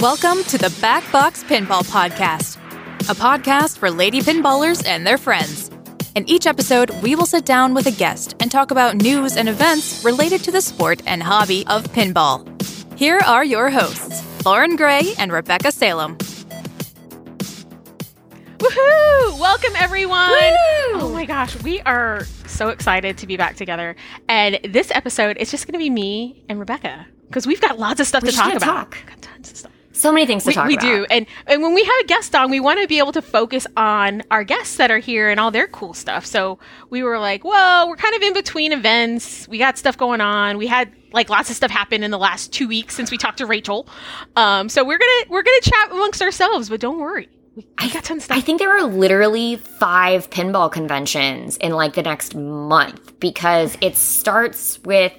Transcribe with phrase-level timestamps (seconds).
[0.00, 2.56] Welcome to the Back Box Pinball Podcast,
[3.08, 5.70] a podcast for lady pinballers and their friends.
[6.16, 9.48] In each episode, we will sit down with a guest and talk about news and
[9.48, 12.44] events related to the sport and hobby of pinball.
[12.98, 16.16] Here are your hosts, Lauren Gray and Rebecca Salem.
[18.58, 19.38] Woohoo!
[19.38, 20.28] Welcome everyone.
[20.94, 23.94] Oh my gosh, we are so excited to be back together.
[24.28, 28.00] And this episode is just going to be me and Rebecca because we've got lots
[28.00, 28.66] of stuff We to talk about.
[28.66, 28.98] talk.
[29.06, 29.70] Got tons of stuff.
[30.04, 30.82] So many things to We, talk we about.
[30.82, 33.22] do, and and when we have a guest on, we want to be able to
[33.22, 36.26] focus on our guests that are here and all their cool stuff.
[36.26, 36.58] So
[36.90, 39.48] we were like, well, we're kind of in between events.
[39.48, 40.58] We got stuff going on.
[40.58, 43.38] We had like lots of stuff happen in the last two weeks since we talked
[43.38, 43.88] to Rachel.
[44.36, 48.04] Um, so we're gonna we're gonna chat amongst ourselves, but don't worry, we, we got
[48.04, 48.36] tons of stuff.
[48.36, 53.96] I think there are literally five pinball conventions in like the next month because it
[53.96, 55.14] starts with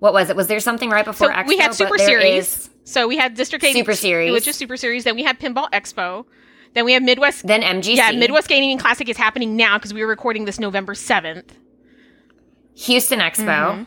[0.00, 0.36] what was it?
[0.36, 1.46] Was there something right before So Expo?
[1.48, 2.46] we had Super Series.
[2.58, 4.32] is- so we had District 8 Super It Series.
[4.32, 5.04] was just Super Series.
[5.04, 6.24] Then we had Pinball Expo.
[6.74, 7.46] Then we have Midwest.
[7.46, 7.96] then MGC.
[7.96, 11.50] yeah, Midwest Gaming Classic is happening now because we were recording this November 7th.
[12.74, 13.44] Houston Expo.
[13.46, 13.82] Mm-hmm.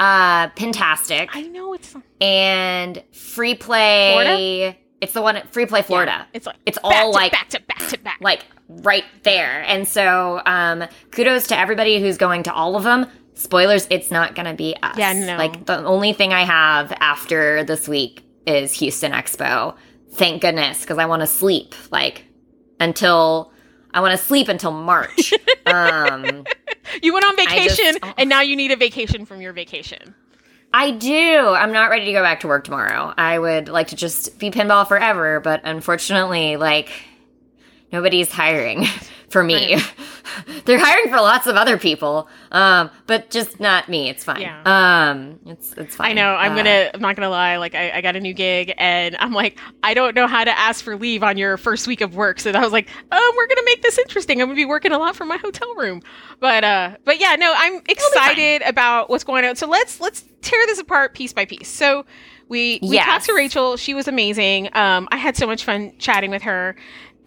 [0.00, 1.28] Uh, Pintastic.
[1.32, 4.12] I know it's and Free Play.
[4.12, 4.76] Florida?
[5.00, 6.26] It's the one at Free Play Florida.
[6.32, 8.18] It's like it's all like back to back to back.
[8.20, 9.62] like right there.
[9.62, 13.06] And so, um, kudos to everybody who's going to all of them.
[13.38, 14.98] Spoilers, it's not going to be us.
[14.98, 15.36] Yeah, no.
[15.36, 19.76] Like the only thing I have after this week is Houston Expo.
[20.10, 22.24] Thank goodness, because I want to sleep like
[22.80, 23.52] until
[23.94, 25.32] I want to sleep until March.
[25.66, 26.44] um,
[27.00, 28.14] you went on I just- vacation oh.
[28.18, 30.16] and now you need a vacation from your vacation.
[30.74, 31.38] I do.
[31.38, 33.14] I'm not ready to go back to work tomorrow.
[33.16, 36.90] I would like to just be pinball forever, but unfortunately, like
[37.92, 38.84] nobody's hiring
[39.28, 39.76] for me.
[40.66, 44.08] They're hiring for lots of other people, um, but just not me.
[44.08, 44.40] It's fine.
[44.42, 44.62] Yeah.
[44.64, 46.10] Um, it's it's fine.
[46.10, 46.34] I know.
[46.34, 46.90] I'm Uh, gonna.
[46.94, 47.56] I'm not gonna lie.
[47.56, 50.56] Like I, I got a new gig, and I'm like, I don't know how to
[50.56, 52.40] ask for leave on your first week of work.
[52.40, 54.40] So I was like, um, we're gonna make this interesting.
[54.40, 56.02] I'm gonna be working a lot from my hotel room.
[56.40, 59.56] But uh, but yeah, no, I'm excited about what's going on.
[59.56, 61.68] So let's let's tear this apart piece by piece.
[61.68, 62.04] So
[62.48, 63.06] we we Yes.
[63.06, 63.76] talked to Rachel.
[63.76, 64.68] She was amazing.
[64.74, 66.76] Um, I had so much fun chatting with her.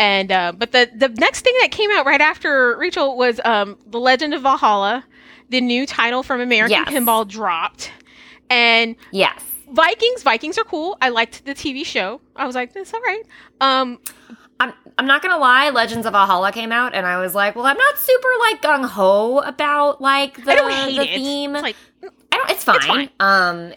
[0.01, 3.77] And uh, but the the next thing that came out right after Rachel was um,
[3.85, 5.05] the Legend of Valhalla,
[5.49, 6.87] the new title from American Yes.
[6.89, 7.91] Pinball dropped,
[8.49, 9.39] and Yes.
[9.69, 10.97] Vikings, Vikings are cool.
[11.03, 12.19] I liked the TV show.
[12.35, 13.23] I was like, that's all right.
[13.61, 13.99] Um,
[14.59, 17.67] I'm, I'm not gonna lie, Legends of Valhalla came out, and I was like, well,
[17.67, 21.55] I'm not super like gung ho about like the, I don't hate the theme.
[21.55, 21.75] It's like,
[22.31, 22.49] I don't.
[22.49, 22.81] It's fine.
[22.81, 23.09] fine.
[23.19, 23.73] Um,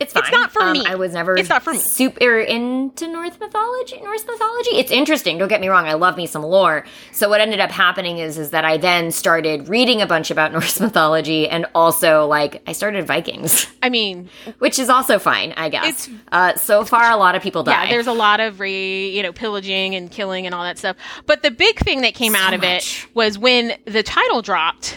[0.00, 0.22] it's fine.
[0.24, 0.84] It's not for Um, me.
[0.86, 1.36] I was never.
[1.36, 1.78] It's not for me.
[1.78, 4.00] Super into Norse mythology.
[4.00, 4.70] Norse mythology.
[4.76, 5.38] It's interesting.
[5.38, 5.86] Don't get me wrong.
[5.86, 6.84] I love me some lore.
[7.12, 10.52] So what ended up happening is, is that I then started reading a bunch about
[10.58, 14.28] Norse mythology, and also like I started Vikings, I mean,
[14.58, 16.08] which is also fine, I guess.
[16.08, 17.84] It's- uh, so far a lot of people die.
[17.84, 20.96] yeah, there's a lot of re, you know, pillaging and killing and all that stuff.
[21.26, 23.04] But the big thing that came So out of much.
[23.04, 24.96] it was when the title dropped,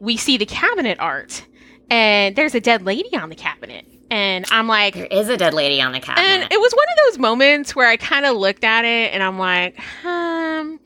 [0.00, 1.46] we see the cabinet art,
[1.88, 5.54] and there's a dead lady on the cabinet, and I'm like, there is a dead
[5.54, 6.24] lady on the cabinet.
[6.24, 9.24] And it was one of those moments where I kind of looked at it and
[9.24, 10.78] I'm like, um,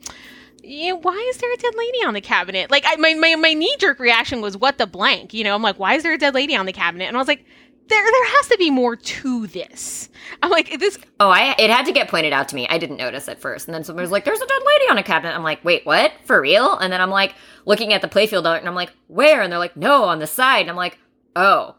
[0.63, 2.71] yeah, why is there a dead lady on the cabinet?
[2.71, 5.31] Like, I, my, my, my knee jerk reaction was, what the blank?
[5.35, 7.05] You know, I'm like, why is there a dead lady on the cabinet?
[7.05, 7.45] And I was like,
[7.87, 10.09] there, there has to be more to this.
[10.41, 12.67] I'm like, this, Oh, I it had to get pointed out to me.
[12.67, 14.97] I didn't notice at first, and then someone was like, "There's a dead lady on
[14.99, 16.11] a cabinet." I'm like, "Wait, what?
[16.23, 17.33] For real?" And then I'm like
[17.65, 20.27] looking at the playfield art, and I'm like, "Where?" And they're like, "No, on the
[20.27, 20.99] side." And I'm like,
[21.35, 21.75] "Oh,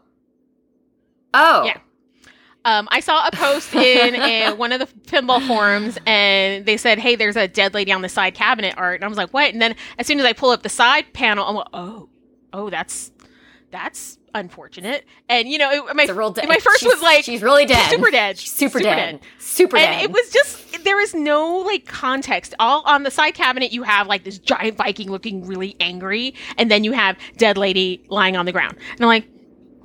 [1.33, 1.77] oh, Yeah.
[2.65, 6.99] um, I saw a post in a, one of the pinball forums and they said,
[6.99, 8.95] hey, there's a dead lady on the side cabinet art.
[8.95, 9.51] And I was like, what?
[9.53, 12.09] And then as soon as I pull up the side panel, I'm like, oh,
[12.53, 13.11] oh, that's,
[13.71, 15.05] that's unfortunate.
[15.29, 16.47] And, you know, it, my, It's a real dead.
[16.47, 18.37] my first she's- was like, she's really dead, super dead.
[18.37, 19.11] She's super, Super dead.
[19.21, 19.29] dead.
[19.39, 22.55] super and dead." it was just there was no like context.
[22.57, 26.71] All on the side cabinet, you have like this giant Viking looking really angry, and
[26.71, 28.77] then you have dead lady lying on the ground.
[28.93, 29.27] And I'm like,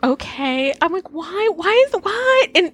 [0.06, 0.74] okay.
[0.80, 1.50] I'm like, why?
[1.54, 2.50] Why is what?
[2.54, 2.72] And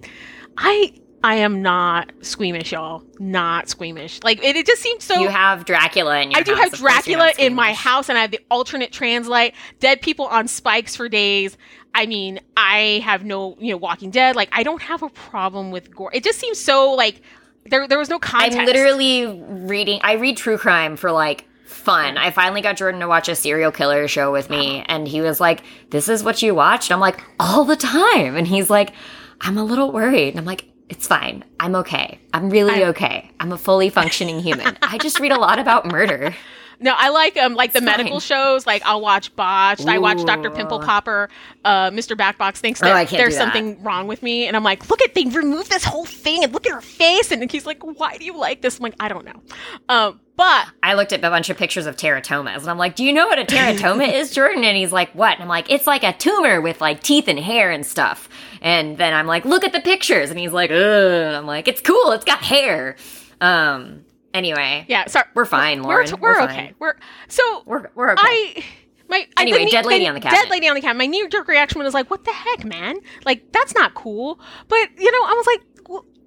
[0.57, 0.93] I
[1.25, 3.05] I am not squeamish, y'all.
[3.21, 4.21] Not squeamish.
[4.25, 5.21] Like it, it just seems so.
[5.21, 6.41] you have Dracula in your.
[6.41, 6.49] House.
[6.49, 6.65] I do house.
[6.65, 9.55] have Of course you're Dracula in my house, and I have the alternate translate.
[9.79, 11.57] Dead people on spikes for days.
[11.95, 14.35] I mean, I have no, you know, Walking Dead.
[14.35, 16.11] Like, I don't have a problem with gore.
[16.13, 17.23] It just seems so like
[17.67, 17.87] there.
[17.87, 18.59] There was no context.
[18.59, 20.01] I'm literally reading.
[20.03, 22.17] I read true crime for like fun.
[22.19, 25.41] I finally got Jordan to watch a serial killer show with me, and he was
[25.41, 28.93] like, "This is what you watched." I'm like, "All the time," and he's like,
[29.41, 31.45] "I'm a little worried." And I'm like, "It's fine.
[31.59, 32.19] I'm okay.
[32.33, 33.31] I'm really okay.
[33.41, 34.77] I'm a fully functioning human.
[34.83, 36.35] I just read a lot about murder."
[36.81, 38.67] No, I like um like the medical shows.
[38.67, 39.87] Like I'll watch Botched.
[39.87, 40.55] I watch Doctor Ooh.
[40.55, 41.29] Pimple Popper.
[41.65, 42.17] Uh, Mr.
[42.17, 43.55] Backbox thinks Oh, that can't there's that.
[43.55, 46.53] something wrong with me, and I'm like, look at they removed this whole thing, and
[46.53, 48.79] look at her face, and he's like, why do you like this?
[48.79, 49.41] I'm like, I don't know.
[49.89, 53.05] Um, but I looked at a bunch of pictures of teratomas and I'm like, Do
[53.05, 54.65] you know what a teratoma is, Jordan?
[54.65, 55.35] And he's like, What?
[55.35, 58.29] And I'm like, It's like a tumor with like teeth and hair and stuff.
[58.61, 60.31] And then I'm like, Look at the pictures.
[60.31, 61.35] And he's like, Ugh.
[61.35, 62.13] I'm like, It's cool.
[62.13, 62.97] It's got hair.
[63.41, 64.85] Um, anyway.
[64.89, 66.21] yeah, sorry, We're fine, we're Lauren.
[66.21, 66.55] we're, We're okay.
[66.55, 66.75] fine.
[66.79, 66.95] We're
[67.29, 68.23] so We're, we're okay.
[68.25, 68.65] I.
[69.09, 70.99] My, Anyway, dead lady on the Dead lady on the cabinet.
[71.01, 72.97] My knee jerk reaction was like, "What the heck, man?
[73.27, 75.61] Like that's not cool." But you know, I was like,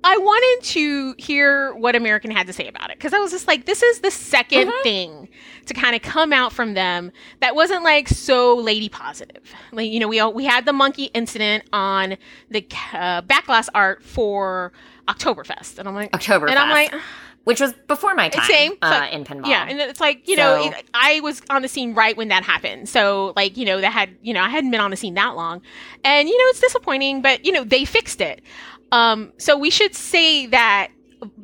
[0.08, 3.48] I wanted to hear what American had to say about it because I was just
[3.48, 4.84] like, this is the 2nd Mhm.
[4.84, 5.30] thing
[5.66, 9.42] to kind of come out from them that wasn't like so lady positive.
[9.72, 12.18] Like you know, we all, we had the monkey incident on
[12.52, 14.72] the uh, backglass art for
[15.08, 16.50] Oktoberfest, and I'm like, Oktoberfest.
[16.50, 16.94] and I'm like.
[17.46, 19.46] which was before my time Same, uh, in pinball.
[19.48, 22.30] Yeah, and it's like you know, So- it- I was on the scene right when
[22.30, 22.90] that happened.
[22.90, 25.36] So like you know, that had you know, I hadn't been on the scene that
[25.36, 25.62] long,
[26.04, 28.42] and you know, it's disappointing, but you know, they fixed it.
[28.92, 30.90] Um, so we should say that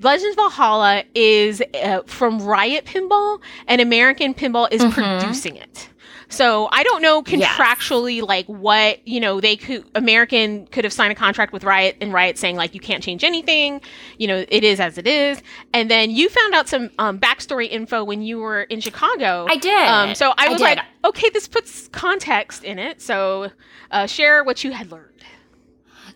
[0.01, 4.91] Legends of Valhalla is uh, from Riot Pinball, and American Pinball is Mhm.
[4.93, 5.89] producing it.
[6.29, 7.49] So I don't know Yes.
[7.57, 11.97] contractually like what you know they could American could have signed a contract with Riot
[11.99, 13.81] and Riot saying like you can't change anything,
[14.17, 15.41] you know it is as it is.
[15.73, 19.45] And then you found out some um, backstory info when you were in Chicago.
[19.49, 19.87] I did.
[19.87, 20.63] Um, so I I was did.
[20.63, 23.01] like, okay, this puts context in it.
[23.01, 23.51] So
[23.89, 25.07] uh, share what you had learned.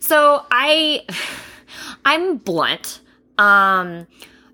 [0.06, 1.04] So I,
[2.06, 3.02] I'm blunt.
[3.40, 4.06] Um,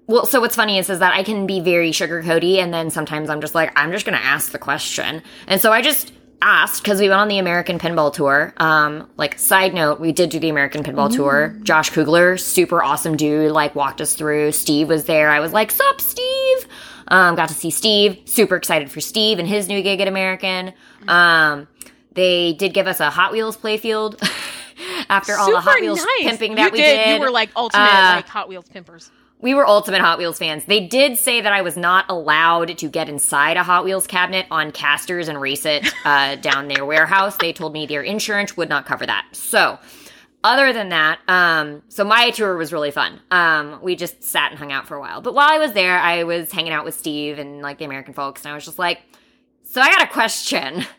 [0.08, 3.30] well, so what's funny is, is that I can be very sugarcoaty, and then sometimes
[3.30, 7.00] I'm just like, I'm just gonna ask the question, and so I just asked because
[7.00, 8.54] we went on the American Pinball Tour.
[8.58, 11.56] Um, like side note, we did do the American Pinball Tour.
[11.64, 14.54] Josh Kugler, super awesome dude, like walked us through.
[14.54, 15.30] Steve was there.
[15.30, 16.68] I was like, "Sup, Steve?"
[17.10, 18.22] Um, got to see Steve.
[18.26, 20.74] Super excited for Steve and his new gig at American.
[21.08, 21.68] Um,
[22.14, 24.20] they did give us a Hot Wheels playfield
[25.10, 26.30] after all the Hot Wheels nice.
[26.30, 27.06] pimping that you we did.
[27.06, 27.16] did.
[27.16, 29.10] You were like ultimate Uh, like Hot Wheels pimpers.
[29.40, 30.66] we were ultimate Hot Wheels fans.
[30.66, 34.46] They did say that I was not allowed to get inside a Hot Wheels cabinet
[34.52, 37.38] on casters and race it uh, down their warehouse.
[37.38, 39.26] They told me their insurance would not cover that.
[39.34, 39.80] So,
[40.44, 43.20] other than that, um, so my tour was really fun.
[43.30, 45.22] Um, we just sat and hung out for a while.
[45.22, 48.14] But while I was there, I was hanging out with Steve and like the American
[48.16, 49.02] folks, and I was just like,
[49.64, 50.84] "So I got a question."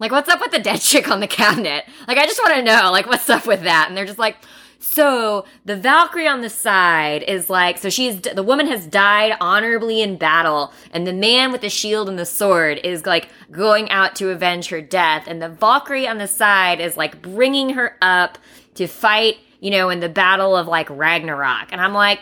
[0.00, 1.84] Like, what's up with the dead chick on the cabinet?
[2.06, 3.86] Like, I just want to know, like, what's up with that?
[3.88, 4.36] And they're just like,
[4.80, 10.02] so the Valkyrie on the side is like, so she's, the woman has died honorably
[10.02, 14.14] in battle, and the man with the shield and the sword is like going out
[14.16, 18.38] to avenge her death, and the Valkyrie on the side is like bringing her up
[18.74, 21.72] to fight, you know, in the battle of like Ragnarok.
[21.72, 22.20] And I'm like,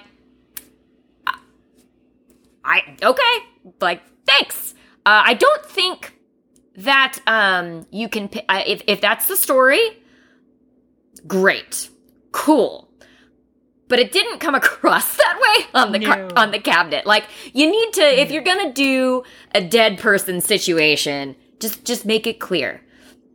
[2.65, 4.75] I, okay, like, thanks.
[5.05, 6.16] Uh, I don't think
[6.77, 9.81] that um you can if if that's the story
[11.27, 11.89] great
[12.33, 12.89] cool
[13.89, 17.71] but it didn't come across that way on the car- on the cabinet like you
[17.71, 19.23] need to if you're going to do
[19.55, 22.83] a dead person situation just just make it clear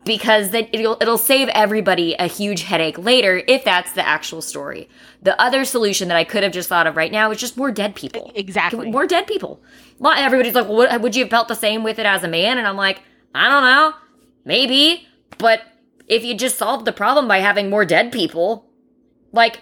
[0.06, 4.90] because then it'll it'll save everybody a huge headache later if that's the actual story.
[5.22, 7.72] The other solution that I could have just thought of right now is just more
[7.72, 8.32] dead people.
[8.36, 8.90] Exactly.
[8.90, 9.62] More dead people.
[10.04, 12.58] Everybody's like, well, what, would you have felt the same with it as a man?
[12.58, 13.02] And I'm like,
[13.34, 13.94] I don't know.
[14.46, 15.08] Maybe.
[15.38, 15.62] But
[16.08, 18.66] if you just solved the problem by having more dead people,
[19.32, 19.60] like,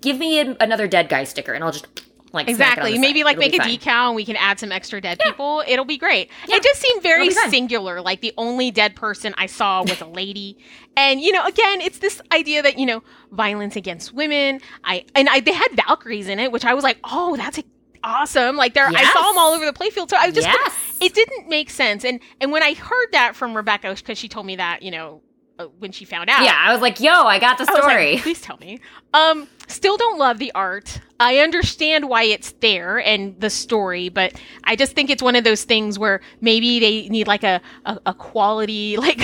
[0.00, 1.86] give me an, another dead guy sticker and I'll just,
[2.32, 2.98] like, smack it on Exactly.
[2.98, 3.76] Maybe like It'll make a fine.
[3.78, 5.62] decal and we can add some extra dead people.
[5.68, 6.30] It'll be great.
[6.48, 6.56] Yeah.
[6.56, 7.50] It just seemed very It'll be fun.
[7.50, 8.00] singular.
[8.00, 10.56] Like the only dead person I saw was a lady.
[10.96, 14.60] And you know, again, it's this idea that, you know, violence against women.
[14.84, 17.64] I and I they had Valkyries in it, which I was like, "Oh, that's a,
[18.04, 20.10] awesome." Like there I saw them all over the playfield.
[20.10, 20.72] So I was just Yes.
[21.00, 22.04] it didn't make sense.
[22.04, 25.22] And and when I heard that from Rebecca cuz she told me that, you know,
[25.58, 26.42] uh, when she found out.
[26.42, 28.16] Yeah, I was like, yo, I got the was like, story.
[28.22, 28.80] Please tell me.
[29.12, 31.00] Um, still don't love the art.
[31.20, 34.32] I understand why it's there and the story, but
[34.64, 37.98] I just think it's one of those things where maybe they need like a a,
[38.06, 39.20] a quality like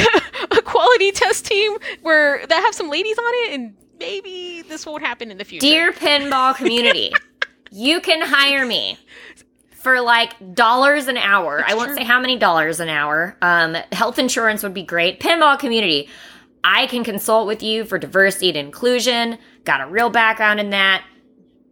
[0.50, 5.02] a quality test team where that have some ladies on it, and maybe this won't
[5.02, 5.66] happen in the future.
[5.66, 7.12] Dear pinball community,
[7.70, 8.98] you can hire me
[9.72, 11.62] for like dollars an hour.
[11.66, 11.96] I won't true.
[11.98, 13.36] say how many dollars an hour.
[13.42, 15.20] Um, health insurance would be great.
[15.20, 16.08] Pinball community,
[16.64, 19.38] I can consult with you for diversity and inclusion.
[19.64, 21.04] Got a real background in that.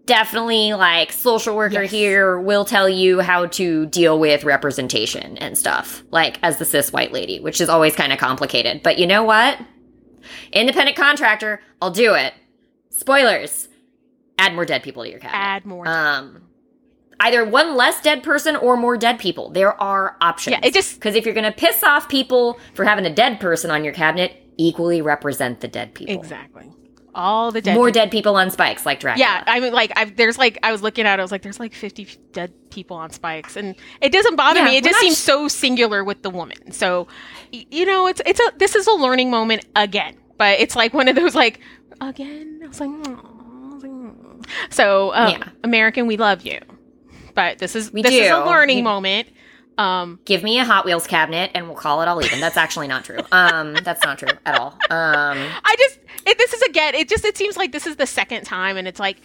[0.06, 1.90] Definitely, like social worker Yes.
[1.90, 6.92] here will tell you how to deal with representation and stuff, like as the cis
[6.92, 8.84] white lady, which is always kind of complicated.
[8.84, 9.58] But you know what?
[10.52, 12.34] Independent contractor, I'll do it.
[12.90, 13.66] Spoilers.
[14.38, 15.38] Add more dead people to your cabinet.
[15.38, 15.88] Add more.
[15.88, 16.42] Um,
[17.20, 19.50] either one less dead person or more dead people.
[19.50, 20.52] There are options.
[20.52, 23.40] Yeah, it just- because if you're going to piss off people for having a dead
[23.40, 26.14] person on your cabinet, equally represent the dead people.
[26.14, 26.70] Exactly.
[27.14, 27.74] All the dead.
[27.74, 27.94] More people.
[28.02, 29.26] dead people on spikes, like Dracula.
[29.26, 31.40] Yeah, I mean, like, I've, there's like, I was looking at, it, I was like,
[31.40, 34.76] there's like 50 dead people on spikes, and it doesn't bother Yeah, me.
[34.76, 36.72] It just seems sh- so singular with the woman.
[36.72, 37.08] So,
[37.52, 41.08] you know, it's it's a this is a learning moment again, but it's like one
[41.08, 41.60] of those like
[42.02, 42.60] again.
[42.62, 43.10] I was like, "Aw."
[43.70, 44.35] I was like, "Mm."
[44.70, 45.48] So um, Yeah.
[45.64, 46.60] American, we love you,
[47.34, 49.28] but this is We this is a learning We- moment.
[49.78, 52.40] Um, Give me a Hot Wheels cabinet and we'll call it all even.
[52.40, 53.18] That's actually not true.
[53.30, 54.72] Um, that's not true at all.
[54.88, 56.94] Um, I just it, this is again.
[56.94, 59.18] It just it seems like this is the second time, and it's like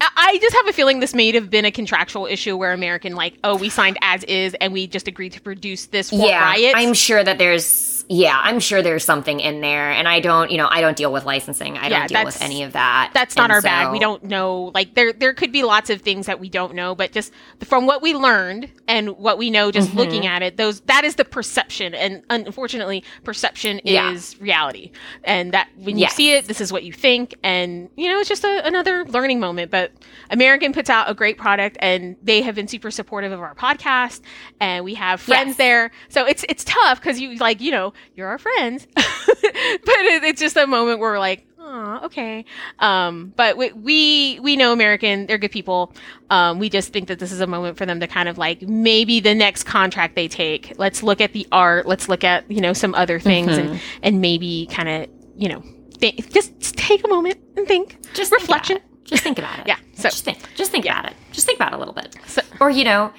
[0.00, 3.34] I- just have a feeling this may have been a contractual issue where American like,
[3.44, 6.72] oh, we signed as is, and we just agreed to produce this for yeah, Riot.
[6.74, 10.56] I'm sure that there's yeah, I'm sure there's something in there, and I don't, you
[10.56, 11.76] know, I don't deal with licensing.
[11.76, 13.10] I Yeah, don't deal with any of that.
[13.12, 13.92] That's not And our bag.
[13.92, 14.70] We don't know.
[14.74, 17.32] Like there, there could be lots of things that we don't know, but just
[17.64, 19.98] from what we learned and what we know, just Mm-hmm.
[19.98, 24.10] looking at it, those that is the perception, and unfortunately, perception Yeah.
[24.12, 24.90] is reality.
[25.24, 26.14] And that when you Yes.
[26.14, 29.38] see it, this is what you think, and you know, it's just a, another learning
[29.38, 29.70] moment.
[29.70, 29.92] But
[30.30, 34.22] American puts out a great product, and they have been super supportive of our podcast,
[34.60, 35.56] and we have friends Yes.
[35.58, 35.90] there.
[36.08, 39.04] So it's it's tough because you like you know you're our friends, but
[39.44, 41.44] it, it's just a moment where we're like.
[41.70, 42.46] Oh, okay.
[42.78, 45.92] Um, but we, we we know American, they're good people.
[46.30, 48.62] Um, we just think that this is a moment for them to kind of like
[48.62, 50.72] maybe the next contract they take.
[50.78, 51.84] Let's look at the art.
[51.86, 53.72] Let's look at you know some other things Mm-hmm.
[53.72, 55.62] and and maybe kind of you know
[55.98, 57.98] think, just, just take a moment and think.
[58.14, 58.78] just reflection.
[58.78, 58.82] it.
[59.04, 59.66] Just think about it.
[59.66, 61.12] Yeah, so- just think, just think about it.
[61.32, 62.16] Just think about it a little bit.
[62.26, 63.12] So- or you know,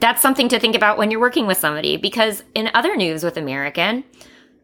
[0.00, 1.96] that's something to think about when you're working with somebody.
[1.96, 4.04] Because in other news with American,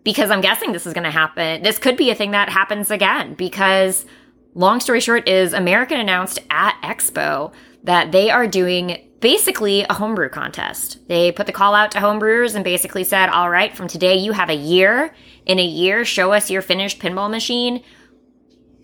[0.02, 1.62] because I'm guessing this is going to happen.
[1.62, 3.34] This could be a thing that happens again.
[3.34, 4.06] Because
[4.54, 7.52] long story short, is American announced at Expo
[7.84, 11.06] that they are doing basically a homebrew contest.
[11.08, 14.32] They put the call out to homebrewers and basically said, "All right, from today you
[14.32, 15.14] have a year.
[15.46, 17.82] In a year, show us your finished pinball machine."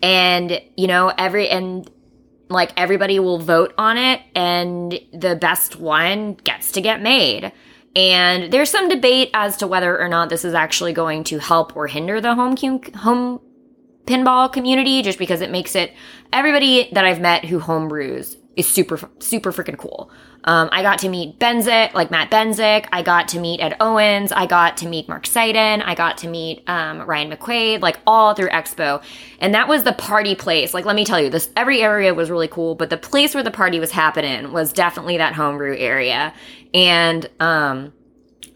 [0.03, 1.89] and you know every and
[2.53, 7.51] like everybody will vote on it and the best one gets to get made
[7.95, 11.75] and there's some debate as to whether or not this is actually going to help
[11.75, 12.55] or hinder the home
[12.95, 13.39] home
[14.05, 15.93] pinball community just because it makes it
[16.31, 20.11] everybody that I've met who homebrews is super super freaking cool.
[20.45, 22.87] Um, I got to meet Benzik, like Matt Benzik.
[22.91, 24.31] I got to meet Ed Owens.
[24.31, 25.81] I got to meet Mark Seiden.
[25.85, 29.01] I got to meet um, Ryan McQuaid, like all through Expo,
[29.39, 30.73] and that was the party place.
[30.73, 33.43] Like, let me tell you, this every area was really cool, but the place where
[33.43, 36.33] the party was happening was definitely that homebrew area,
[36.73, 37.93] and um,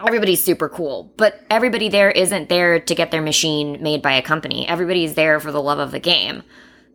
[0.06, 4.22] everybody's super cool, but everybody there isn't there to get their machine made by a
[4.22, 4.68] company.
[4.68, 6.44] Everybody's there for the love of the game.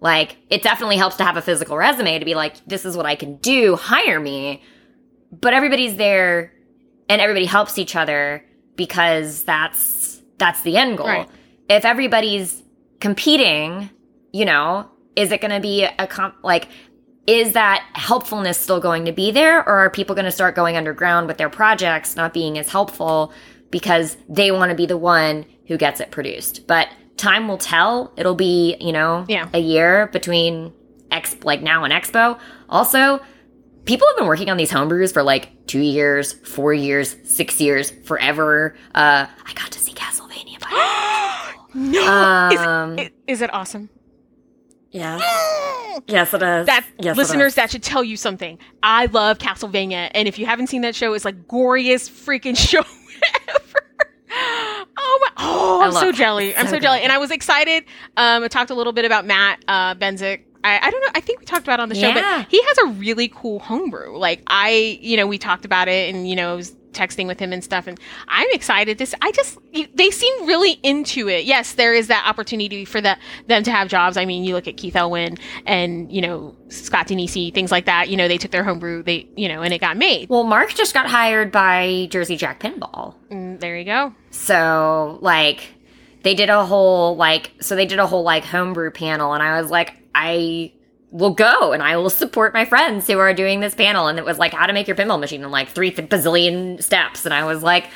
[0.00, 3.06] Like, it definitely helps to have a physical resume to be like, this is what
[3.06, 4.62] I can do, hire me.
[5.32, 6.52] But everybody's there
[7.08, 8.44] and everybody helps each other
[8.76, 11.06] because that's that's the end goal.
[11.06, 11.28] Right.
[11.68, 12.62] If everybody's
[13.00, 13.90] competing,
[14.32, 16.68] you know, is it going to be a comp like
[17.26, 20.76] is that helpfulness still going to be there or are people going to start going
[20.76, 23.32] underground with their projects not being as helpful
[23.70, 28.12] because they want to be the one who gets it produced but time will tell
[28.16, 29.48] it'll be you know Yeah.
[29.52, 30.72] a year between
[31.12, 33.20] ex like now and expo also
[33.84, 37.90] people have been working on these homebrews for like two years four years six years
[38.04, 43.88] forever uh i got to see castlevania by no, um is, is it awesome?
[44.90, 45.18] Yeah.
[46.06, 47.54] yes it is That yes, listeners, is.
[47.54, 48.58] that should tell you something.
[48.82, 52.80] I love Castlevania, and if you haven't seen that show, it's like goriest freaking show
[53.48, 53.86] ever.
[54.98, 55.28] Oh my!
[55.38, 56.54] Oh, I'm so jelly.
[56.54, 57.84] I'm so so jelly, and I was excited.
[58.18, 60.42] Um, I talked a little bit about Matt uh, Benzik.
[60.64, 61.10] I, I don't know.
[61.14, 62.42] I think we talked about it on the show, Yeah.
[62.42, 64.16] but he has a really cool homebrew.
[64.16, 67.40] Like I, you know, we talked about it, and you know, I was texting with
[67.40, 68.98] him and stuff, and I'm excited.
[68.98, 69.58] This, I just,
[69.94, 71.46] they seem really into it.
[71.46, 73.16] Yes, there is that opportunity for the,
[73.46, 74.18] them to have jobs.
[74.18, 78.10] I mean, you look at Keith Elwin and you know Scott Danesi, things like that.
[78.10, 80.28] You know, they took their homebrew, they, you know, and it got made.
[80.28, 83.14] Well, Mark just got hired by Jersey Jack Pinball.
[83.30, 84.14] And there you go.
[84.30, 85.66] So, like,
[86.24, 89.60] they did a whole, like, so they did a whole, like, homebrew panel, and I
[89.60, 90.72] was like, I
[91.10, 94.08] will go and I will support my friends who are doing this panel.
[94.08, 96.82] And it was like, how to make your pinball machine in like three th- bazillion
[96.82, 97.24] steps.
[97.24, 97.90] And I was like,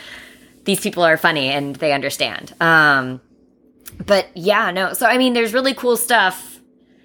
[0.65, 2.55] these people are funny and they understand.
[2.61, 3.21] Um,
[4.05, 4.93] but yeah, no.
[4.93, 6.61] So, I mean, there's really cool stuff.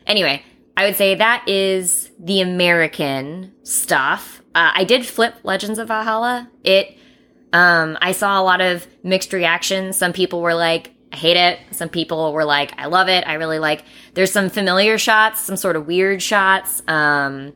[0.06, 0.44] Anyway,
[0.76, 4.42] I would say that is the American stuff.
[4.54, 6.50] Uh, I did flip Legends of Valhalla.
[6.64, 6.98] It,
[7.54, 9.96] um, I saw a lot of mixed reactions.
[9.96, 11.60] Some people were like, I hate it.
[11.72, 13.26] Some people were like, I love it.
[13.28, 16.82] I really like, there's some familiar shots, some sort of weird shots.
[16.88, 17.54] Um,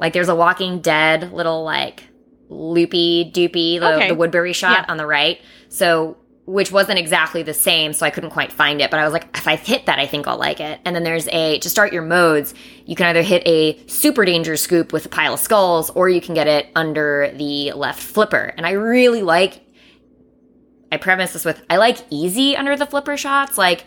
[0.00, 2.04] Like there's a Walking Dead little like
[2.48, 4.08] loopy doopy the, Okay.
[4.08, 4.84] the Woodbury shot Yeah.
[4.92, 5.40] on the right.
[5.68, 8.90] So which wasn't exactly the same, so I couldn't quite find it.
[8.90, 10.80] But I was like, if I hit that, I think I'll like it.
[10.86, 12.54] And then there's a to start your modes,
[12.86, 16.22] you can either hit a super danger scoop with a pile of skulls, or you
[16.22, 18.54] can get it under the left flipper.
[18.56, 19.60] And I really like.
[20.90, 23.58] I premise this with I like easy under the flipper shots.
[23.58, 23.84] Like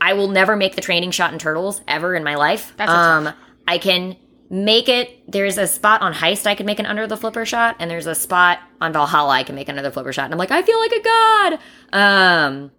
[0.00, 2.72] I will never make the training shot in turtles ever in my life.
[2.76, 3.32] That's um,
[3.66, 4.16] I can
[4.50, 5.30] make it.
[5.30, 8.06] There's a spot on heist I can make an under the flipper shot, and there's
[8.06, 10.26] a spot on Valhalla I can make another flipper shot.
[10.26, 11.58] And I'm like, I feel like a god.
[11.92, 12.70] Um,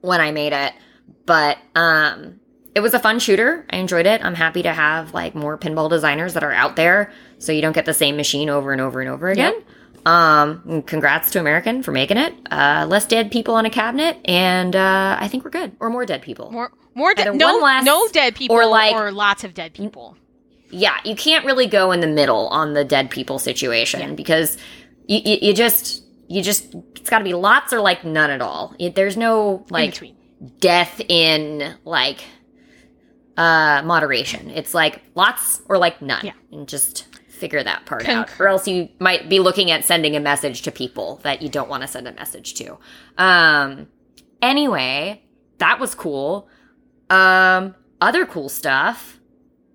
[0.00, 0.74] when I made it,
[1.24, 2.40] but um,
[2.74, 3.64] it was a fun shooter.
[3.70, 4.22] I enjoyed it.
[4.22, 7.72] I'm happy to have like more pinball designers that are out there, so you don't
[7.72, 9.54] get the same machine over and over and over again.
[10.06, 12.34] Um, congrats to American for making it.
[12.50, 15.72] Uh, less dead people on a cabinet, and uh, I think we're good.
[15.80, 16.50] Or more dead people.
[16.50, 17.34] More, more dead.
[17.36, 20.16] No, no dead people, or, like- or lots of dead people.
[20.70, 24.58] yeah, you can't really go in the middle on the dead people situation because
[25.06, 28.42] you, you, you just you just it's got to be lots or like none at
[28.42, 28.74] all.
[28.78, 30.16] It, there's no like between.
[30.60, 32.24] death in like
[33.36, 34.50] uh moderation.
[34.50, 36.24] It's like lots or like none.
[36.24, 36.32] Yeah.
[36.52, 37.06] And just
[37.44, 38.30] figure that part out.
[38.40, 41.68] Or else you might be looking at sending a message to people that you don't
[41.68, 42.78] want to send a message to.
[43.18, 43.88] Um
[44.40, 45.22] anyway,
[45.58, 46.48] that was cool.
[47.10, 49.20] Um other cool stuff.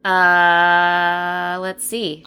[0.04, 2.26] Uh let's see.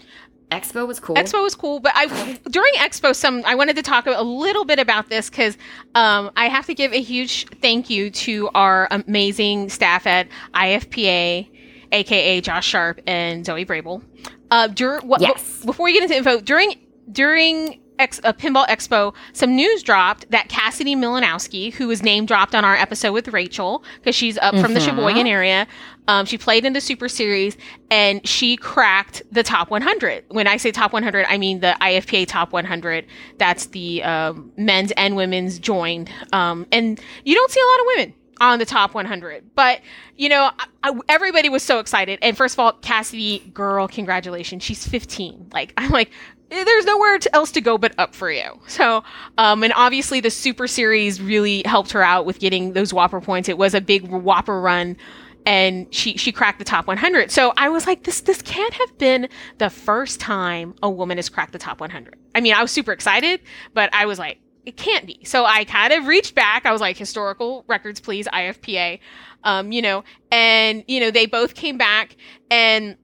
[0.53, 1.17] Expo was cool.
[1.17, 4.79] Expo was cool, but I during Expo, some I wanted to talk a little bit
[4.79, 5.57] about this because
[5.95, 11.49] um, I have to give a huge thank you to our amazing staff at IFPA,
[11.93, 14.03] aka Josh Sharpe and Zoe Vrabel.
[14.51, 15.65] Uh, dur- what, Yes.
[15.65, 16.75] before we get into info, during
[17.11, 22.55] during Ex- uh, Pinball Expo, some news dropped that Cassidy Milanowski, who was name dropped
[22.55, 25.67] on our episode with Rachel, because she's up from the Sheboygan area,
[26.09, 27.57] um, she played in the Super Series
[27.91, 30.25] and she cracked the top 100.
[30.31, 33.07] When I say top 100, I mean the IFPA top 100.
[33.39, 36.11] That's the um, men's and women's joined.
[36.33, 39.55] Um, and you don't see a lot of women on the top 100.
[39.55, 39.81] But,
[40.17, 42.19] you know, I, I- everybody was so excited.
[42.23, 44.63] And first of all, Cassidy, girl, congratulations.
[44.63, 45.51] She's 15.
[45.53, 46.11] Like, I'm like,
[46.51, 48.61] there's nowhere else to go but up for you.
[48.67, 49.03] So,
[49.39, 53.49] um, and obviously the Super Series really helped her out with getting those WPPR points.
[53.49, 54.97] It was a big WPPR run.
[55.45, 57.33] And she she cracked the top 100.
[57.33, 59.29] So I was like, this this can't have been
[59.59, 62.15] the first time a woman has cracked the top 100.
[62.35, 63.41] I mean, I was super excited,
[63.75, 65.25] but I was like, it can't be.
[65.25, 66.67] So I kind of reached back.
[66.67, 69.01] I was like, historical records, please, IFPA.
[69.45, 72.17] Um, you know, and you know, they both came back
[72.51, 72.97] and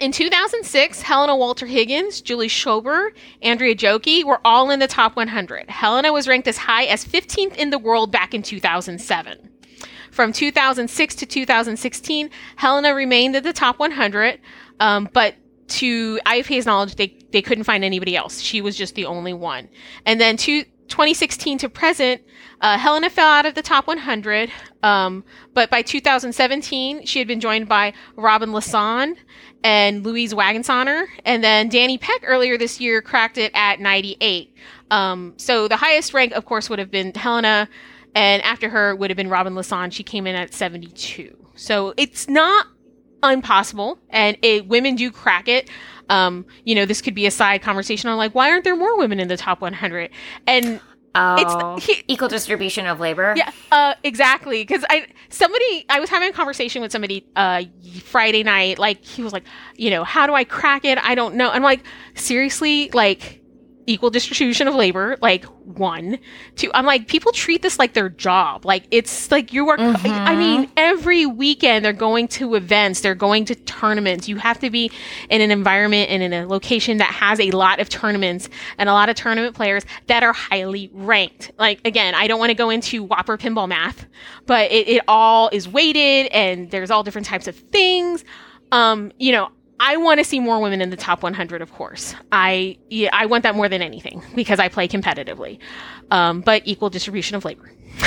[0.00, 5.70] in 2006, Helena Walter Higgins, Julie Schober, Andrea Joki were all in the top 100.
[5.70, 9.50] Helena was ranked as high as 15th in the world back in 2007.
[10.10, 14.40] From 2006 to 2016, Helena remained at the top 100,
[14.80, 18.40] um, but to IFPA's knowledge, they, they couldn't find anybody else.
[18.40, 19.68] She was just the only one.
[20.06, 22.22] And then to 2016 to present,
[22.60, 24.50] uh, Helena fell out of the top 100,
[24.82, 29.16] um, but by 2017, she had been joined by Robin Lasson
[29.62, 34.54] and Louise Wagensonner, and then Danny Peck earlier this year cracked it at 98.
[34.90, 37.68] Um, so the highest rank, of course, would have been Helena,
[38.14, 39.92] and after her would have been Robin Lasson.
[39.92, 41.36] She came in at 72.
[41.56, 42.66] So it's not
[43.22, 45.70] impossible, and it, women do crack it.
[46.10, 48.96] Um, you know, this could be a side conversation on like, why aren't there more
[48.98, 50.10] women in the top 100?
[50.46, 50.80] And
[51.16, 53.34] Oh, he- equal distribution of labor.
[53.36, 54.62] yeah, uh, exactly.
[54.64, 57.62] Because I somebody I was having a conversation with somebody uh
[58.02, 58.80] Friday night.
[58.80, 59.44] Like he was like,
[59.76, 60.98] you know, how do I crack it?
[60.98, 61.50] I don't know.
[61.50, 63.40] I'm like, seriously, like
[63.86, 65.16] equal distribution of labor.
[65.20, 66.18] Like one,
[66.56, 66.70] two.
[66.74, 68.64] I'm like, people treat this like their job.
[68.64, 69.76] Like it's like you are.
[69.78, 73.00] I mean, every weekend they're going to events.
[73.00, 74.28] They're going to tournaments.
[74.28, 74.90] You have to be
[75.28, 78.92] in an environment and in a location that has a lot of tournaments and a
[78.92, 81.52] lot of tournament players that are highly ranked.
[81.58, 84.06] Like again, I don't want to go into WPPR pinball math,
[84.46, 88.24] but it, it all is weighted and there's all different types of things.
[88.72, 92.14] Um, you know, I want to see more women in the top 100, of course.
[92.30, 95.58] I yeah, I want that more than anything because I play competitively.
[96.10, 97.70] Um, but equal distribution of labor.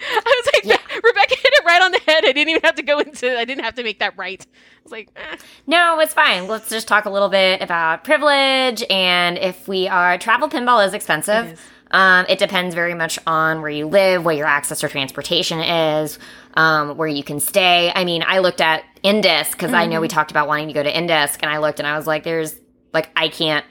[0.00, 2.24] I was like, Rebecca hit it right on the head.
[2.24, 3.38] I didn't even have to go into.
[3.38, 4.44] I didn't have to make that right.
[4.50, 5.36] I was like, eh.
[5.66, 6.46] No, it's fine.
[6.46, 10.94] Let's just talk a little bit about privilege and if we are travel pinball is
[10.94, 11.52] expensive.
[11.52, 11.60] Is.
[11.90, 16.18] Um, it depends very much on where you live, what your access to transportation is,
[16.54, 17.90] um, where you can stay.
[17.94, 20.82] I mean, I looked at INDISC because I know we talked about wanting to go
[20.82, 22.54] to INDISC, and I looked and I was like, "There's
[22.92, 23.64] like I can't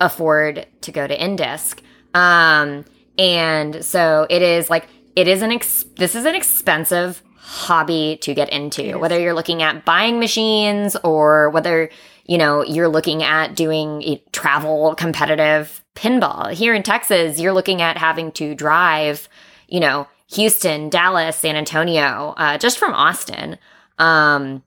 [0.00, 1.80] afford to go to INDISC,"
[2.14, 2.84] um,
[3.18, 4.86] and so it is like
[5.16, 8.98] it is an ex- this is an expensive hobby to get into.
[8.98, 11.90] Whether you're looking at buying machines or whether,
[12.28, 16.52] you know, you're looking at doing travel competitive pinball.
[16.52, 19.28] Here in Texas, you're looking at having to drive,
[19.68, 23.58] you know, Houston, Dallas, San Antonio, uh, just from Austin.
[23.98, 24.62] Um,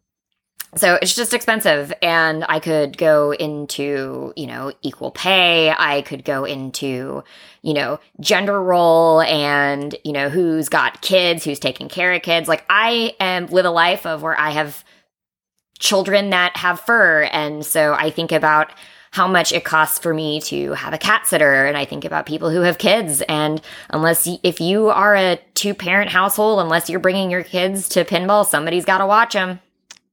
[0.76, 1.92] so it's just expensive.
[2.02, 5.72] And I could go into, you know, equal pay.
[5.72, 7.24] I could go into,
[7.62, 12.48] you know, gender role and, you know, who's got kids, who's taking care of kids.
[12.48, 14.84] Like I am live a life of where I have
[15.80, 17.24] children that have fur.
[17.24, 18.72] And so I think about
[19.12, 22.28] how much it costs for me to have a cat sitter and i think about
[22.28, 26.92] people who have kids and unless y- if you are a two parent household unless
[26.92, 29.60] you're bringing your kids to pinball somebody's got to watch them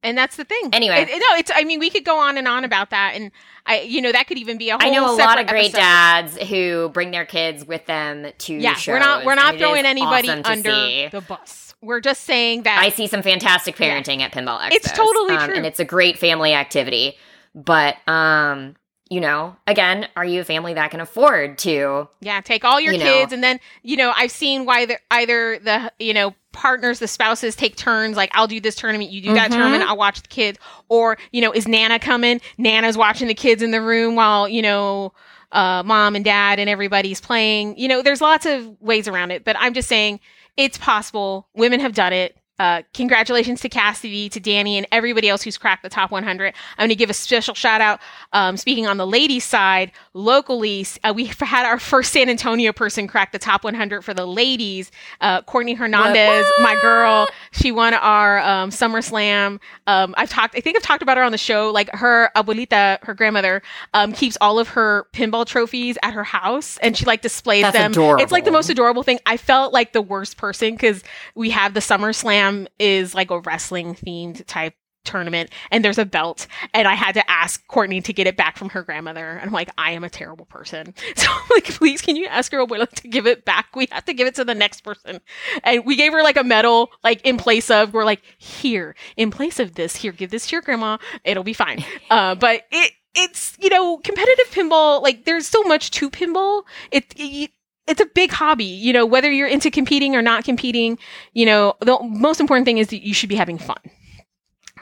[0.02, 0.70] And that's the thing.
[0.72, 1.02] Anyway.
[1.02, 1.50] It- it- no, it's.
[1.54, 3.32] I mean, we could go on and on about that, and
[3.66, 4.86] I, you know, that could even be a whole.
[4.86, 5.78] I know a lot of great episode.
[5.78, 8.92] dads who bring their kids with them to Yeah, shows.
[8.94, 9.24] we're not.
[9.24, 11.65] We're not throwing anybody awesome under the bus.
[11.86, 12.80] We're just saying that.
[12.82, 14.72] I see some fantastic parenting at Pinball Expos.
[14.72, 15.54] It's totally um, true.
[15.56, 17.16] and it's a great family activity.
[17.54, 18.74] But um,
[19.08, 22.08] you know, again, are you a family that can afford to?
[22.20, 23.04] Yeah, take all your you know.
[23.04, 27.06] kids, and then you know I've seen why the, either the you know partners, the
[27.06, 28.16] spouses take turns.
[28.16, 29.54] Like I'll do this tournament, you do that Mhm.
[29.54, 30.58] tournament, I'll watch the kids.
[30.88, 32.40] Or you know, is Nana coming?
[32.58, 35.12] Nana's watching the kids in the room while you know
[35.52, 37.78] uh, mom and dad and everybody's playing.
[37.78, 40.18] You know, there's lots of ways around it, but I'm just saying
[40.56, 41.48] it's possible.
[41.54, 42.36] Women have done it.
[42.58, 46.46] Uh, congratulations to Cassidy, to Danny, and everybody else who's cracked the top 100.
[46.46, 48.00] I'm going to give a special shout out.
[48.32, 53.06] Um, speaking on the ladies' side, locally, uh, we had our first San Antonio person
[53.06, 54.90] crack the top 100 for the ladies.
[55.20, 59.60] Uh, Courtney Hernandez, my girl, she won our um, SummerSlam.
[59.86, 61.70] Um, I've talked, I think I've talked about her on the show.
[61.70, 66.78] Like her abuelita, her grandmother, um, keeps all of her pinball trophies at her house,
[66.78, 67.90] and she like displays That's them.
[67.92, 68.22] adorable.
[68.22, 69.18] It's like the most adorable thing.
[69.26, 71.02] I felt like the worst person because
[71.34, 72.45] we have the SummerSlam
[72.78, 74.74] is like a wrestling themed type
[75.06, 78.58] tournament and there's a belt and I had to ask Courtney to get it back
[78.58, 80.94] from her grandmother and I'm like I am a terrible person.
[81.16, 83.74] So I'm like please can you ask your abuela to give it back?
[83.74, 85.20] We have to give it to the next person.
[85.64, 89.30] And we gave her like a medal like in place of we're like here in
[89.30, 91.84] place of this here give this to your grandma it'll be fine.
[92.10, 96.62] Uh but it it's you know competitive pinball like there's so much to pinball.
[96.90, 97.50] It, it
[97.86, 100.98] it's a big hobby, you know, whether you're into competing or not competing,
[101.34, 103.78] you know, the most important thing is that you should be having fun.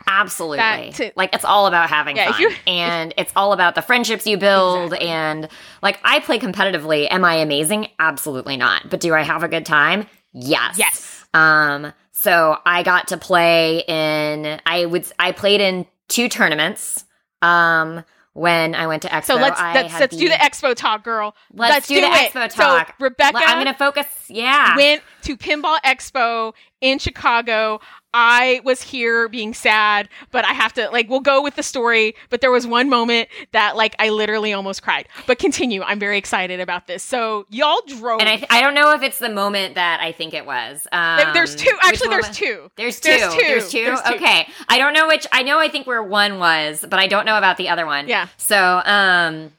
[0.06, 0.58] Absolutely.
[0.58, 2.52] That to- like it's all about having Yeah, fun.
[2.66, 5.08] and it's all about the friendships you build Exactly.
[5.08, 5.48] and
[5.82, 7.08] like I play competitively.
[7.10, 7.88] Am I amazing?
[7.98, 8.90] Absolutely not.
[8.90, 10.06] But do I have a good time?
[10.32, 10.78] Yes.
[10.78, 11.24] Yes.
[11.32, 17.04] Um so I got to play in I would I played in two tournaments
[17.40, 19.24] um when I went to Expo.
[19.24, 21.34] So let's let's, let's do the expo talk, girl.
[21.52, 22.32] Let's, do, the it.
[22.32, 22.94] Expo So talk.
[23.00, 24.76] Rebecca I'm going to focus yeah.
[24.76, 27.80] went to Pinball Expo in Chicago.
[28.14, 32.14] I was here being sad, but I have to like we'll go with the story.
[32.30, 35.08] But there was one moment that like I literally almost cried.
[35.26, 35.82] But continue.
[35.82, 37.02] I'm very excited about this.
[37.02, 38.20] So y'all drove.
[38.20, 40.86] and I, I don't know if it's the moment that I think it was.
[40.92, 41.76] Um, there's two.
[41.82, 42.70] Actually, there's two.
[42.76, 43.10] There's two.
[43.10, 43.40] There's two.
[43.40, 43.84] There's two.
[43.84, 44.14] There's two.
[44.14, 44.48] Okay.
[44.68, 45.26] I don't know which.
[45.32, 45.58] I know.
[45.58, 48.06] I think where one was, but I don't know about the other one.
[48.06, 48.28] Yeah.
[48.36, 49.52] So, um,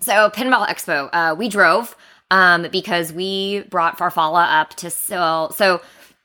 [0.00, 1.94] so Pinball Expo, uh, we drove,
[2.30, 5.52] um, because we brought Farfalla up to sell.
[5.52, 5.82] So,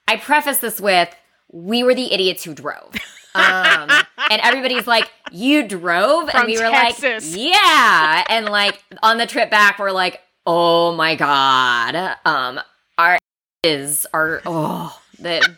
[0.07, 1.13] I preface this with,
[1.51, 2.93] we were the idiots who drove.
[3.35, 3.89] Um,
[4.31, 6.29] and everybody's like, you drove?
[6.31, 7.31] From and we were Texas.
[7.31, 8.23] like, yeah.
[8.29, 12.15] And like on the trip back, we're like, oh my God.
[12.25, 12.59] Um,
[12.97, 13.19] our
[13.63, 15.55] is our oh, the,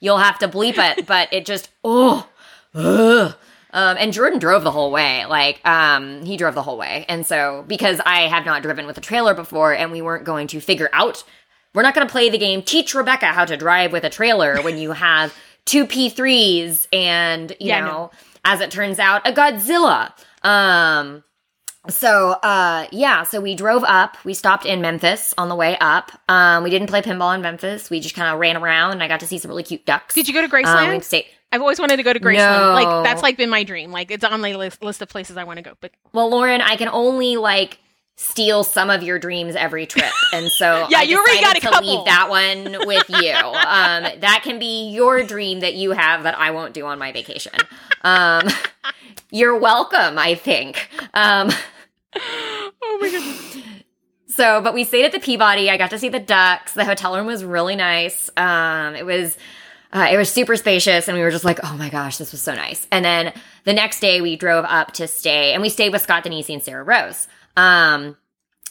[0.00, 2.26] you'll have to bleep it, but it just, oh,
[2.74, 3.34] ugh.
[3.72, 5.26] Um, and Jordan drove the whole way.
[5.26, 7.04] Like, um, he drove the whole way.
[7.08, 10.48] And so, because I have not driven with a trailer before and we weren't going
[10.48, 11.22] to figure out,
[11.74, 14.60] we're not going to play the game, teach Rebecca how to drive with a trailer
[14.62, 18.10] when you have two P3s and, you Yeah, know, no.
[18.44, 20.12] as it turns out, a Godzilla.
[20.42, 21.22] Um,
[21.88, 24.18] so uh yeah, so we drove up.
[24.22, 26.12] We stopped in Memphis on the way up.
[26.28, 27.88] Um we didn't play pinball in Memphis.
[27.88, 30.14] We just kind of ran around and I got to see some really cute ducks.
[30.14, 31.04] Did you go to Um, Graceland?
[31.04, 32.36] stayed- I've always wanted to go to Graceland.
[32.36, 32.72] No.
[32.74, 33.92] Like that's like been my dream.
[33.92, 35.72] Like it's on my list list of places I want to go.
[35.80, 37.78] But well, Lauren, I can only like
[38.22, 41.60] steal some of your dreams every trip, and so Yeah, I you already got a
[41.60, 41.88] to couple.
[41.96, 43.32] leave that one with you.
[43.32, 47.12] um, that can be your dream that you have that I won't do on my
[47.12, 47.52] vacation.
[48.02, 48.46] Um,
[49.30, 50.18] you're welcome.
[50.18, 50.88] I think.
[51.14, 51.50] Um,
[52.16, 53.56] oh my goodness.
[54.28, 55.68] So, but we stayed at the Peabody.
[55.70, 56.72] I got to see the ducks.
[56.74, 58.30] The hotel room was really nice.
[58.36, 59.36] Um, it was,
[59.92, 62.40] uh, it was super spacious, and we were just like, oh my gosh, this was
[62.40, 62.86] so nice.
[62.92, 63.32] And then
[63.64, 66.62] the next day, we drove up to stay, and we stayed with Scott Danesi and
[66.62, 67.26] Sarah Rose,
[67.56, 68.16] um,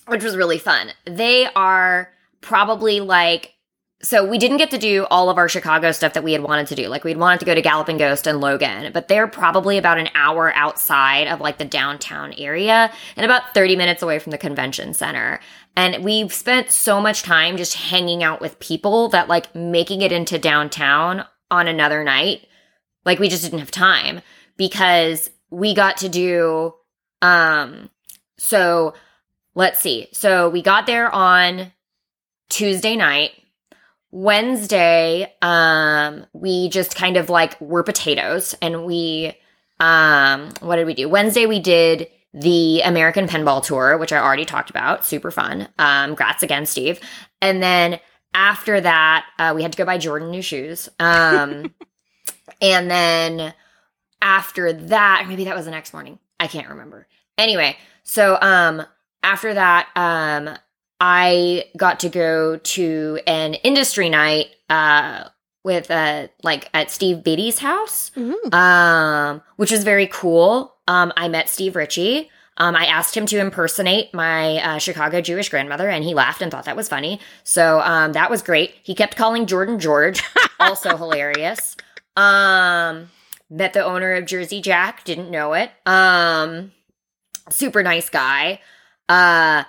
[0.07, 0.91] which was really fun.
[1.05, 2.11] They are
[2.41, 3.55] probably like
[4.01, 6.67] so we didn't get to do all of our Chicago stuff that we had wanted
[6.67, 6.87] to do.
[6.87, 10.07] Like we'd wanted to go to Galloping Ghost and Logan, but they're probably about an
[10.15, 14.93] hour outside of like the downtown area and about 30 minutes away from the convention
[14.93, 15.41] center.
[15.75, 20.13] And we've spent so much time just hanging out with people that like making it
[20.13, 22.47] into downtown on another night,
[23.03, 24.21] like we just didn't have time
[24.55, 26.73] because we got to do
[27.21, 27.89] um
[28.39, 28.95] so
[29.53, 30.07] let's see.
[30.13, 31.71] So we got there on
[32.49, 33.33] Tuesday night
[34.11, 39.33] Wednesday, um, we just kind of like were potatoes and we,
[39.79, 41.07] um, what did we do?
[41.07, 45.05] Wednesday, we did the American Pinball Tour, which I already talked about.
[45.05, 45.67] Super fun.
[45.77, 46.99] Um, grats again, Steve.
[47.41, 47.99] And then
[48.33, 50.89] after that, uh, we had to go buy Jordan new shoes.
[50.99, 51.73] Um,
[52.61, 53.53] and then
[54.21, 56.17] after that, maybe that was the next morning.
[56.39, 57.07] I can't remember.
[57.39, 58.85] Anyway, so um,
[59.23, 60.57] after that, um,
[60.99, 65.23] I got to go to an industry night uh,
[65.63, 68.37] with uh, like at Steve Beatty's house, Ooh.
[68.51, 70.75] um, which was very cool.
[70.89, 72.29] Um, I met Steve Ritchie.
[72.57, 76.51] Um, I asked him to impersonate my uh, Chicago Jewish grandmother, and he laughed and
[76.51, 77.21] thought that was funny.
[77.45, 78.75] So um, that was great.
[78.83, 80.21] He kept calling Jordan George,
[80.59, 81.77] also hilarious.
[82.17, 83.09] Um,
[83.49, 85.71] met the owner of Jersey Jack, didn't know it.
[85.85, 86.73] Um,
[87.51, 88.59] super nice guy.
[89.07, 89.63] Uh,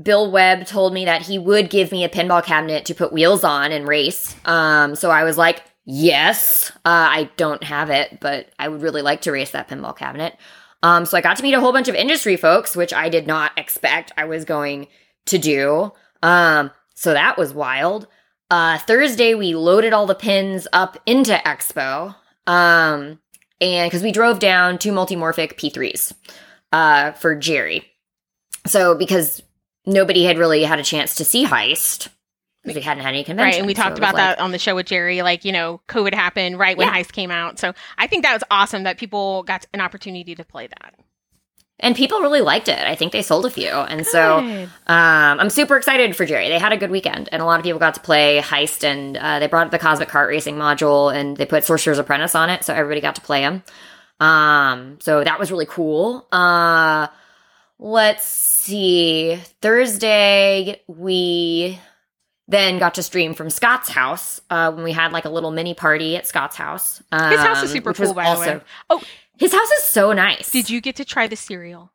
[0.00, 3.42] Bill Webb told me that he would give me a pinball cabinet to put wheels
[3.42, 4.36] on and race.
[4.44, 6.70] Um, so I was like, yes.
[6.84, 10.36] Uh, I don't have it, but I would really like to race that pinball cabinet.
[10.84, 13.26] Um, so I got to meet a whole bunch of industry folks, which I did
[13.26, 14.86] not expect I was going
[15.26, 15.92] to do.
[16.22, 18.06] Um, so that was wild.
[18.50, 22.14] Uh, Thursday, we loaded all the pins up into Expo.
[22.46, 23.18] Um,
[23.60, 26.14] and because we drove down two multimorphic P3s
[26.72, 27.84] uh, for Gerry.
[28.66, 29.42] So because
[29.86, 32.08] nobody had really had a chance to see Heist
[32.62, 33.50] because we hadn't had any convention.
[33.50, 35.22] Right, and we So talked about like- that on the show with Gerry.
[35.22, 36.94] Like, you know, COVID happened right when Yeah.
[36.94, 37.58] Heist came out.
[37.58, 40.94] So I think that was awesome that people got an opportunity to play that.
[41.80, 42.80] And people really liked it.
[42.80, 43.68] I think they sold a few.
[43.70, 46.48] And so um, I'm super excited for Gerry.
[46.48, 49.16] They had a good weekend, and a lot of people got to play Heist, and
[49.16, 52.50] uh, they brought up the Cosmic Kart Racing module, and they put Sorcerer's Apprentice on
[52.50, 53.62] it, so everybody got to play him.
[54.20, 56.26] Um, so that was really cool.
[56.32, 57.08] Uh,
[57.78, 59.36] let's see.
[59.60, 61.78] Thursday, we
[62.48, 65.74] then got to stream from Scott's house uh, when we had like a little mini
[65.74, 67.02] party at Scott's house.
[67.12, 68.60] Um, His house is super cool, by the way.
[68.90, 69.02] Oh,
[69.36, 70.50] His house is so nice.
[70.50, 71.92] did you get to try the cereal?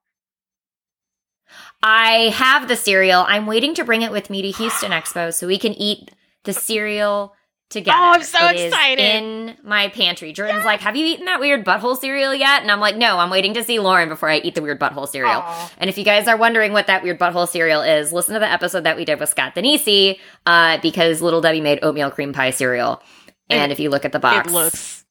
[1.82, 3.26] I have the cereal.
[3.28, 6.12] I'm waiting to bring it with me to Houston Expo so we can eat
[6.46, 7.36] the cereal
[7.70, 7.98] together.
[8.00, 9.00] Oh, I'm so It excited.
[9.00, 10.32] in my pantry.
[10.34, 13.30] Jordan's like, "Have you eaten that weird butthole cereal yet?" And I'm like, "No, I'm
[13.30, 15.72] waiting to see Lauren before I eat the weird butthole cereal." Aw.
[15.80, 18.52] And if you guys are wondering what that weird butthole cereal is, listen to the
[18.52, 22.52] episode that we did with Scott Danesi, uh, because Little Debbie made oatmeal cream pie
[22.52, 23.02] cereal.
[23.50, 25.06] And And if you look at the box, It looks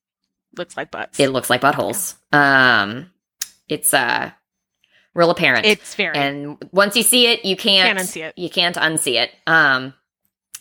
[0.57, 1.19] looks like butts.
[1.19, 2.15] it looks like buttholes.
[2.33, 3.11] Um,
[3.69, 4.31] it's uh,
[5.15, 8.38] real apparent it's very and once you see it you can't, Can't unsee it.
[8.38, 9.93] you can't unsee it um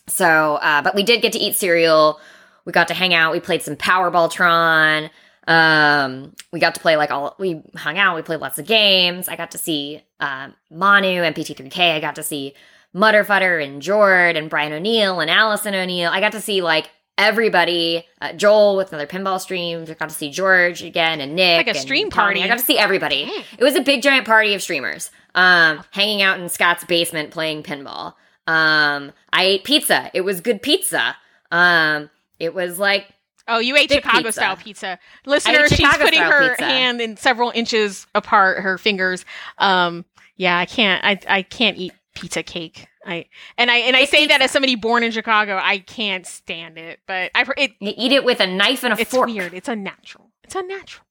[0.08, 2.20] so uh but we did get to eat cereal.
[2.66, 3.32] We got to hang out.
[3.32, 5.10] We played some powerball tron.
[5.48, 8.16] Um we got to play like all we hung out.
[8.16, 9.28] We played lots of games.
[9.28, 12.54] I got to see um manu and pt3k i got to see
[12.94, 16.12] mutterfutter and jord and brian o'neill and allison o'neill.
[16.12, 18.06] I got to see like everybody.
[18.22, 19.82] Uh, joel with another pinball stream.
[19.90, 22.40] I got to see george again and nick Like a stream Tommy.
[22.40, 22.44] party.
[22.44, 23.26] i got to see everybody.
[23.26, 23.44] Mm.
[23.60, 25.10] it was a big giant party of streamers.
[25.36, 28.14] Um hanging out in scott's basement playing pinball
[28.52, 31.16] um i ate pizza it was good pizza
[31.52, 32.10] um
[32.40, 33.08] it was like
[33.48, 34.32] Oh, you ate Chicago pizza.
[34.34, 35.00] style pizza.
[35.26, 36.64] Listener, she's putting her pizza.
[36.64, 39.26] hand in several inches apart, her fingers.
[39.58, 40.06] Um,
[40.38, 42.88] yeah, I can't I I can't eat pizza cake.
[43.06, 43.26] I
[43.58, 46.78] and I and I Thick say that as somebody born in Chicago, I can't stand
[46.78, 47.00] it.
[47.08, 49.36] But I've heard it you eat it with a knife and a it's fork It's
[49.38, 49.54] weird.
[49.56, 50.30] It's unnatural.
[50.44, 51.06] It's unnatural.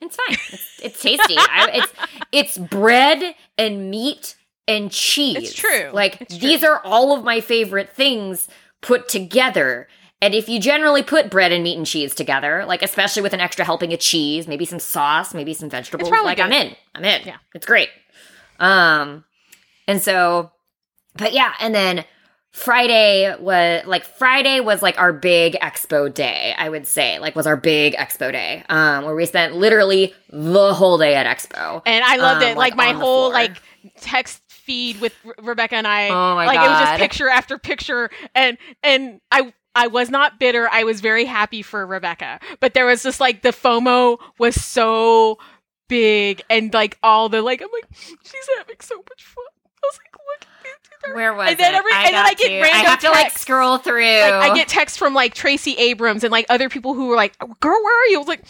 [0.00, 1.92] it's fine it's, it's tasty I, it's
[2.30, 4.36] it's bread and meat
[4.68, 5.90] and cheese It's true.
[5.92, 6.48] like It's true.
[6.48, 8.48] these are all of my favorite things
[8.80, 9.88] put together
[10.20, 13.40] and if you generally put bread and meat and cheese together, like especially with an
[13.40, 16.76] extra helping of cheese, maybe some sauce, maybe some vegetables, like I'm in.
[16.94, 17.22] I'm in.
[17.26, 17.38] Yeah.
[17.54, 17.88] It's great.
[18.60, 19.24] Um
[19.88, 20.52] and so
[21.16, 22.04] but yeah, and then
[22.52, 27.18] Friday was like Friday was like our big expo day, I would say.
[27.18, 28.62] Like was our big expo day.
[28.68, 31.82] Um where we spent literally the whole day at expo.
[31.84, 32.56] And I loved Um, it.
[32.56, 33.56] Like, like, my whole like
[34.00, 36.08] text feed with Re- Rebecca and I.
[36.08, 39.52] Oh my like it was just picture after picture, and and I.
[39.74, 40.68] I was not bitter.
[40.70, 42.40] I was very happy for Rebecca.
[42.60, 45.38] But there was just like the FOMO was so
[45.88, 49.44] big and like all the like I'm like, she's having so much fun.
[49.82, 50.46] I was like, look.
[51.14, 51.82] Where was and then it?
[51.90, 52.60] I and then I get to.
[52.60, 54.20] random I have to like scroll through.
[54.20, 57.36] Like I get texts from like Tracy Abrams and like other people who were like,
[57.38, 58.44] "Girl, where are you?" I was like,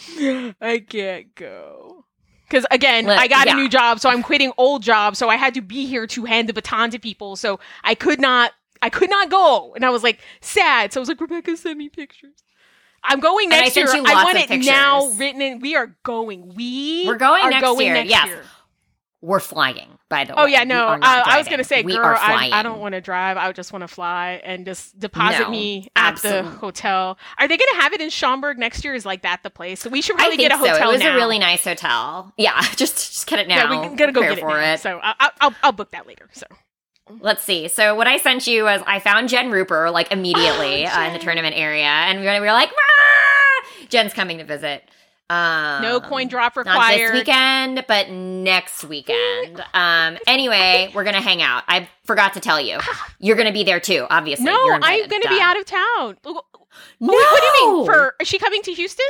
[0.61, 1.92] "I can't go."
[2.53, 3.53] Because again, Let- I got yeah.
[3.53, 6.25] a new job, so I'm quitting old job, so I had to be here to
[6.25, 7.35] hand the baton to people.
[7.35, 10.93] So I could not, I could not go, and I was like sad.
[10.93, 12.43] So I was like, Rebecca, send me pictures.
[13.03, 14.03] I'm going I next sent year.
[14.05, 15.59] I want it now written in.
[15.61, 16.53] We are going.
[16.53, 18.27] We We're going are next going year, next yes.
[18.27, 18.43] year.
[19.23, 20.41] We're flying, by the way.
[20.41, 20.85] Oh yeah, no.
[20.85, 22.49] are I, was gonna say, we girl, I.
[22.51, 23.37] I don't want to drive.
[23.37, 27.17] I just want to fly and just deposit No, me at the hotel.
[27.39, 28.93] Are they gonna have it in Schaumburg next year?
[28.93, 29.79] Is like that the place?
[29.79, 30.89] So we should think get a hotel so.
[30.89, 31.13] It was now.
[31.13, 32.33] a really nice hotel.
[32.37, 33.71] Yeah, just just get it now.
[33.71, 34.73] yeah, we gotta go Prepare get it, for now.
[34.73, 34.79] it.
[34.81, 36.27] So I, I'll I'll book that later.
[36.33, 36.45] So
[37.21, 37.69] Let's see.
[37.69, 41.13] So what I sent you was I found Jen Rooper like immediately Oh, uh, in
[41.13, 44.83] the tournament area, and we were, we were like, "Rah!" Jen's coming to visit.
[45.33, 47.13] Um, no coin drop Not required.
[47.13, 49.63] this weekend, but next weekend.
[49.73, 50.17] Um.
[50.27, 51.63] Anyway, we're gonna hang out.
[51.67, 52.79] I forgot to tell you,
[53.19, 54.05] you're gonna be there too.
[54.09, 56.17] Obviously, No, I'm gonna be out of town.
[56.25, 56.41] No,
[56.99, 57.85] What do you mean?
[57.85, 59.05] For is she coming to Houston?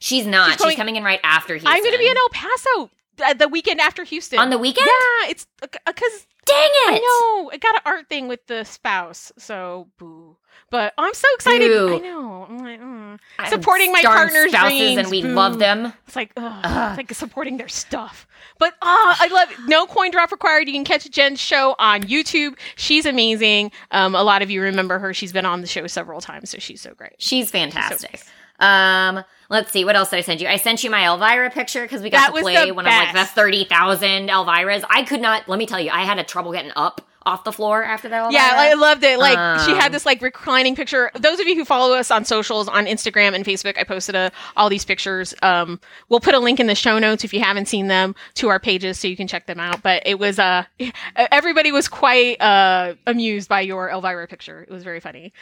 [0.00, 0.46] she's not.
[0.46, 1.72] She's She's, going- coming in right after Houston.
[1.72, 2.90] I'm gonna be in El Paso
[3.24, 4.38] uh, the weekend after Houston.
[4.38, 4.86] on the weekend.
[4.86, 6.94] yeah, it's because Dang it!
[6.94, 6.98] I
[7.42, 7.50] know.
[7.52, 10.36] I got an art thing with the spouse, so boo.
[10.70, 11.70] But I'm so excited.
[11.70, 12.46] I know.
[12.48, 13.18] I'm like, mm.
[13.38, 15.28] I'm supporting my partner's spouses, dreams, and we boo.
[15.28, 15.92] love them.
[16.06, 16.90] it's like, ugh, Ugh.
[16.90, 18.26] it's like supporting their stuff.
[18.58, 19.56] But ah, I love it.
[19.66, 20.66] No coin drop required.
[20.68, 22.58] You can catch Jen's show on YouTube.
[22.76, 23.72] She's amazing.
[23.92, 25.14] Um, a lot of you remember her.
[25.14, 27.14] She's been on the show several times, so she's so great.
[27.18, 28.22] She's fantastic.
[28.60, 29.16] nice.
[29.18, 29.84] um, let's see.
[29.84, 30.48] What else did I send you?
[30.48, 32.92] I sent you my Elvira picture because we got That to play the one of
[32.92, 34.84] like the thirty thousand Elviras.
[34.90, 35.48] I could not.
[35.48, 38.32] Let me tell you, I had a trouble getting up off the floor after that.
[38.32, 39.18] Yeah, I loved it.
[39.18, 41.10] Like she had Um, this like reclining picture.
[41.14, 44.32] Those of you who follow us on socials, on Instagram and Facebook, I posted a,
[44.56, 45.34] all these pictures.
[45.42, 48.48] Um, we'll put a link in the show notes if you haven't seen them to
[48.48, 49.82] our pages, so you can check them out.
[49.82, 50.64] But it was uh,
[51.16, 54.62] everybody was quite uh amused by your Elvira picture.
[54.62, 55.32] It was very funny.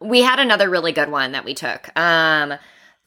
[0.00, 1.88] we had another really good one that we took.
[1.98, 2.54] Um,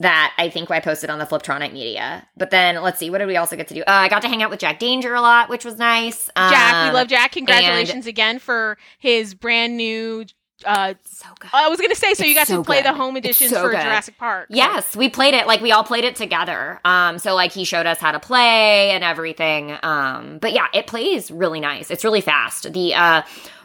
[0.01, 2.27] that I think I posted on the Fliptronic media.
[2.37, 3.81] But then let's see, what did we also get to do?
[3.81, 6.29] Uh, I got to hang out with Jack Danger a lot, which was nice.
[6.35, 7.31] Jack, Um, we love Jack.
[7.31, 10.25] Congratulations again for his brand new.
[10.65, 11.49] Uh, So good.
[11.53, 13.63] I was gonna say, so It's you got so to play the home editions so
[13.63, 13.81] for good.
[13.81, 14.47] Jurassic Park.
[14.51, 15.47] Yes, we played it.
[15.47, 16.79] Like we all played it together.
[16.85, 19.75] Um, so like he showed us how to play and everything.
[19.81, 21.89] Um, but yeah, it plays really nice.
[21.89, 22.71] It's really fast.
[22.73, 23.21] The uh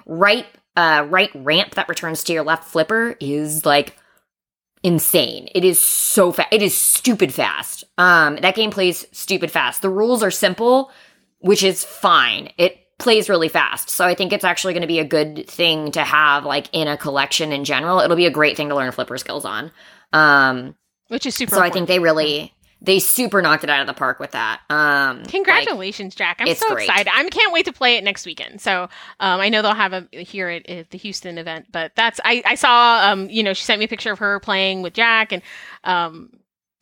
[0.07, 3.95] right uh right ramp that returns to your left flipper is like
[4.87, 5.49] insane.
[5.53, 6.53] It is so fast.
[6.53, 7.83] It is stupid fast.
[7.99, 9.83] Um, that game plays stupid fast.
[9.83, 10.93] The rules are simple,
[11.41, 12.51] which is fine.
[12.57, 13.91] It plays really fast.
[13.91, 16.87] So I think it's actually going to be a good thing to have like in
[16.87, 17.99] a collection in general.
[17.99, 19.73] It'll be a great thing to learn flipper skills on.
[20.13, 20.77] Um,
[21.09, 21.57] which is super.
[21.57, 24.61] so I think they really they super knocked it out of the park with that.
[24.69, 26.37] Um, like, Congratulations, Jack!
[26.41, 26.89] I'm so great.
[26.89, 27.11] excited.
[27.13, 28.61] I can't wait to play it next weekend.
[28.61, 28.83] So
[29.21, 31.67] um, I know they'll have a here at, at the Houston event.
[31.73, 34.41] But that's I, I saw um, you know she sent me a picture of her
[34.41, 35.43] playing with Jack and
[35.85, 36.31] um,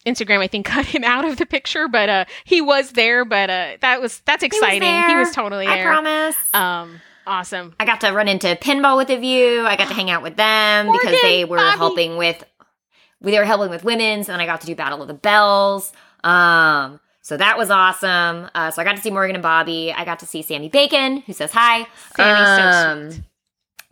[0.04, 3.24] Instagram I think cut him out of the picture, but uh, he was there.
[3.24, 4.82] But uh, that was that's exciting.
[4.82, 5.32] He was, there.
[5.34, 5.88] totally there.
[5.88, 6.54] I promise.
[6.54, 7.74] Um, awesome.
[7.78, 9.64] I got to run into Pinball with a View.
[9.64, 11.78] I got to hang out with them because they were Bobby.
[11.78, 12.44] helping with
[13.30, 15.92] they were helping with women's, and then I got to do Battle of the Bells.
[16.22, 18.50] Um, so that was awesome.
[18.54, 19.92] Uh, so I got to see Morgan and Bobby.
[19.96, 21.86] I got to see Sammy Bacon, who says hi.
[22.16, 23.24] Sammy's so Um, sweet.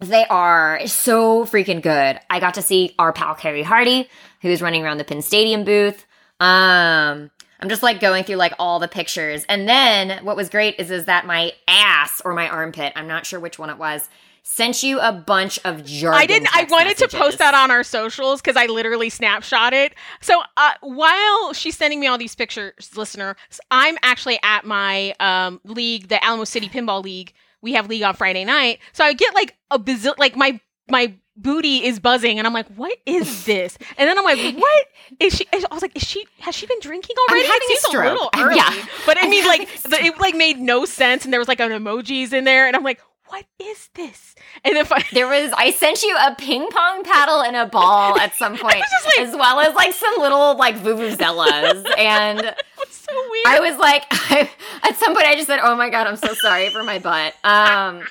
[0.00, 2.18] They are so freaking good.
[2.28, 4.08] I got to see our pal Carrie Hardy,
[4.40, 6.04] who's running around the PinStadium booth.
[6.40, 9.44] Um, I'm just like going through like all the pictures.
[9.48, 13.24] And then what was great is is that my ass or my armpit, I'm not
[13.26, 14.08] sure which one it was,
[14.42, 16.20] sent you a bunch of jargon.
[16.20, 16.54] I didn't.
[16.54, 19.94] I wanted to post that on our socials because I literally snapshot it.
[20.20, 23.36] So uh, while she's sending me all these pictures, listener,
[23.70, 27.32] I'm actually at my um, league, the Alamo City Pinball League.
[27.62, 30.58] We have league on Friday night, so I get like a bazil, like my
[30.90, 34.86] my booty is buzzing, and I'm like, "What is this?" And then I'm like, "What
[35.20, 36.26] is she?" I was like, "Is she?
[36.40, 38.12] Has she been drinking already?" a it seems a, stroke.
[38.14, 38.84] little I'm- early, yeah.
[39.06, 41.60] but I I'm mean, like, the, it like made no sense, and there was like
[41.60, 43.00] an emojis in there, and I'm like,
[43.32, 47.40] "What is this?" And if I There was I sent you a ping pong paddle
[47.42, 50.76] and a ball at some point, just like- as well as like some little like
[50.76, 51.84] vuvuzelas.
[51.98, 52.54] and
[52.90, 53.46] so weird.
[53.46, 54.04] I was like,
[54.84, 57.34] at some point, I just said, "Oh my god, I'm so sorry for my butt."
[57.44, 58.02] Um,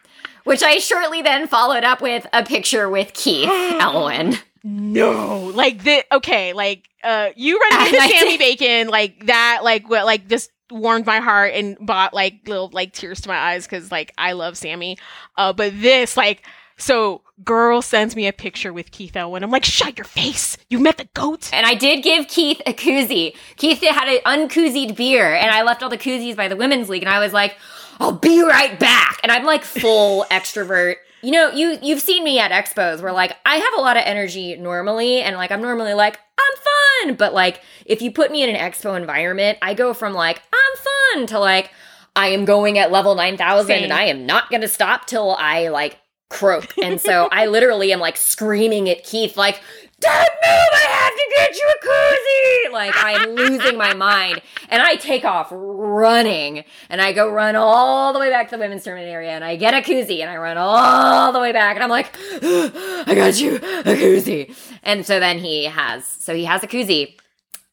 [0.44, 3.48] which I shortly then followed up with a picture with Keith
[3.80, 4.38] Elwin.
[4.64, 9.90] no, like the okay, like uh, you running into I Sammy Bacon, like that, like
[9.90, 13.66] what, like just warmed my heart and brought like little like tears to my eyes
[13.66, 14.98] because like I love Sammy.
[15.38, 16.46] Uh, but this like.
[16.78, 19.44] So, girl sends me a picture with Keith Elwin.
[19.44, 20.58] I'm like, shut your face.
[20.68, 21.54] You met the goat.
[21.54, 23.36] And I did give Keith a koozie.
[23.58, 27.04] Keith had an unkoozied beer, and I left all the koozies by the women's league.
[27.04, 27.56] And I was like,
[28.00, 29.20] I'll be right back.
[29.22, 30.96] And I'm like full extrovert.
[31.22, 34.04] You know, you you've seen me at expos where like I have a lot of
[34.06, 38.44] energy normally and like I'm normally like I'm fun, but like if you put me
[38.44, 41.72] in an expo environment, I go from like I'm fun to like
[42.16, 43.84] I am going at level 9000 Same.
[43.84, 46.00] and I am not going to stop till I like
[46.30, 46.78] croak.
[46.82, 49.62] And so I literally am like screaming at Keith like
[50.02, 52.74] don't move, I have to get you a koozie.
[52.74, 54.42] Like I am losing my mind.
[54.70, 58.60] And I take off running and I go run all the way back to the
[58.60, 61.76] women's tournament area and I get a koozie and I run all the way back
[61.76, 64.56] and I'm like, I got you a koozie.
[64.84, 67.18] And so then he has, so he has a koozie.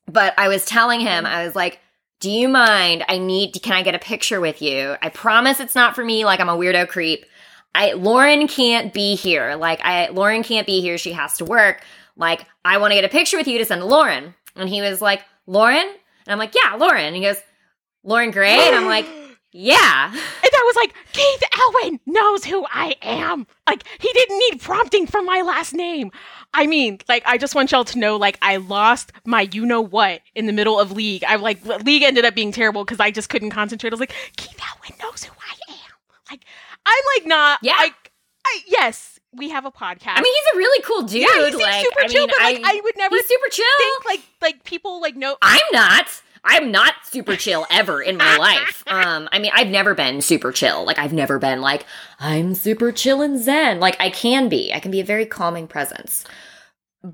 [0.07, 1.81] But I was telling him, I was like,
[2.21, 3.05] do you mind?
[3.09, 4.97] I need, can I get a picture with you?
[5.01, 6.25] I promise it's not for me.
[6.25, 7.25] Like I'm a weirdo creep.
[7.75, 9.55] I, Lauren can't be here.
[9.55, 10.99] Like I, Lauren can't be here.
[10.99, 11.85] She has to work.
[12.19, 14.35] Like I want to get a picture with you to send to Lauren.
[14.57, 15.79] And he was like, Lauren?
[15.79, 17.05] And I'm like, yeah, Lauren.
[17.05, 17.39] And he goes,
[18.05, 18.59] Lauren Gray?
[18.67, 19.07] And I'm like,
[19.53, 20.11] yeah.
[20.13, 23.47] And I was like, Keith Elwin knows who I am.
[23.67, 26.11] Like, he didn't need prompting from my last name.
[26.53, 29.81] I mean, like, I just want y'all to know, like, I lost my you know
[29.81, 31.25] what in the middle of league.
[31.25, 33.91] I like, league ended up being terrible because I just couldn't concentrate.
[33.91, 35.93] I was like, Keith Elwin knows who I am.
[36.31, 36.45] Like,
[36.85, 37.77] I'm like not, Yeah.
[37.79, 38.13] like,
[38.47, 40.15] I, yes, we have a podcast.
[40.17, 41.21] I mean, he's a really cool dude.
[41.23, 43.49] yeah, he seems like, super I chill, mean, but like, I, would never he's super
[43.51, 43.65] chill.
[43.79, 45.37] think like, like people like know.
[45.43, 46.07] I'm not.
[46.45, 48.85] I'm not super chill ever in my life.
[48.87, 50.85] Um, I mean, I've never been super chill.
[50.87, 51.85] Like, I've never been like,
[52.21, 53.81] I'm super chill and zen.
[53.81, 54.73] Like, I can be.
[54.73, 56.25] I can be a very calming presence.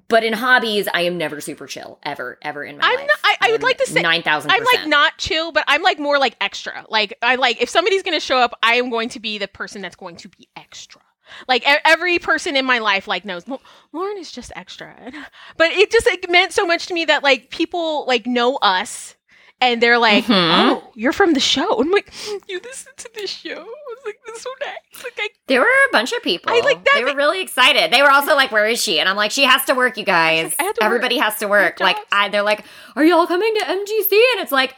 [0.09, 3.07] But in hobbies, I am never super chill ever, ever in my I'm life.
[3.07, 4.51] not- I- I would like to say- nine thousand.
[4.51, 6.85] I'm like not chill, but I'm like more like extra.
[6.89, 9.83] Like I like if somebody's gonna show up, I am going to be the person
[9.83, 11.03] that's going to be extra.
[11.49, 13.45] Like every person in my life like knows
[13.93, 14.95] Lauren is just extra,
[15.57, 19.14] but it just it meant so much to me that like people like know us
[19.61, 20.72] and they're like, Mhm.
[20.72, 21.79] oh, you're from the show.
[21.81, 22.12] I'm like,
[22.49, 23.53] you listen to the show.
[23.53, 25.05] I was like, this is so nice.
[25.05, 26.53] Like I There were a bunch of people.
[26.53, 26.93] I like that.
[26.97, 27.93] They were really excited.
[27.93, 30.05] They were also like, "Where is she?" And I'm like, "She has to work, you
[30.05, 30.55] guys.
[30.59, 30.83] Have to work.
[30.83, 31.97] Everybody has to work." Like.
[32.12, 32.64] I, they're like,
[32.97, 34.75] "Are y'all coming to MGC?" And it's like,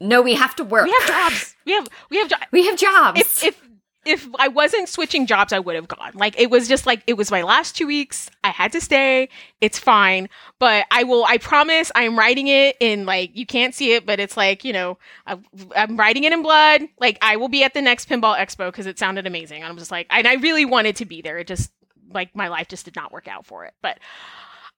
[0.00, 0.86] "No, we have to work.
[0.86, 1.54] we have jobs.
[1.66, 2.42] We have we have jobs.
[2.52, 3.62] We have jobs." if if
[4.04, 6.12] if I wasn't switching jobs, I would have gone.
[6.14, 8.30] Like it was just like it was my last two weeks.
[8.42, 9.28] I had to stay.
[9.60, 10.28] It's fine,
[10.58, 11.24] but I will.
[11.24, 11.92] I promise.
[11.94, 14.98] I am writing it in like you can't see it, but it's like you know
[15.26, 15.38] I,
[15.76, 16.82] I'm writing it in blood.
[16.98, 19.62] Like I will be at the next pinball expo because it sounded amazing.
[19.62, 21.38] I'm just like, and I really wanted to be there.
[21.38, 21.70] It just
[22.12, 23.98] like my life just did not work out for it, but.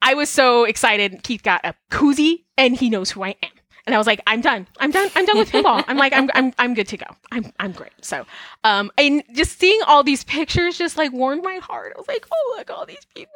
[0.02, 1.22] I was so excited.
[1.22, 3.50] Keith got a koozie, and he knows who I am.
[3.86, 4.66] And I was like, I'm done.
[4.78, 5.10] I'm done.
[5.14, 5.84] I'm done with pinball.
[5.86, 7.06] I'm like, I'm, I'm, I'm good to go.
[7.30, 7.92] I'm, I'm great.
[8.00, 8.24] So,
[8.64, 11.92] um, and just seeing all these pictures just like warmed my heart.
[11.94, 13.32] I was like, oh, look, all these people.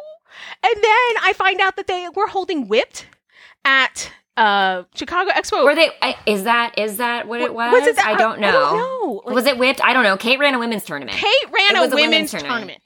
[0.63, 3.07] And then I find out that they were holding whipped
[3.65, 5.65] at uh Chicago Expo.
[5.65, 5.91] Were they?
[6.01, 7.73] I, is that is that what it was?
[7.73, 8.49] Was it that- I don't know.
[8.49, 9.23] I don't know.
[9.27, 9.83] Like- was it whipped?
[9.83, 10.17] I don't know.
[10.17, 11.17] Kate ran a women's tournament.
[11.19, 12.53] Kate ran a was a women's, women's tournament.
[12.55, 12.83] tournament.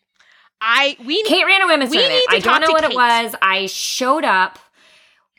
[0.61, 2.25] I we Kate ran a women's We tournament.
[2.31, 3.35] I don't know what it was.
[3.43, 4.59] I showed up.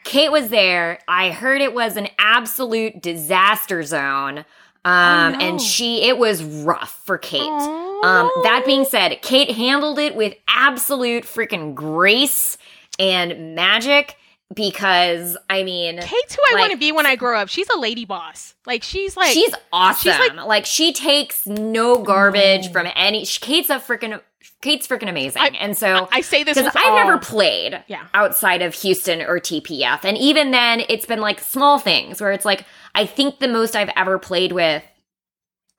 [0.04, 0.99] Kate was there.
[1.08, 4.39] I heard it was an absolute disaster zone.
[4.86, 5.45] Um, Oh, no.
[5.45, 7.41] and she, it was rough for Kate.
[7.41, 12.58] Oh, Um, that being said, Kate handled it with absolute freaking grace
[12.99, 14.18] and magic
[14.54, 17.47] because, I mean, Kate's who I want to be when I grow up.
[17.49, 18.54] She's a lady boss.
[18.68, 20.12] Like she's like she's awesome.
[20.12, 23.26] she's like, like- she takes no garbage from any.
[23.26, 24.20] sh- Kate's a freaking.
[24.62, 28.04] Kate's freaking amazing, I- and so I say this because I've all- never played Yeah.
[28.14, 32.46] outside of Houston or TPF, and even then, it's been like small things where it's
[32.46, 32.66] like
[32.96, 34.84] I think the most I've ever played with,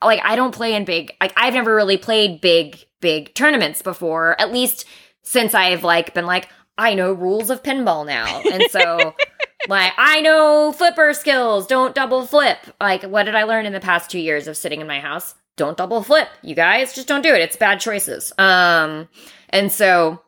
[0.03, 4.41] like I don't play in big, like I've never really played big, big tournaments before,
[4.41, 4.85] at least
[5.23, 9.15] since I've like been like I know rules of pinball now, and so.
[9.67, 11.67] Like I know flipper skills.
[11.67, 12.59] Don't double flip.
[12.83, 15.35] Like what did I learn in the past two years of sitting in my house?
[15.57, 16.29] Don't double flip.
[16.43, 17.41] You guys just don't do it.
[17.41, 18.33] It's bad choices.
[18.39, 19.09] Um,
[19.51, 20.21] and so,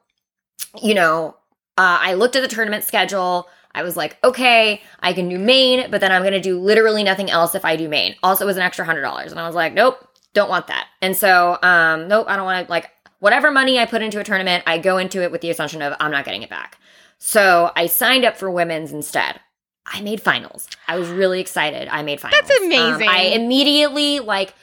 [0.80, 1.36] you know,
[1.78, 3.48] uh, I looked at the tournament schedule.
[3.74, 7.30] I was like, okay, I can do main, but then I'm gonna do literally nothing
[7.30, 8.14] else if I do main.
[8.22, 9.98] Also, it was an extra hundred dollars, and I was like, nope,
[10.32, 10.86] don't want that.
[11.02, 14.24] And so, um, nope, I don't want to like whatever money I put into a
[14.24, 14.64] tournament.
[14.66, 16.78] I go into it with the assumption of I'm not getting it back.
[17.18, 19.40] So I signed up for women's instead.
[19.86, 20.68] I made finals.
[20.88, 21.88] I was really excited.
[21.88, 22.40] I made finals.
[22.46, 23.08] That's Um, amazing.
[23.08, 24.54] I immediately like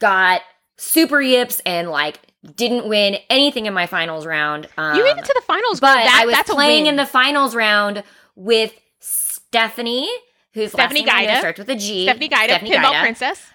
[0.00, 0.42] got
[0.76, 2.20] super yips and like
[2.54, 4.68] didn't win anything in my finals round.
[4.76, 7.06] Um, You made it to the finals, but that, I was that's playing in the
[7.06, 8.04] finals round
[8.36, 10.08] with Stephanie,
[10.52, 11.38] who's Stephanie Gaida.
[11.38, 12.04] starts with a G.
[12.04, 13.00] Stephanie Gaida, Pinball Gaida.
[13.00, 13.46] Princess.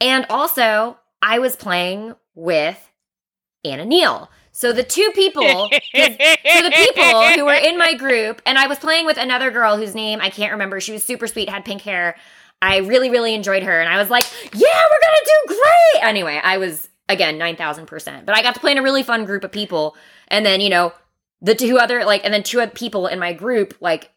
[0.00, 2.90] And also, I was playing with
[3.64, 4.28] Anna Neal.
[4.50, 8.78] So the two people, for the people who were in my group, and I was
[8.78, 10.80] playing with another girl whose name I can't remember.
[10.80, 12.16] She was super sweet, had pink hair.
[12.62, 13.80] I really, really enjoyed her.
[13.80, 14.60] And I was like, yeah,
[14.90, 16.04] we're going to do great.
[16.08, 18.24] Anyway, I was, again, 9,000%.
[18.24, 19.96] But I got to play in a really fun group of people.
[20.28, 20.92] And then, you know,
[21.42, 24.10] the two other, like, and then two other people in my group, like,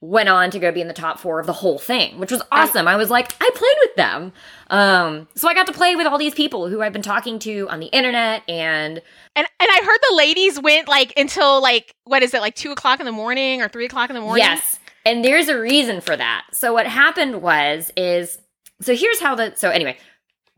[0.00, 2.42] went on to go be in the top four of the whole thing, which was
[2.52, 2.86] awesome.
[2.86, 4.32] I was like, I played with them.
[4.68, 7.68] Um, so I got to play with all these people who I've been talking to
[7.70, 9.00] on the internet and
[9.34, 12.72] And and I heard the ladies went like until like what is it like two
[12.72, 14.44] o'clock in the morning or three o'clock in the morning?
[14.44, 14.78] Yes.
[15.06, 16.44] And there's a reason for that.
[16.52, 18.38] So what happened was is
[18.82, 19.96] so here's how the so anyway,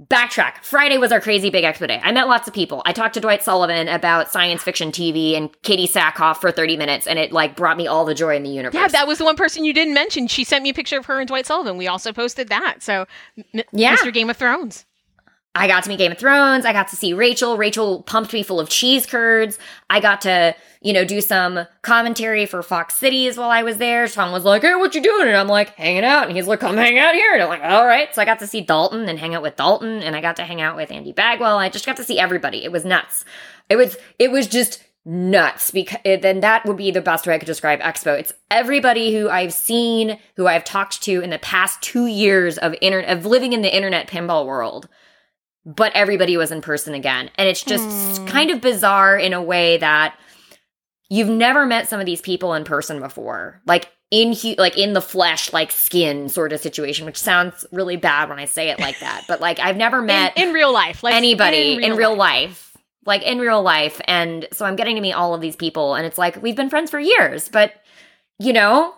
[0.02, 0.62] backtrack.
[0.64, 2.00] Friday was our crazy big expo day.
[2.02, 2.82] I met lots of people.
[2.86, 7.06] I talked to Dwight Sullivan about science fiction TV and Katee Sackhoff for 30 minutes
[7.06, 8.74] and it like brought me all the joy in the universe.
[8.74, 10.26] Yeah, that was the one person you didn't mention.
[10.28, 11.76] She sent me a picture of her and Dwight Sullivan.
[11.76, 12.82] We also posted that.
[12.82, 13.06] So,
[13.54, 13.96] M- Yeah.
[13.96, 14.12] Mr.
[14.12, 14.86] Game of Thrones.
[15.58, 16.64] I got to meet Game of Thrones.
[16.64, 17.56] I got to see Rachel.
[17.56, 19.58] Rachel pumped me full of cheese curds.
[19.90, 24.06] I got to, you know, do some commentary for Fox Cities while I was there.
[24.06, 25.26] Tom was like, hey, what you doing?
[25.26, 26.28] And I'm like, hanging out.
[26.28, 27.34] And he's like, come hang out here.
[27.34, 28.14] And I'm like, all right.
[28.14, 30.00] So I got to see Dalton and hang out with Dalton.
[30.00, 31.58] And I got to hang out with Andy Bagwell.
[31.58, 32.62] I just got to see everybody.
[32.62, 33.24] It was nuts.
[33.68, 37.38] It was, it was just nuts because then that would be the best way I
[37.38, 38.16] could describe Expo.
[38.16, 42.76] It's everybody who I've seen, who I've talked to in the past two years of
[42.80, 44.88] internet, of living in the internet pinball world
[45.76, 47.30] but everybody was in person again.
[47.36, 48.26] And it's just Hmm.
[48.26, 50.18] kind of bizarre in a way that
[51.10, 53.60] you've never met some of these people in person before.
[53.66, 57.96] Like in hu- like in the flesh, like skin sort of situation, which sounds really
[57.96, 59.24] bad when I say it like that.
[59.28, 61.02] But like I've never met in, in real life.
[61.02, 62.74] Like anybody in real, life.
[63.04, 64.00] Like in real life.
[64.06, 66.70] And so I'm getting to meet all of these people and it's like we've been
[66.70, 67.74] friends for years, but
[68.38, 68.94] you know,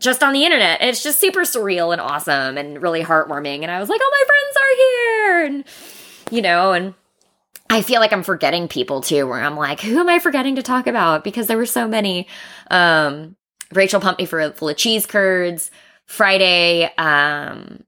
[0.00, 0.80] just on the internet.
[0.80, 3.62] And it's just super surreal and awesome and really heartwarming.
[3.62, 5.44] And I was like, oh, my friends are here.
[5.46, 5.64] And,
[6.32, 6.94] you know, and
[7.68, 10.62] I feel like I'm forgetting people too, where I'm like, who am I forgetting to
[10.62, 11.24] talk about?
[11.24, 12.26] Because there were so many.
[12.70, 13.36] Um,
[13.72, 15.70] Rachel pumped me for a full of cheese curds.
[16.06, 17.84] Friday, um,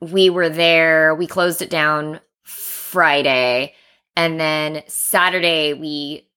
[0.00, 1.14] we were there.
[1.14, 3.74] We closed it down Friday.
[4.14, 6.28] And then Saturday, we,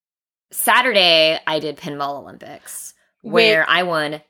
[0.52, 4.22] Saturday, I did Pinball Olympics where I won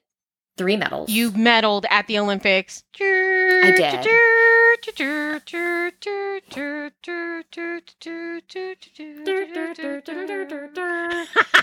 [0.60, 1.10] three medals.
[1.10, 2.84] You medaled at the Olympics.
[3.00, 4.06] I did.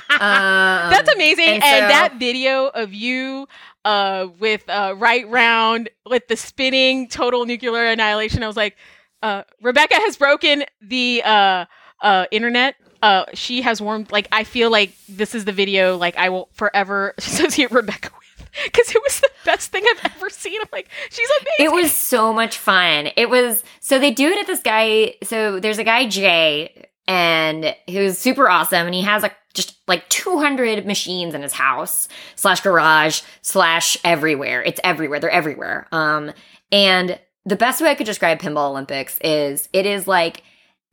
[0.08, 1.44] Um, That's amazing.
[1.46, 3.46] and And, so- that video of you
[3.84, 8.76] uh, with uh, right round with the spinning total nuclear annihilation, I was like,
[9.22, 11.66] uh, Rebecca has broken the uh,
[12.00, 12.76] uh, internet.
[13.02, 16.48] Uh, she has warmed, like, I feel like this is the video, like, I will
[16.54, 18.10] forever associate Rebecca
[18.64, 20.60] because it was the best thing I've ever seen.
[20.60, 21.66] I'm like, she's amazing.
[21.66, 23.08] It was so much fun.
[23.16, 25.14] It was so they do it at this guy.
[25.22, 30.08] So there's a guy Jay, and who's super awesome, and he has like just like
[30.10, 34.62] 200 machines in his house slash garage slash everywhere.
[34.62, 35.18] It's everywhere.
[35.18, 35.88] They're everywhere.
[35.92, 36.32] Um,
[36.70, 40.42] and the best way I could describe Pinball Olympics is it is like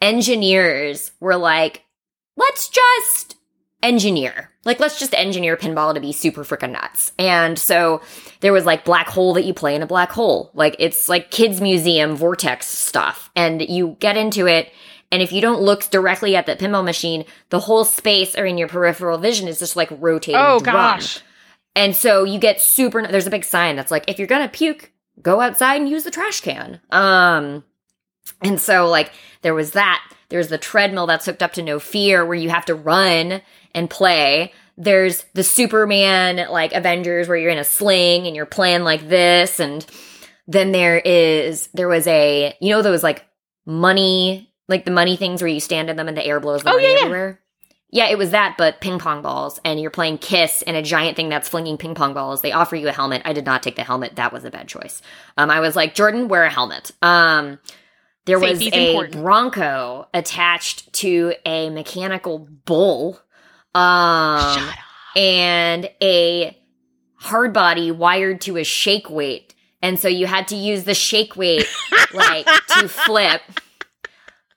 [0.01, 1.84] engineers were like,
[2.38, 3.36] let's just
[3.82, 4.53] engineer.
[4.66, 7.11] Like, let's just engineer pinball to be super freaking nuts.
[7.20, 8.01] And so
[8.39, 10.51] there was like black hole that you play in a black hole.
[10.53, 13.30] Like, it's like kids' museum vortex stuff.
[13.36, 14.72] And you get into it.
[15.11, 18.57] And if you don't look directly at the pinball machine, the whole space or in
[18.57, 20.39] your peripheral vision is just like rotating.
[20.39, 20.76] oh, drum.
[20.76, 21.20] gosh.
[21.76, 24.91] And so you get super, there's a big sign that's like, if you're gonna puke,
[25.22, 26.80] go outside and use the trash can.
[26.89, 27.64] Um,
[28.41, 29.11] and so like
[29.41, 30.03] there was that.
[30.30, 33.41] There's the treadmill that's hooked up to No Fear where you have to run
[33.74, 34.52] and play.
[34.78, 39.60] There's the Superman like Avengers where you're in a sling and you're playing like this.
[39.60, 39.86] And
[40.48, 43.26] then there is, there was a, you know, those like
[43.66, 46.70] money, like the money things where you stand in them and the air blows the
[46.70, 47.00] Oh, money yeah, yeah.
[47.02, 47.40] everywhere.
[47.92, 51.16] Yeah, it was that, but ping pong balls, and you're playing Kiss and a giant
[51.16, 52.42] thing that's flinging ping pong balls.
[52.42, 53.22] They offer you a helmet.
[53.24, 54.16] I did not take the helmet.
[54.16, 55.04] That was a bad choice.
[55.38, 56.90] Um, I was like, Jordan, wear a helmet.
[57.04, 57.60] Um,
[58.26, 59.22] there was a important.
[59.22, 63.20] Bronco attached to a mechanical bull,
[63.76, 64.70] um,
[65.16, 66.58] and a
[67.16, 71.36] hard body wired to a shake weight, and so you had to use the shake
[71.36, 71.66] weight
[72.14, 72.46] like
[72.78, 73.42] to flip.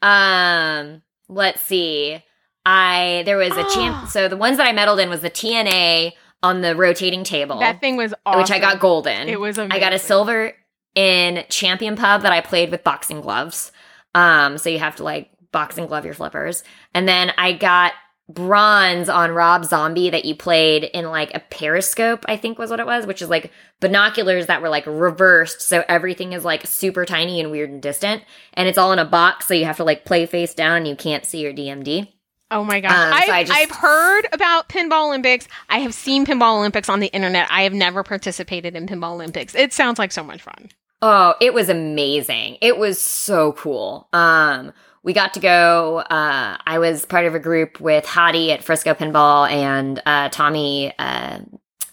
[0.03, 2.23] Um, let's see.
[2.65, 4.09] I there was a champ.
[4.09, 6.13] So the ones that I medaled in was the TNA
[6.43, 8.41] on the rotating table, That thing was awesome.
[8.41, 9.29] which I got golden.
[9.29, 10.53] It was I got a silver
[10.95, 13.73] in Champion Pub that I played with boxing gloves.
[14.15, 16.65] Um, so you have to like boxing glove your flippers,
[16.95, 17.93] and then I got
[18.29, 22.81] bronze on Rob Zombie that you played in like a periscope, I think was what
[22.81, 25.61] it was, which is like binoculars that were like reversed.
[25.61, 28.23] So everything is like super tiny and weird and distant.
[28.55, 29.47] And it's all in a box.
[29.47, 32.09] So you have to like play face down and you can't see your DMD.
[32.51, 32.93] Oh my gosh.
[32.93, 35.49] Um, I've, so I just- I've heard about Pinball Olympics.
[35.69, 37.49] I have seen Pinball Olympics on the internet.
[37.51, 39.55] I have never participated in Pinball Olympics.
[39.55, 40.69] It sounds like so much fun.
[41.03, 42.57] Oh, it was amazing.
[42.61, 44.09] It was so cool.
[44.13, 44.73] Um,
[45.07, 45.99] we got to go.
[45.99, 50.93] Uh, I was part of a group with Hottie at Frisco Pinball and uh, Tommy
[50.99, 51.39] uh,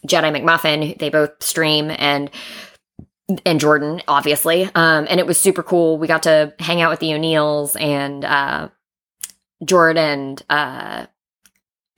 [0.07, 0.97] Jedi McMuffin.
[0.97, 2.31] They both stream and
[3.45, 4.63] and Jordan, obviously.
[4.73, 5.99] Um, and it was super cool.
[5.99, 8.69] We got to hang out with the O'Neills and uh,
[9.63, 10.37] Jordan.
[10.49, 11.05] Uh,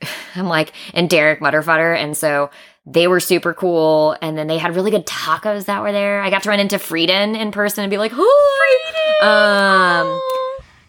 [0.36, 1.95] I'm like, and Derek Mutterfutter.
[1.95, 2.51] And so
[2.86, 4.18] they were super cool.
[4.22, 6.22] And then they had really good tacos that were there.
[6.22, 10.01] I got to run into Frieden in person and be like, hi.
[10.01, 10.22] Um,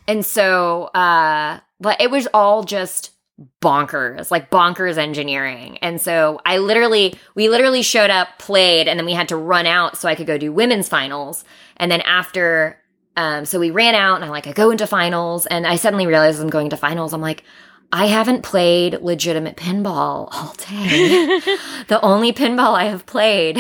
[0.09, 3.12] and so, uh, but it was all just
[3.61, 5.78] bonkers, like bonkers engineering.
[5.78, 9.66] And so I literally, we literally showed up, played, and then we had to run
[9.66, 11.44] out so I could go do women's finals.
[11.76, 12.78] And then after,
[13.16, 16.07] um, so we ran out and I'm like, I go into finals and I suddenly
[16.07, 17.12] realized I'm going to finals.
[17.12, 17.44] I'm like,
[17.92, 21.40] I haven't played legitimate pinball all day.
[21.88, 23.59] the only pinball I have played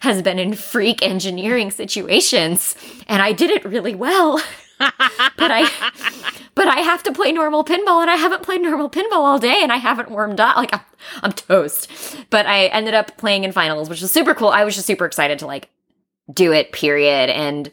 [0.00, 2.74] has been in freak engineering situations,
[3.06, 4.40] and I did it really well.
[4.78, 5.68] But I
[6.54, 9.60] but I have to play normal pinball and I haven't played normal pinball all day
[9.62, 10.56] and I haven't warmed up.
[10.56, 10.80] Like I'm,
[11.22, 11.90] I'm toast.
[12.30, 14.48] But I ended up playing in finals, which was super cool.
[14.48, 15.68] I was just super excited to like
[16.32, 17.30] do it, period.
[17.30, 17.70] And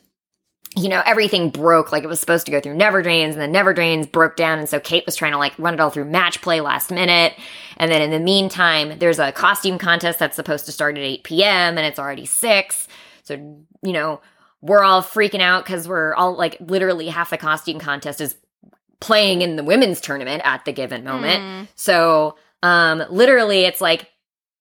[0.75, 3.51] you know, everything broke like it was supposed to go through Never Drains, and then
[3.51, 4.59] Never Drains broke down.
[4.59, 7.33] And so Kate was trying to like run it all through match play last minute.
[7.77, 11.23] And then in the meantime, there's a costume contest that's supposed to start at 8
[11.23, 11.77] p.m.
[11.77, 12.87] and it's already 6.
[13.23, 13.35] So,
[13.81, 14.21] you know,
[14.63, 18.35] we're all freaking out because we're all like literally half the costume contest is
[19.01, 21.43] playing in the women's tournament at the given moment.
[21.43, 21.67] Mm.
[21.75, 24.09] So, um, literally, it's like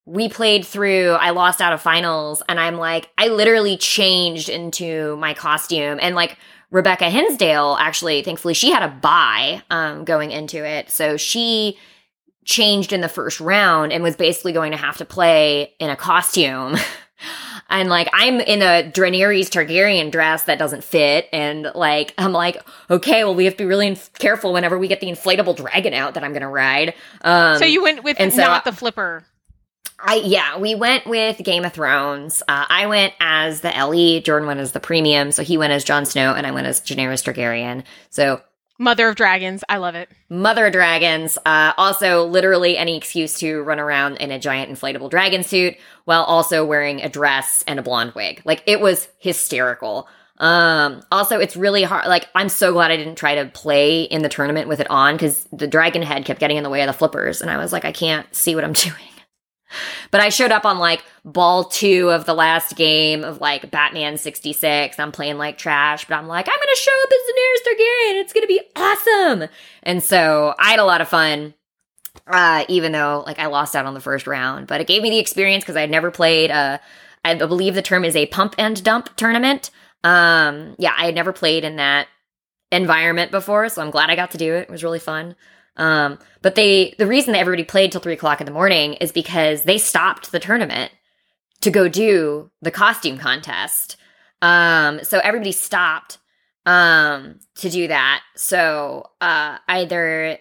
[0.04, 5.16] we played through, I lost out of finals, and I'm like, I literally changed into
[5.18, 6.00] my costume.
[6.02, 6.36] And like
[6.72, 10.90] Rebecca Hinsdale, actually, thankfully, she had a buy um, going into it.
[10.90, 11.78] So she
[12.44, 15.96] changed in the first round and was basically going to have to play in a
[15.96, 16.76] costume.
[17.72, 22.62] and like I'm in a Daenerys Targaryen dress that doesn't fit, and like I'm like,
[22.90, 25.94] okay, well we have to be really inf- careful whenever we get the inflatable dragon
[25.94, 26.94] out that I'm gonna ride.
[27.22, 29.24] Um, so you went with and not so, the flipper.
[29.98, 32.42] I yeah, we went with Game of Thrones.
[32.46, 34.20] Uh, I went as the Ellie.
[34.20, 36.80] Jordan went as the premium, so he went as Jon Snow, and I went as
[36.80, 37.84] Daenerys Targaryen.
[38.10, 38.42] So
[38.82, 40.08] Mother of Dragons, I love it.
[40.28, 41.38] Mother of Dragons.
[41.46, 46.24] Uh, also, literally any excuse to run around in a giant inflatable dragon suit while
[46.24, 48.42] also wearing a dress and a blonde wig.
[48.44, 50.08] Like it was hysterical.
[50.38, 52.08] Um, also, it's really hard.
[52.08, 55.14] Like, I'm so glad I didn't try to play in the tournament with it on
[55.14, 57.72] because the dragon head kept getting in the way of the flippers, and I was
[57.72, 58.96] like, I can't see what I'm doing.
[60.10, 64.18] But I showed up on like ball two of the last game of like Batman
[64.18, 64.98] 66.
[64.98, 67.66] I'm playing like trash, but I'm like, I'm going to show up as the Daenerys
[67.66, 68.20] Targaryen.
[68.20, 69.48] It's going to be awesome.
[69.82, 71.54] And so I had a lot of fun.
[72.26, 75.10] Uh, even though like I lost out on the first round, but it gave me
[75.10, 76.78] the experience because I'd never played a,
[77.24, 79.70] I believe the term is a pump and dump tournament.
[80.04, 82.08] Um, yeah, I had never played in that
[82.70, 84.62] environment before, so I'm glad I got to do it.
[84.62, 85.36] It was really fun.
[85.76, 89.12] Um, but they, the reason that everybody played till three o'clock in the morning is
[89.12, 90.92] because they stopped the tournament
[91.62, 93.96] to go do the costume contest.
[94.42, 96.18] Um, so everybody stopped,
[96.66, 98.22] um, to do that.
[98.36, 100.38] So, uh, either,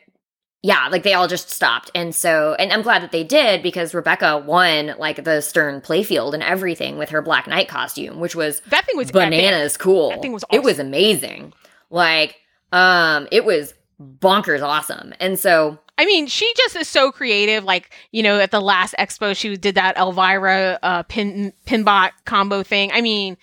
[0.63, 1.89] yeah, like they all just stopped.
[1.95, 6.33] And so, and I'm glad that they did because Rebecca won like the Stern playfield
[6.33, 9.81] and everything with her Black Knight costume, which was that thing was bananas epic.
[9.81, 10.09] cool.
[10.09, 10.59] That thing was awesome.
[10.59, 11.53] It was amazing.
[11.89, 12.35] Like,
[12.71, 15.13] um, it was bonkers awesome.
[15.19, 17.63] And so I mean, she just is so creative.
[17.63, 22.63] Like, you know, at the last expo, she did that Elvira uh, pin pinbot combo
[22.63, 22.91] thing.
[22.91, 23.37] I mean,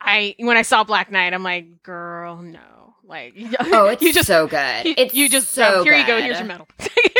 [0.00, 2.58] I when I saw Black Knight, I'm like, girl, no.
[3.04, 4.86] Like, oh, it's you just so good.
[4.86, 6.00] You, it's you just so um, here good.
[6.00, 6.20] you go.
[6.20, 6.68] Here's your medal.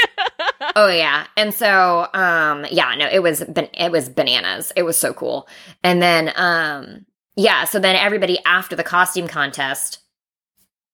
[0.76, 4.72] oh yeah, and so um yeah, no, it was it was bananas.
[4.76, 5.48] It was so cool.
[5.82, 9.98] And then um yeah, so then everybody after the costume contest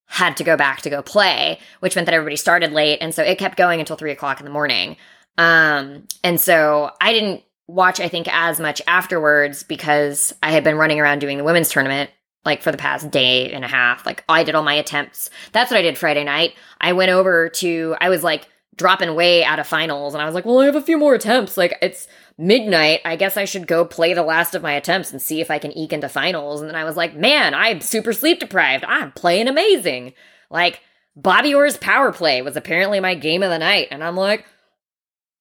[0.07, 2.99] had to go back to go play, which meant that everybody started late.
[3.01, 4.97] And so it kept going until three o'clock in the morning.
[5.37, 10.77] Um, and so I didn't watch, I think, as much afterwards because I had been
[10.77, 12.11] running around doing the women's tournament
[12.45, 14.07] like for the past day and a half.
[14.07, 15.29] Like I did all my attempts.
[15.53, 16.55] That's what I did Friday night.
[16.81, 20.35] I went over to, I was like dropping way out of finals and I was
[20.35, 21.57] like, well, I have a few more attempts.
[21.57, 22.07] Like it's,
[22.39, 25.51] midnight, I guess I should go play the last of my attempts and see if
[25.51, 26.61] I can eke into finals.
[26.61, 28.85] And then I was like, man, I'm super sleep deprived.
[28.85, 30.13] I'm playing amazing.
[30.51, 30.81] Like,
[31.17, 33.89] Bobby Orr's power play was apparently my game of the night.
[33.91, 34.45] And I'm like,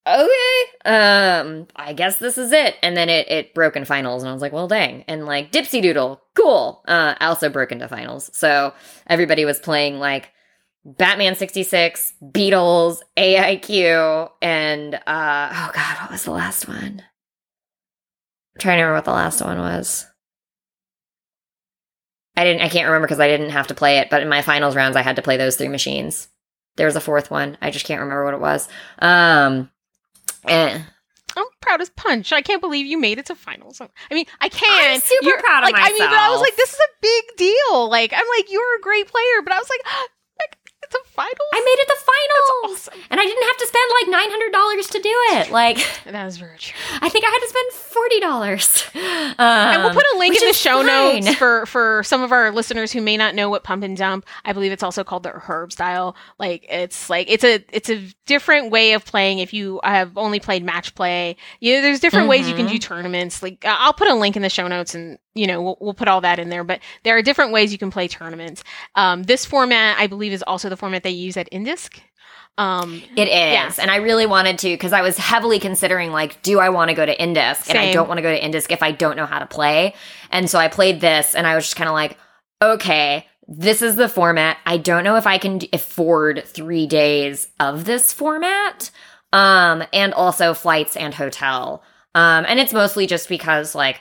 [0.07, 2.75] okay, um, I guess this is it.
[2.81, 5.03] And then it, it broke in finals, and I was like, well, dang.
[5.07, 6.83] And like Dipsy Doodle, cool.
[6.87, 8.29] Uh, also broke into finals.
[8.33, 8.73] So
[9.07, 10.31] everybody was playing like
[10.85, 17.01] Batman 66, Beatles, AIQ, and uh oh god, what was the last one?
[18.55, 20.05] I'm trying to remember what the last one was.
[22.37, 22.61] I didn't.
[22.61, 24.09] I can't remember because I didn't have to play it.
[24.09, 26.27] But in my finals rounds, I had to play those three machines.
[26.75, 27.57] There was a fourth one.
[27.61, 28.67] I just can't remember what it was.
[28.99, 29.71] Um,
[30.45, 30.81] eh.
[31.37, 32.31] I'm proud as punch.
[32.31, 33.81] I can't believe you made it to finals.
[33.81, 34.93] I mean, I can.
[34.95, 36.91] I'm super You're- proud of like, I mean, but I was like, this is a
[37.01, 37.89] big deal.
[37.89, 39.81] Like, I'm like, you're a great player, but I was like,
[41.03, 41.49] a finals.
[41.53, 43.01] I made it the finals, awesome.
[43.09, 45.51] and I didn't have to spend like nine hundred dollars to do it.
[45.51, 46.75] Like, That is very true.
[47.01, 48.85] I think I had to spend forty dollars.
[48.95, 51.23] Um, And we'll put a link in the show fine.
[51.23, 54.25] notes for for some of our listeners who may not know what pump and dump.
[54.45, 56.15] I believe it's also called the herb style.
[56.39, 59.39] Like it's like it's a it's a different way of playing.
[59.39, 62.71] If you have only played match play, you know, there's different ways you can Mhm.
[62.71, 63.43] do tournaments.
[63.43, 66.07] Like I'll put a link in the show notes, and you know we'll, we'll put
[66.07, 66.63] all that in there.
[66.63, 68.63] But there are different ways you can play tournaments.
[68.95, 71.99] Um, this format, I believe, is also the format they use at INDISC
[72.57, 73.29] Um, It is.
[73.29, 73.73] Yeah.
[73.79, 76.95] And I really wanted to because I was heavily considering like, do I want to
[76.95, 77.69] go to INDISC?
[77.69, 79.93] And I don't want to go to INDISC if I don't know how to play.
[80.31, 82.17] And so I played this and I was just kind of like,
[82.61, 84.57] okay, this is the format.
[84.65, 88.89] I don't know if I can afford three days of this format.
[89.33, 91.83] Um, and also flights and hotel.
[92.13, 93.99] Um, and it's mostly just because like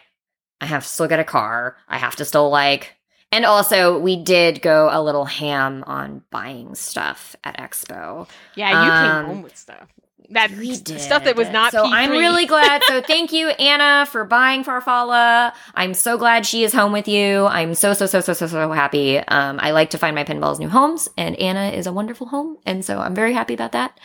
[0.65, 1.77] I have to still get a car.
[1.89, 2.95] I have to still like
[3.31, 8.29] and also we did go a little ham on buying stuff at Expo.
[8.55, 9.89] yeah, you Um, came home with stuff.
[10.31, 11.01] That We did.
[11.01, 11.73] stuff that was not.
[11.73, 11.93] So P3.
[11.93, 12.83] I'm really glad.
[12.85, 15.53] So thank you, Anna, for buying Farfalla.
[15.75, 17.45] I'm so glad she is home with you.
[17.47, 19.19] I'm so so so so so so happy.
[19.19, 22.57] Um, I like to find my pinballs new homes, and Anna is a wonderful home,
[22.65, 23.99] and so I'm very happy about that.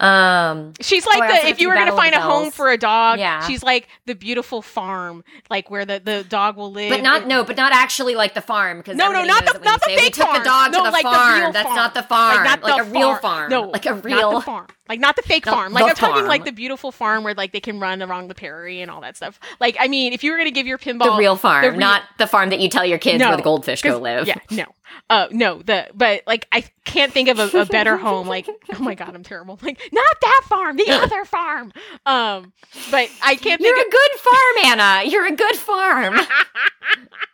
[0.00, 3.18] Um, She's like Oh, the if you were gonna find a home for a dog.
[3.20, 3.46] Yeah.
[3.46, 6.90] she's like the beautiful farm, like where the, the dog will live.
[6.90, 9.60] but not and- no, but not actually like the farm because No, no, not the-
[9.60, 10.38] not the say, we fake took farm.
[10.38, 11.38] the dog No, to the like farm.
[11.40, 11.76] real That's farm.
[11.76, 13.20] not the farm, like, like, not a the real farm.
[13.20, 15.72] farm, No, like a not real the farm, like not the fake No, farm.
[15.72, 18.82] Like I'm talking like the beautiful farm where like they can run along the prairie
[18.82, 19.40] and all that stuff.
[19.60, 21.78] Like I mean, if you were gonna give your pinball the real farm, the re-
[21.78, 24.26] not the farm that you tell your kids No, where the goldfish go live.
[24.26, 24.66] Yeah, no,
[25.08, 25.62] uh, no.
[25.62, 28.28] The but like I can't think of a, a better home.
[28.28, 29.58] Like oh my god, I'm terrible.
[29.62, 31.72] Like not that farm, the other farm.
[32.04, 32.52] Um,
[32.90, 35.08] but I can't You're a good farm, Anna.
[35.08, 36.18] You're a good farm.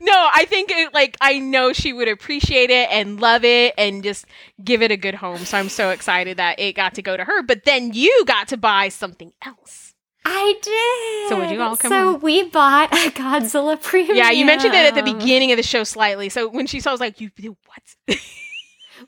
[0.00, 4.02] no, I think it, like I know she would appreciate it and love it and
[4.02, 4.26] just
[4.62, 5.38] give it a good home.
[5.38, 7.42] So I'm so excited that it got to go to her.
[7.42, 9.94] But then you got to buy something else.
[10.24, 11.28] I did.
[11.28, 14.16] So would you all come So we bought a Godzilla premium.
[14.16, 16.28] Yeah, you mentioned it at the beginning of the show slightly.
[16.28, 18.18] So when she saw, I was like, "You do what?"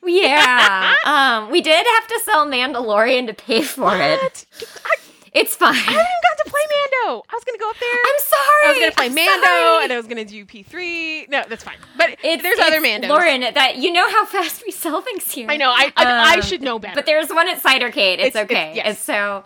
[0.04, 0.94] Yeah.
[1.04, 4.46] um, we did have to sell Mandalorian to pay for it.
[4.84, 4.96] I,
[5.38, 5.74] It's fine.
[5.74, 7.22] I haven't even got to play Mando.
[7.30, 7.90] I was gonna go up there.
[7.92, 8.62] I'm sorry.
[8.64, 9.84] I was gonna play I'm Mando, sorry.
[9.84, 11.28] and I was gonna do P3.
[11.28, 11.76] No, that's fine.
[11.96, 13.08] But It's, there's it's- other Mandos.
[13.08, 15.48] Lauren, that you know how fast we sell things here.
[15.50, 15.70] I know.
[15.70, 16.94] I I, I Um, should know better.
[16.94, 18.18] But there's one at Cidercade.
[18.18, 18.72] It's, It's- it's- okay.
[18.74, 18.86] yes.
[18.86, 19.44] And so,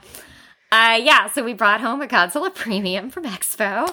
[0.73, 3.89] uh, yeah, so we brought home a Godzilla Premium from Expo.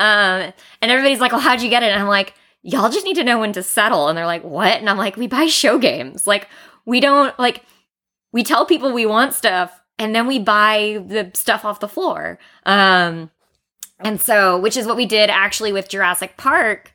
[0.00, 1.90] Um, and everybody's like, well, how'd you get it?
[1.90, 4.08] And I'm like, y'all just need to know when to settle.
[4.08, 4.78] And they're like, what?
[4.78, 6.26] And I'm like, we buy show games.
[6.26, 6.48] Like,
[6.86, 7.62] we don't, like,
[8.32, 12.38] we tell people we want stuff and then we buy the stuff off the floor.
[12.64, 13.30] Um,
[14.00, 16.92] and so, which is what we did actually with Jurassic Park.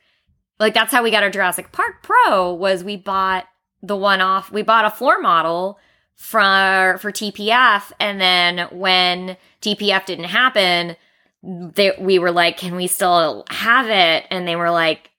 [0.59, 3.45] Like, that's how we got our Jurassic Park Pro was we bought
[3.81, 5.79] the one off, we bought a floor model
[6.15, 10.95] for for TPF, and then when TPF didn't happen,
[11.43, 15.11] they, we were like, "Can we still have it?" And they were like,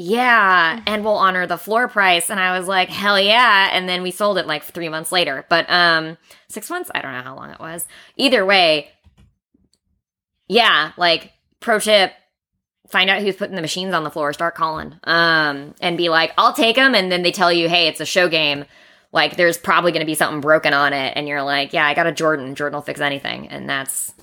[0.00, 4.02] "Yeah, and we'll honor the floor price." And I was like, "Hell yeah!" And then
[4.02, 6.16] we sold it like three months later, but um,
[6.48, 6.90] six months.
[6.94, 7.86] I don't know how long it was.
[8.16, 8.90] Either way,
[10.48, 12.12] yeah, like pro tip.
[12.88, 14.32] Find out who's putting the machines on the floor.
[14.32, 17.86] Start calling, um, and be like, "I'll take them." And then they tell you, "Hey,
[17.86, 18.64] it's a show game."
[19.12, 21.94] like there's probably going to be something broken on it and you're like yeah i
[21.94, 24.14] got a jordan jordan will fix anything and that's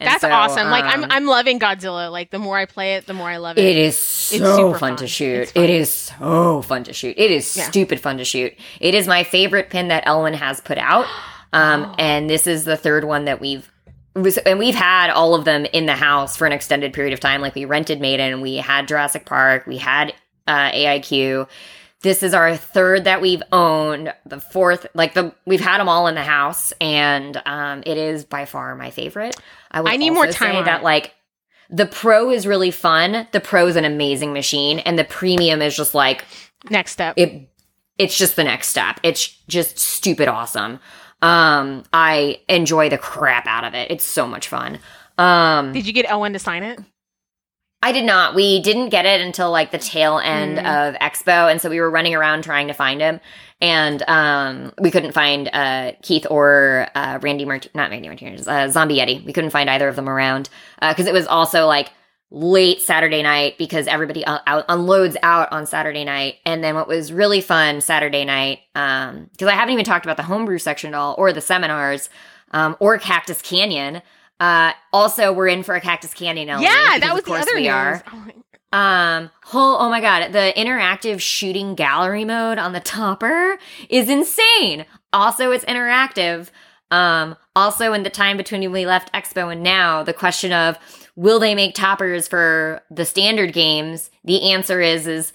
[0.00, 0.68] and That's so, awesome.
[0.70, 2.10] like I'm um, I'm loving Godzilla.
[2.10, 3.64] Like the more I play it, the more I love it.
[3.64, 4.96] it is so super fun, fun.
[4.96, 5.64] to shoot fun.
[5.64, 7.64] it is so fun to shoot it is Yeah.
[7.64, 11.04] stupid fun to shoot it is my favorite pin that elwin has put out
[11.52, 11.94] um Oh.
[11.98, 13.70] and this is the third one that we've
[14.14, 17.40] and we've had all of them in the house for an extended period of time
[17.40, 20.12] like we rented maiden we had jurassic park we had
[20.48, 21.46] uh aiq
[22.02, 26.06] this is our third that we've owned the fourth like the we've had them all
[26.06, 29.36] in the house and um it is by far my favorite.
[29.70, 31.14] I would I need more time say that like
[31.68, 33.28] the pro is really fun.
[33.32, 36.24] The pro is an amazing machine and the premium is just like
[36.68, 37.14] Next step.
[37.16, 37.48] it
[37.98, 38.98] it's just the next step.
[39.02, 40.80] It's just stupid awesome.
[41.22, 43.90] Um i enjoy the crap out of it.
[43.90, 44.78] It's so much fun.
[45.18, 46.80] Um Did you get Elwin to sign it?
[47.82, 48.34] I did not.
[48.34, 50.88] We didn't get it until like the tail end Mm.
[50.88, 53.20] of Expo, and so we were running around trying to find him,
[53.62, 58.68] and um, we couldn't find uh, Keith or uh, Randy Mart- not Randy Martinez, uh,
[58.68, 59.24] Zombie Yeti.
[59.24, 60.50] We couldn't find either of them around
[60.80, 61.90] because it was also like
[62.30, 66.36] late Saturday night because everybody uh, out, unloads out on Saturday night.
[66.46, 70.16] And then what was really fun Saturday night, um, because I haven't even talked about
[70.18, 72.08] the homebrew section at all, or the seminars,
[72.52, 74.02] um, or Cactus Canyon.
[74.40, 76.72] Uh, also, we're in for a Cactus candy element.
[76.72, 77.70] yeah, because that was the other we news.
[77.70, 78.02] are.
[78.12, 78.26] Oh
[78.72, 84.86] Um, whole, oh my god, the interactive shooting gallery mode on the topper is insane.
[85.12, 86.50] Also, it's interactive.
[86.90, 90.78] Um, also in the time between when we left Expo and now, the question of
[91.16, 94.10] will they make toppers for the standard games?
[94.24, 95.32] The answer is, is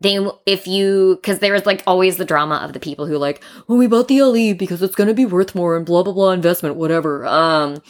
[0.00, 3.42] they, if you, cause there was like always the drama of the people who like,
[3.68, 6.30] oh, we bought the LE because it's gonna be worth more and blah, blah, blah
[6.30, 7.26] investment, whatever.
[7.26, 7.82] Um,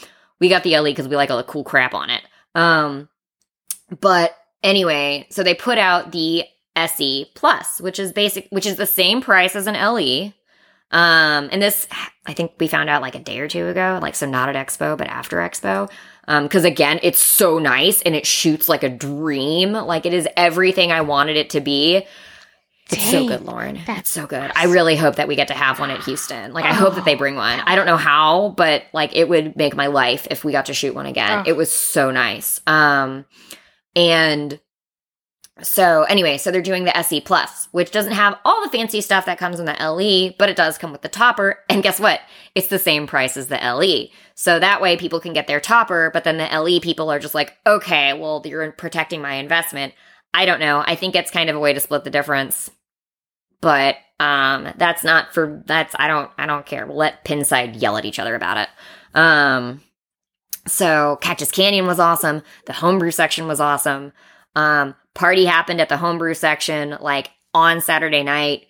[0.45, 2.21] we got the LE because we like all the cool crap on it.
[2.55, 3.09] Um,
[3.99, 6.45] but anyway, so they put out the
[6.77, 10.35] SE Plus, which is basic, which is the same price as an LE.
[10.91, 11.89] Um, and this,
[12.27, 14.67] I think we found out like a day or two ago, like so not at
[14.67, 15.91] Expo, but after Expo.
[16.29, 19.73] Um, cause again, it's so nice and it shoots like a dream.
[19.73, 22.07] Like it is everything I wanted it to be.
[22.91, 23.81] It's so good, Lauren.
[23.87, 24.53] that's so good.
[24.55, 26.53] I really hope that we get to have one at Houston.
[26.53, 27.61] Like, I hope that they bring one.
[27.61, 30.75] I don't know how, but like, it would make my life if we got to
[30.75, 31.41] shoot one again.
[31.41, 31.43] Oh.
[31.47, 32.61] It was so nice.
[32.67, 33.25] Um,
[33.97, 34.61] and
[35.63, 39.27] so anyway, so they're doing the SE Plus, which doesn't have all the fancy stuff
[39.27, 41.61] that comes in the LE, but it does come with the topper.
[41.69, 42.21] And guess what?
[42.55, 44.09] It's the same price as the LE.
[44.35, 47.35] So that way people can get their topper, but then the LE people are just
[47.35, 49.95] like, okay, well, you're protecting my investment.
[50.35, 50.83] I don't know.
[50.85, 52.71] I think it's kind of a way to split the difference.
[53.61, 56.87] But um that's not for that's I don't I don't care.
[56.87, 58.69] We'll let Pinside yell at each other about it.
[59.19, 59.81] Um
[60.67, 62.43] so Cactus Canyon was awesome.
[62.67, 64.13] The homebrew section was awesome.
[64.57, 68.67] Um, party happened at the homebrew section like on Saturday night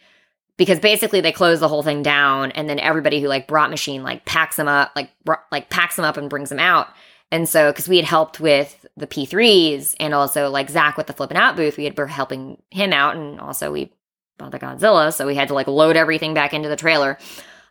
[0.56, 4.02] because basically they close the whole thing down and then everybody who like brought machine
[4.02, 6.88] like packs them up like br- like packs them up and brings them out.
[7.30, 11.12] And so because we had helped with the P3s and also like Zach with the
[11.12, 13.92] flipping out booth, we had been helping him out and also we
[14.38, 17.18] bought the Godzilla, so we had to like load everything back into the trailer.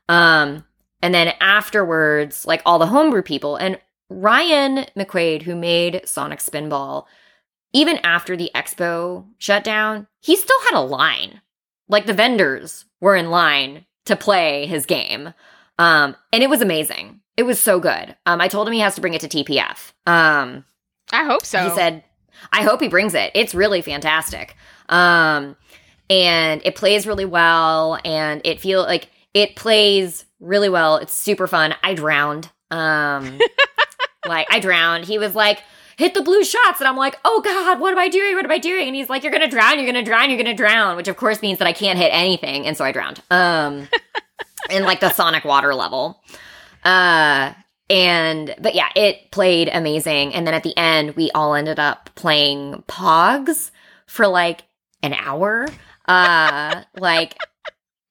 [0.10, 0.66] Um,
[1.02, 3.80] and then afterwards, like all the homebrew people and
[4.10, 7.06] Ryan McQuaid, who made Sonic Spinball,
[7.74, 11.42] even after the expo shut down, he still had a line.
[11.90, 15.34] Like the vendors were in line to play his game.
[15.80, 17.22] Um, and it was amazing.
[17.36, 18.16] It was so good.
[18.26, 19.92] Um, I told him he has to bring it to TPF.
[20.06, 20.66] Um,
[21.12, 21.64] I hope so.
[21.64, 22.04] he said,
[22.52, 23.32] I hope he brings it.
[23.34, 24.56] It's really fantastic.
[24.90, 25.56] Um,
[26.10, 30.98] and it plays really well and it feel like it plays really well.
[30.98, 31.74] It's super fun.
[31.84, 32.52] I drowned.
[32.70, 33.40] Um,
[34.28, 35.06] like I drowned.
[35.06, 35.64] He was like,
[35.98, 36.80] hit the blue shots.
[36.80, 38.36] And I'm like, oh God, what am I doing?
[38.36, 38.88] What am I doing?
[38.88, 39.80] And he's like, you're going to drown.
[39.80, 40.30] You're going to drown.
[40.30, 42.68] You're going to drown, which of course means that I can't hit anything.
[42.68, 43.22] And so I drowned.
[43.32, 43.88] Um,
[44.70, 46.22] in like the sonic water level.
[46.86, 47.54] Uh,
[47.90, 50.34] and but yeah, it played amazing.
[50.34, 53.72] And then at the end, we all ended up playing Pogs
[54.08, 54.64] for like
[55.02, 55.68] an hour.
[56.08, 57.36] Uh, like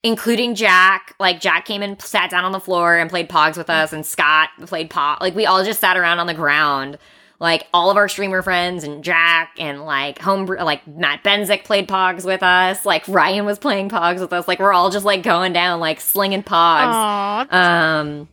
[0.02, 1.14] including Jack.
[1.18, 4.04] Like Jack came and sat down on the floor and played Pogs with us, and
[4.04, 5.20] Scott played Pog.
[5.20, 6.98] Like we all just sat around on the ground.
[7.40, 11.88] Like all of our streamer friends and Jack and like homebrew, like Matt Benzik played
[11.88, 12.86] Pogs with us.
[12.86, 14.46] Like Ryan was playing Pogs with us.
[14.46, 16.92] Like we're all just like going down, like slinging Pogs.
[16.94, 18.28] Aw, Um,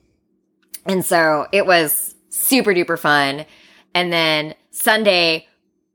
[0.90, 3.46] and so it was super duper fun.
[3.94, 5.48] And then Sunday,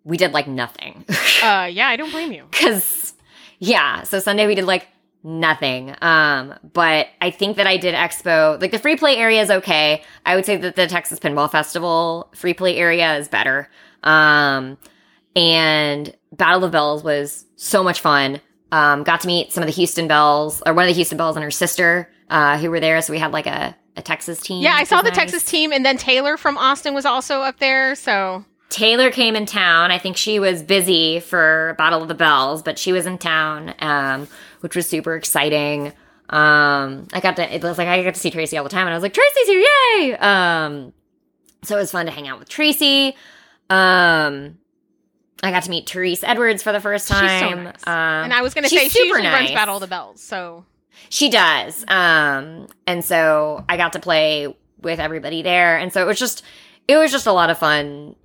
[0.05, 1.05] we did like nothing.
[1.43, 2.45] uh, yeah, I don't blame you.
[2.53, 3.15] Cause
[3.59, 4.89] yeah, so Sunday we did like
[5.25, 5.95] nothing.
[6.01, 10.03] Um, but I think that I did expo, like the free play area is okay.
[10.25, 13.69] I would say that the Texas Pinball Festival free play area is better.
[14.03, 14.79] Um,
[15.35, 18.41] and Battle of Bells was so much fun.
[18.71, 21.37] Um, got to meet some of the Houston Bells, or one of the Houston Bells
[21.37, 23.01] and her sister, uh, who were there.
[23.03, 24.63] So we had like a, a Texas team.
[24.63, 25.17] Yeah, I saw the nice.
[25.17, 27.95] Texas team, and then Taylor from Austin was also up there.
[27.95, 29.91] So Taylor came in town.
[29.91, 33.75] I think she was busy for Battle of the Bells, but she was in town,
[33.79, 34.27] um,
[34.61, 35.93] which was super exciting.
[36.31, 38.87] Um, I got to, it was like I got to see Tracy all the time,
[38.87, 40.17] and I was like, Tracy's here, yay!
[40.17, 40.93] Um,
[41.63, 43.15] so it was fun to hang out with Tracy.
[43.71, 44.59] Um,
[45.43, 47.65] I got to meet Therese Edwards for the first She's so time.
[47.65, 47.87] nice.
[47.87, 47.93] Um,
[48.25, 49.53] and I was going to say she usually runs nice.
[49.53, 50.23] Battle of the Bells.
[50.23, 50.65] So
[51.09, 51.85] She does.
[51.89, 55.79] Um, and so I got to play with everybody there.
[55.79, 56.43] And so it was just,
[56.89, 58.17] it was just a lot of fun.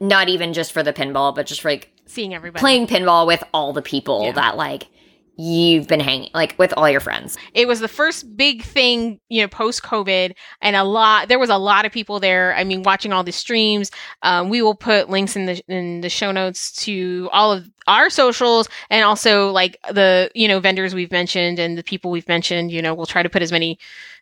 [0.00, 2.60] Not even just for the pinball, but just for like seeing everybody.
[2.60, 4.32] playing pinball with all the people Yeah.
[4.32, 4.88] that like
[5.36, 7.36] you've been hanging like with all your friends.
[7.54, 11.28] it was the first big thing, you know, post COVID, and a lot.
[11.28, 12.54] There was a lot of people there.
[12.54, 13.90] I mean, watching all the streams.
[14.22, 18.10] Um, we will put links in the in the show notes to all of our
[18.10, 22.70] socials, and also like the you know vendors we've mentioned and the people we've mentioned.
[22.70, 23.78] You know, we'll try to put as many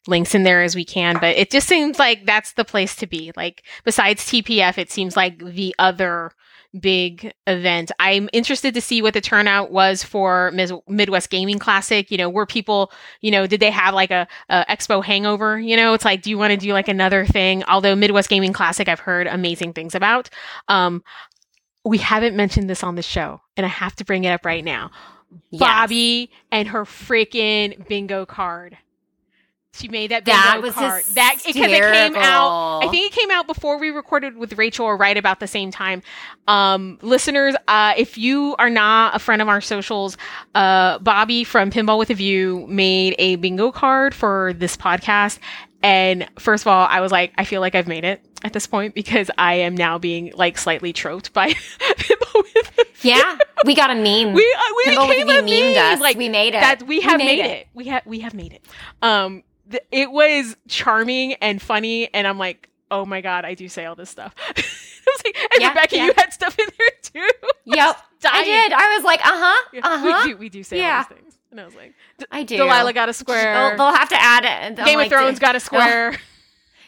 [0.06, 1.18] links in there as we can.
[1.20, 3.32] But it just seems like that's the place to be.
[3.36, 6.32] Like besides TPF, it seems like the other
[6.78, 7.90] big event.
[7.98, 12.10] I'm interested to see what the turnout was for Mis- Midwest Gaming Classic.
[12.10, 15.58] You know, were people, you know, did they have like a, a expo hangover?
[15.58, 17.64] You know, it's like, do you want to do like another thing?
[17.64, 20.30] Although Midwest Gaming Classic, I've heard amazing things about.
[20.68, 21.02] Um,
[21.84, 24.64] we haven't mentioned this on the show, and I have to bring it up right
[24.64, 24.90] now.
[25.50, 25.60] Yes.
[25.60, 28.76] Bobby and her freaking bingo card.
[29.72, 31.04] She made that bingo That was card.
[31.14, 32.80] That because it came out.
[32.84, 35.70] I think it came out before we recorded with Rachel, or right about the same
[35.70, 36.02] time.
[36.48, 40.16] Um, listeners, uh, if you are not a friend of our socials,
[40.56, 45.38] uh, Bobby from Pinball with a View made a bingo card for this podcast.
[45.82, 48.66] And first of all, I was like, I feel like I've made it at this
[48.66, 53.12] point because I am now being like slightly troped by Pinball with a View.
[53.14, 54.34] Yeah, we got a meme.
[54.34, 55.94] We uh, we Pinball became a a View memed meme.
[55.94, 56.00] us.
[56.00, 56.60] Like We made it.
[56.60, 57.50] That we We have made made, it.
[57.50, 57.66] it.
[57.72, 58.62] We have we have made it.
[59.00, 63.68] Um, th- it was charming and funny, and I'm like, oh my god, I do
[63.68, 64.34] say all this stuff.
[64.48, 64.52] I
[65.06, 66.06] was like, and Yeah, Rebecca, yeah.
[66.06, 66.90] you had stuff in there
[67.28, 67.34] too.
[67.64, 68.72] Yep, I did.
[68.72, 70.22] I was like, uh huh, Yeah, uh huh.
[70.26, 71.04] We do we do say Yeah.
[71.08, 71.94] all these things, and I was like,
[72.30, 72.56] I do.
[72.56, 73.54] Delilah got a square.
[73.70, 74.76] They'll, they'll have to add it.
[74.84, 76.16] Game like of Thrones got a square.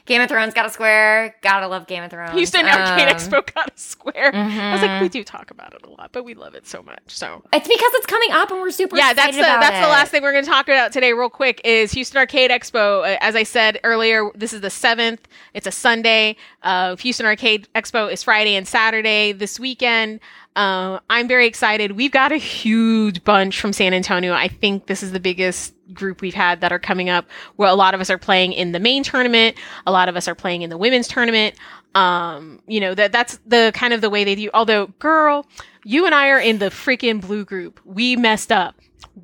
[0.05, 1.35] Game of Thrones got a square.
[1.43, 2.33] Gotta love Game of Thrones.
[2.33, 4.35] Houston Arcade Um, Expo got a square.
[4.35, 5.01] I was like, mhm.
[5.03, 6.99] we do talk about it a lot, but we love it so much.
[7.07, 10.11] So It's because it's coming up and we're super yeah, that's the that's the last
[10.11, 11.61] thing we're going to talk about today, real quick.
[11.65, 13.03] Is Houston Arcade Expo?
[13.03, 15.29] Uh, As I said earlier, this is the seventh.
[15.55, 16.37] It's a Sunday.
[16.63, 20.21] Uh, Houston Arcade Expo is Friday and Saturday this weekend.
[20.55, 21.93] Uh, I'm very excited.
[21.93, 24.35] We've got a huge bunch from San Antonio.
[24.35, 27.27] I think this is the biggest group we've had that are coming up.
[27.57, 29.57] Where a lot of us are playing in the main tournament.
[29.87, 31.55] A lot of us are playing in the women's tournament.
[31.95, 34.51] Um, you know that that's the kind of the way they do.
[34.53, 35.47] Although, girl,
[35.85, 37.81] you and I are in the freaking blue group.
[37.85, 38.75] We messed up.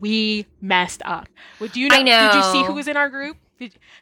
[0.00, 1.28] We messed up.
[1.60, 1.96] Would you know?
[1.96, 2.30] I know.
[2.32, 3.36] Did you see who was in our group?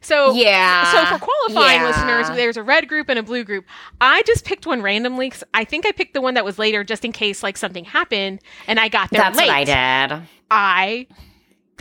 [0.00, 0.90] So Yeah.
[0.92, 1.86] So for qualifying Yeah.
[1.88, 3.64] listeners, there's a red group and a blue group.
[4.00, 5.30] I just picked one randomly.
[5.30, 7.84] 'cause I think I picked the one that was later, just in case like something
[7.84, 9.46] happened and I got there That's late.
[9.48, 10.22] what I did.
[10.50, 11.06] I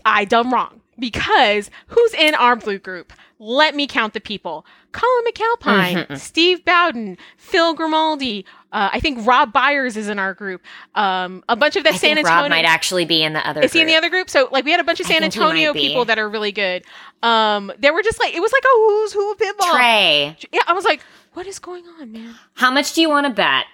[0.06, 3.12] I done wrong because who's in our blue group?
[3.40, 6.18] Let me count the people: Colin McAlpine, Mhm.
[6.20, 8.46] Steve Bowden, Phil Grimaldi.
[8.76, 10.62] Uh, I think Rob Byers is in our group.
[10.96, 12.42] Um, a bunch of that I San think Antonio.
[12.44, 13.62] Rob might actually be in the other.
[13.62, 13.98] is he in the group.
[14.00, 14.30] other group?
[14.30, 16.28] So like we had a bunch of San think he might Antonio people that are
[16.28, 16.84] really good.
[17.24, 19.72] Um, they were just like it was like a who's who of pinball.
[19.72, 21.00] Trey, Yeah, I was like,
[21.36, 22.36] what is going on, man?
[22.56, 23.66] how much do you want to bet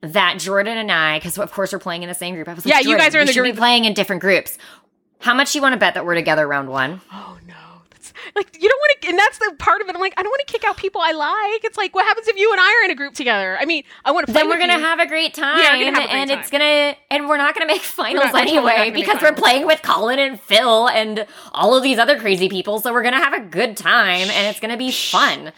[0.00, 2.48] that Jordan and I, because of course we're playing in the same group.
[2.48, 4.58] I was like, Yeah, you guys are in the group- Be playing in different groups.
[5.20, 7.00] How much do you want to bet that we're together round one?
[7.12, 7.54] Oh no.
[8.34, 9.94] Like you don't want to and that's the part of it.
[9.94, 11.64] I'm like, I don't want to kick out people I like.
[11.64, 13.56] It's like what happens if you and I are in a group together?
[13.60, 14.84] I mean, I want to play Then we're gonna you.
[14.84, 16.38] have a great time, Yeah, a great and time.
[16.38, 19.32] it's gonna, and we're not gonna make finals not- we're totally not anyway because we're
[19.32, 22.80] playing with Colin and Phil and all of these other crazy people.
[22.80, 25.52] So we're gonna have a good time, and it's gonna be fun.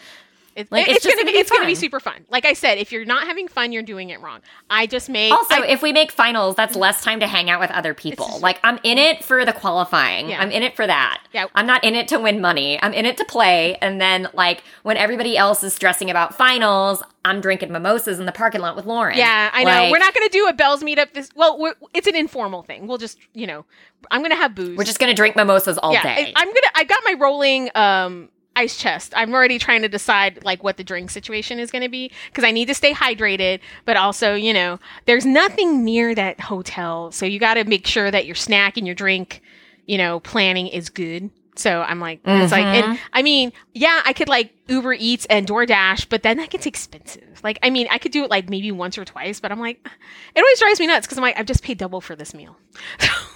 [0.55, 2.25] It- Like, it's, it's gonna, gonna be be it's gonna be super fun.
[2.29, 4.41] Like I said, if you're not having fun, you're doing it wrong.
[4.69, 7.59] I just made Also, I- if we make finals, that's less time to hang out
[7.59, 8.27] with other people.
[8.27, 10.29] just- like I'm in it for the qualifying.
[10.29, 10.41] Yeah.
[10.41, 11.21] I'm in it for that.
[11.33, 11.45] Yeah.
[11.55, 12.79] I'm not in it to win money.
[12.81, 13.77] I'm in it to play.
[13.81, 18.31] And then like when everybody else is stressing about finals, I'm drinking mimosas in the
[18.31, 19.17] parking lot with Lauren.
[19.17, 19.69] yeah, I know.
[19.69, 21.13] Like, we're not gonna do a Belles meetup.
[21.13, 22.87] This well, we're, it's an informal thing.
[22.87, 23.65] We'll just you know,
[24.09, 24.77] I'm gonna have booze.
[24.77, 26.33] We're just gonna drink mimosas all yeah, day.
[26.35, 26.71] I, am gonna.
[26.75, 29.13] I got my rolling um ice chest.
[29.15, 32.43] I'm already trying to decide like what the drink situation is going to be because
[32.43, 37.25] I need to stay hydrated, but also you know there's nothing near that hotel, so
[37.25, 39.41] you got to make sure that your snack and your drink,
[39.85, 41.29] you know, planning is good.
[41.55, 43.05] So I'm like, it's like, and mm-hmm.
[43.13, 47.41] I mean, yeah, I could like Uber Eats and DoorDash, but then that gets expensive.
[47.43, 49.85] Like, I mean, I could do it like maybe once or twice, but I'm like,
[50.33, 52.55] it always drives me nuts because I'm like, I've just paid double for this meal.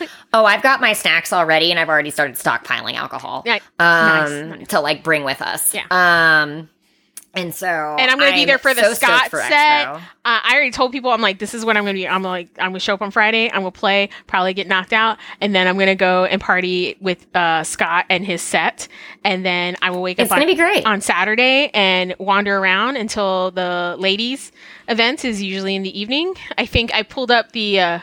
[0.00, 3.42] Like, oh, I've got my snacks already, and I've already started stockpiling alcohol.
[3.44, 4.68] Yeah, Um, nice, nice.
[4.68, 5.74] to like bring with us.
[5.74, 5.84] Yeah.
[5.90, 6.68] Um,
[7.34, 9.86] and so and I'm going to be there for the so Scott for set.
[9.88, 12.06] Uh, I already told people I'm like, this is what I'm going to be.
[12.06, 13.50] I'm like, I'm going to show up on Friday.
[13.50, 16.40] I'm going to play, probably get knocked out, and then I'm going to go and
[16.42, 18.86] party with uh, Scott and his set,
[19.24, 20.84] and then I will wake It's up gonna on, be great.
[20.84, 24.52] on Saturday and wander around until the ladies'
[24.88, 26.34] event is usually in the evening.
[26.58, 27.80] I think I pulled up the.
[27.80, 27.98] Uh,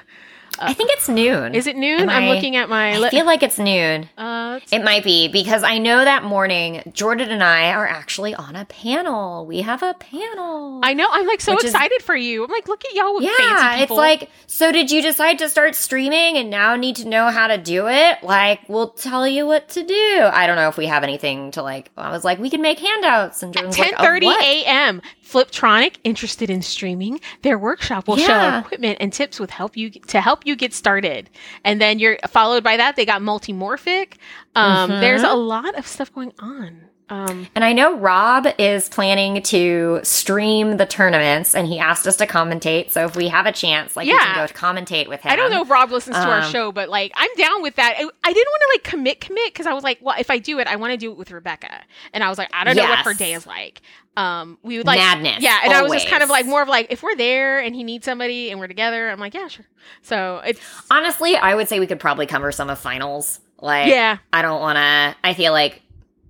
[0.62, 1.56] I think it's noon.
[1.56, 2.02] Is it noon?
[2.02, 2.94] Am I'm I- looking at my.
[2.98, 4.10] I feel like it's noon.
[4.18, 8.56] uh, It might be because I know that morning Jordan and I are actually on
[8.56, 9.46] a panel.
[9.46, 10.82] We have a panel.
[10.84, 11.08] I know.
[11.12, 12.44] I'm like so Which is- excited for you.
[12.44, 15.76] I'm like, look at y'all with yeah, it's like, so did you decide to start
[15.76, 18.24] streaming and now need to know how to do it?
[18.24, 20.22] Like, we'll tell you what to do.
[20.32, 21.92] I don't know if we have anything to like.
[21.98, 24.44] I was like, we can make handouts and Jordan's like, of 10:30 what?
[24.44, 25.02] a.m.
[25.30, 27.20] Fliptronic interested in streaming.
[27.44, 28.28] Their workshop will Yeah.
[28.54, 31.30] show equipment and tips with help you to help you get started.
[31.64, 32.96] And then you're followed by that.
[32.96, 34.14] They got multimorphic.
[34.56, 35.00] Um, Mhm.
[35.02, 36.82] There's a lot of stuff going on.
[37.10, 42.16] Um, And I know Rob is planning to stream the tournaments, and he asked us
[42.18, 42.92] to commentate.
[42.92, 44.20] So if we have a chance, like we Yeah.
[44.20, 45.32] can go to commentate with him.
[45.32, 47.76] I don't know if Rob listens to our Um, show, but like I'm down with
[47.78, 47.96] that.
[47.98, 50.38] I, I didn't want to like commit commit because I was like, well, if I
[50.38, 51.82] do it, I want to do it with Rebecca,
[52.14, 53.82] and I was like, I don't know what her day is like.
[54.18, 56.68] Um, we would like Madness, yeah, and I was just kind of like more of
[56.68, 59.66] like if we're there and he needs somebody and we're together, I'm like, yeah, sure.
[60.02, 60.60] So it's
[60.92, 63.40] Honestly, I would say we could probably cover some of finals.
[63.62, 64.18] Like, yeah.
[64.34, 65.16] I don't want to.
[65.24, 65.82] I feel like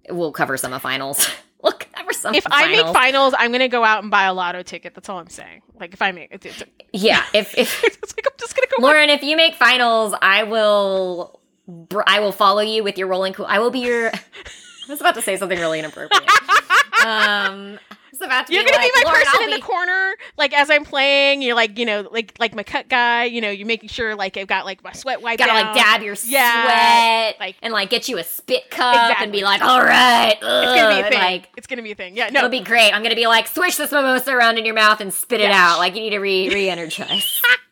[0.10, 1.28] we'll cover some of finals.
[1.64, 2.36] we'll cover some.
[2.36, 3.34] If I make finals.
[3.38, 4.96] I'm gonna go out and buy a lotto ticket.
[4.96, 5.62] That's all I'm saying.
[5.80, 8.84] Like if I make it's, it's, yeah, if if it's like I'm just gonna go.
[8.84, 11.40] Lauren, if you make finals, I will.
[11.68, 13.46] br- I will follow you with your rolling cool.
[13.48, 14.12] I will be your.
[14.12, 16.24] I was about to say something really inappropriate.
[17.06, 17.78] um,
[18.22, 20.84] about to You're be gonna like, be my person in the corner, like as I'm
[20.86, 21.42] playing.
[21.42, 23.26] You're like, you know, like like my cut guy.
[23.26, 25.66] You know, you're making sure like I've got like my sweat wiped Gotta down.
[25.68, 26.64] like dab your Yeah,
[27.32, 30.42] sweat, like- and like get you a spit cup and be like, "All right, It's
[30.42, 31.20] gonna be a thing.
[31.20, 32.16] like it's gonna be a thing.
[32.16, 32.40] Yeah, no.
[32.40, 32.92] it'll be great.
[32.92, 35.78] I'm gonna be like, swish this mimosa around in your mouth and spit it out.
[35.80, 37.42] Like you need to re re-energize.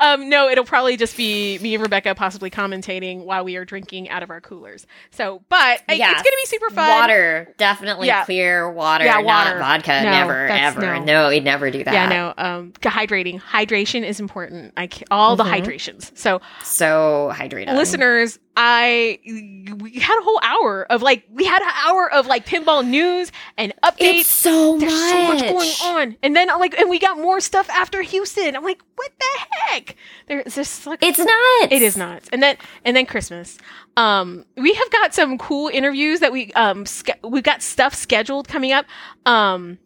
[0.00, 4.08] Um, no, it'll probably just be me and Rebecca possibly commentating while we are drinking
[4.10, 4.86] out of our coolers.
[5.10, 5.56] So, but
[5.88, 6.88] I- it's gonna be super fun.
[6.88, 8.24] Water, definitely Yeah.
[8.24, 9.58] clear water, Yeah, not water.
[9.58, 10.02] vodka.
[10.02, 10.80] No, never, ever.
[10.80, 11.04] no.
[11.04, 11.28] No.
[11.28, 11.94] we'd never do that.
[11.94, 12.34] Yeah, no.
[12.36, 13.40] Um, hydrating.
[13.40, 14.72] Hydration is important.
[14.76, 15.50] I all the Mhm.
[15.62, 16.10] hydrations.
[16.16, 17.74] So, So hydrated.
[17.76, 22.44] listeners, I we had a whole hour of like we had an hour of like
[22.46, 23.94] pinball news and updates.
[24.20, 25.10] it's so There's much.
[25.10, 25.40] so much
[25.80, 28.54] going on, and then like, and we got more stuff after Houston.
[28.54, 29.26] I'm like, what the
[29.70, 29.81] heck?
[30.26, 31.72] There's just like It's not.
[31.72, 32.22] It is not.
[32.32, 33.58] And then and then Christmas.
[33.96, 38.48] Um we have got some cool interviews that we um ske- we've got stuff scheduled
[38.48, 38.86] coming up.
[39.26, 39.78] Um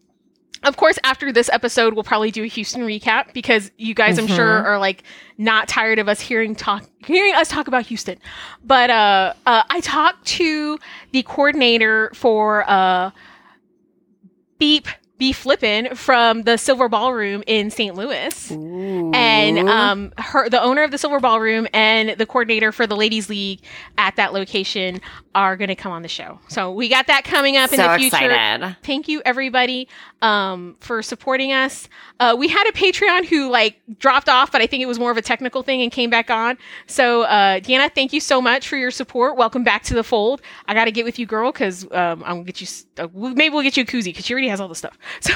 [0.63, 4.27] of course after this episode we'll probably do a Houston recap because you guys I'm
[4.27, 5.03] sure are like
[5.37, 8.17] not tired of us hearing talk hearing us talk about Houston.
[8.63, 10.79] But uh uh I talked to
[11.11, 13.11] the coordinator for uh
[14.59, 14.87] Beep
[15.17, 17.95] Be Flippin' from the Silver Ballroom in St.
[17.95, 22.95] Louis and um, her the owner of the Silver Ballroom and the coordinator for the
[22.95, 23.61] Ladies League
[23.97, 25.01] at that location
[25.33, 26.39] are going to come on the show.
[26.47, 28.07] So we got that coming up in the future.
[28.07, 28.75] excited.
[28.83, 29.87] Thank you everybody
[30.21, 31.87] um, for supporting us.
[32.19, 35.11] Uh, we had a Patreon who like dropped off, but I think it was more
[35.11, 36.57] of a technical thing and came back on.
[36.87, 39.37] So uh, Deanna, thank you so much for your support.
[39.37, 40.41] Welcome back to the fold.
[40.67, 42.67] I got to get with you, girl, because um, I'm gonna get you.
[42.97, 44.97] Uh, maybe we'll get you a koozie because she already has all the stuff.
[45.21, 45.33] So,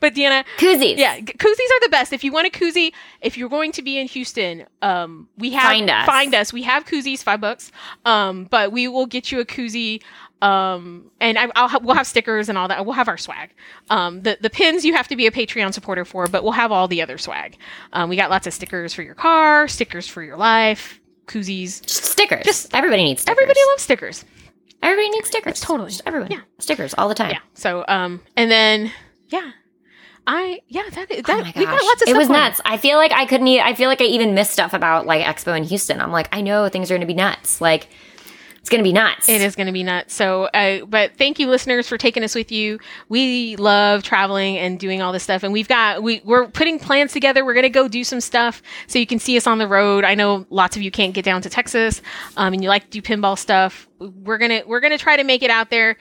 [0.00, 0.98] but Deanna, Koozies.
[0.98, 2.12] yeah, koozies are the best.
[2.12, 2.92] If you want a koozie,
[3.22, 6.06] if you're going to be in Houston, um, we have Find us.
[6.06, 6.52] Find us.
[6.52, 7.72] We have koozies, five bucks.
[8.04, 10.02] Um, but we will get you a koozie.
[10.42, 12.84] Um, and I, I'll ha- we'll have stickers and all that.
[12.84, 13.50] We'll have our swag.
[13.88, 16.72] Um, the the pins you have to be a Patreon supporter for, but we'll have
[16.72, 17.56] all the other swag.
[17.92, 21.82] Um, we got lots of stickers for your car, stickers for your life, koozies.
[21.82, 22.44] Just stickers.
[22.44, 23.38] Just everybody needs stickers.
[23.40, 24.24] Everybody loves stickers.
[24.82, 25.60] Everybody needs stickers.
[25.60, 25.90] Totally.
[25.90, 26.30] Just everyone.
[26.30, 26.40] Yeah.
[26.58, 27.32] Stickers all the time.
[27.32, 27.40] Yeah.
[27.54, 28.90] So um, and then
[29.28, 29.52] yeah,
[30.26, 32.60] I yeah that that Oh we got lots of it was nuts.
[32.64, 33.48] I feel like I couldn't.
[33.48, 36.00] I feel like I even missed stuff about like Expo in Houston.
[36.00, 37.60] I'm like, I know things are going to be nuts.
[37.60, 37.88] Like,
[38.60, 39.28] it's going to be nuts.
[39.28, 40.12] It is going to be nuts.
[40.14, 42.78] So, uh, but thank you, listeners, for taking us with you.
[43.08, 47.12] We love traveling and doing all this stuff, and we've got we we're putting plans
[47.12, 47.42] together.
[47.42, 50.04] We're going to go do some stuff so you can see us on the road.
[50.04, 52.02] I know lots of you can't get down to Texas,
[52.36, 53.88] um, and you like to do pinball stuff.
[53.98, 55.96] We're gonna we're gonna try to make it out there.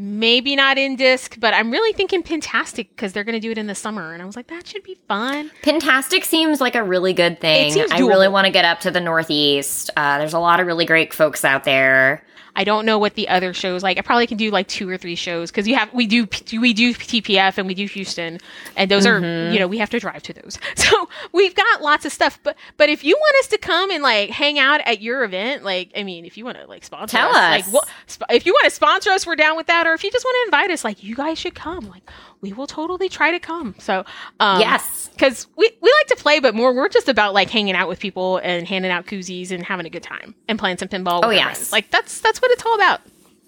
[0.00, 3.66] Maybe not INDISC, but I'm really thinking Pintastic because they're going to do it in
[3.66, 5.50] the summer, and I was like, that should be fun.
[5.62, 7.70] Pintastic seems like a really good thing.
[7.70, 9.90] It seems I really want to get up to the Northeast.
[9.96, 12.24] Uh, there's a lot of really great folks out there.
[12.58, 13.98] I don't know what the other shows like.
[13.98, 16.26] I probably can do like two or three shows because you have we do
[16.60, 18.40] we do TPF and we do Houston,
[18.74, 19.52] and those are mm-hmm.
[19.52, 20.58] you know we have to drive to those.
[20.88, 22.40] So we've got lots of stuff.
[22.42, 25.62] But but if you want us to come and like hang out at your event,
[25.62, 27.66] like I mean, if you want to like sponsor Tell us, us.
[27.66, 29.86] like what sp- if you want to sponsor us, we're down with that.
[29.86, 31.88] Or if you just want to invite us, like you guys should come.
[31.88, 33.74] Like we will totally try to come.
[33.78, 34.04] So
[34.40, 35.08] um, yes.
[35.12, 37.98] because we, we like to play, but more we're just about like hanging out with
[37.98, 41.20] people and handing out koozies and having a good time and playing some pinball.
[41.22, 41.44] Oh, yes.
[41.44, 41.72] friends.
[41.72, 43.00] like that's that's what it's all about.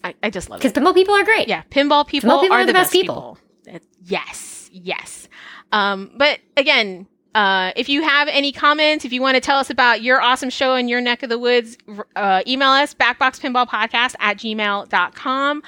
[0.03, 0.63] I, I just love it.
[0.63, 1.47] Because pinball people are great.
[1.49, 3.39] Yeah, pinball people, Pinball people are, the best, people.
[3.65, 3.77] people.
[3.77, 5.29] Uh, Yes, yes.
[5.73, 9.71] Um, but again, Uh, if you have any comments, if you want to tell us
[9.71, 11.79] about your awesome show in your neck of the woods,
[12.17, 15.63] uh, email us backboxpinballpodcast at gmail.com.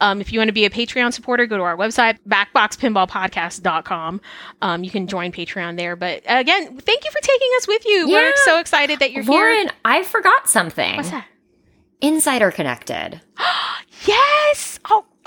[0.00, 4.20] Um, if you want to be a Patreon supporter, go to our website, backboxpinballpodcast.com.
[4.62, 5.96] Um, you can join Patreon there.
[5.96, 8.08] But again, thank you for taking us with you.
[8.08, 9.64] We're so excited that you're Lauren, here.
[9.64, 10.96] Lauren, I forgot something.
[10.96, 11.26] What's that?
[12.00, 13.20] Insider Connected.
[14.06, 14.33] Yes.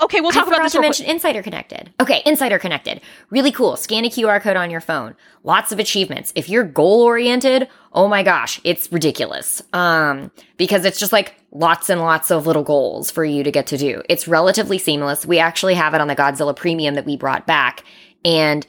[0.08, 0.22] Okay.
[0.22, 1.14] We'll talk I about forgot this to real mention quick.
[1.14, 1.92] Insider Connected.
[2.00, 3.02] Okay, Insider Connected.
[3.28, 3.76] Really cool.
[3.76, 5.14] Scan a QR code on your phone.
[5.44, 6.32] Lots of achievements.
[6.34, 9.62] If you're goal oriented, oh my gosh, it's ridiculous.
[9.74, 13.66] Um, because it's just like lots and lots of little goals for you to get
[13.66, 14.02] to do.
[14.08, 15.26] It's relatively seamless.
[15.26, 17.84] We actually have it on the Godzilla Premium that we brought back,
[18.24, 18.66] and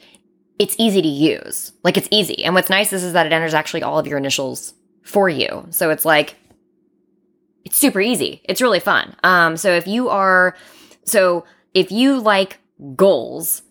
[0.58, 1.72] it's easy to use.
[1.82, 2.44] Like it's easy.
[2.44, 5.66] And what's nice is, is that it enters actually all of your initials for you.
[5.70, 6.36] So it's like
[7.64, 8.42] it's super easy.
[8.44, 9.16] It's really fun.
[9.22, 10.54] Um, so if you are,
[11.10, 12.58] so if you like
[12.94, 13.62] goals,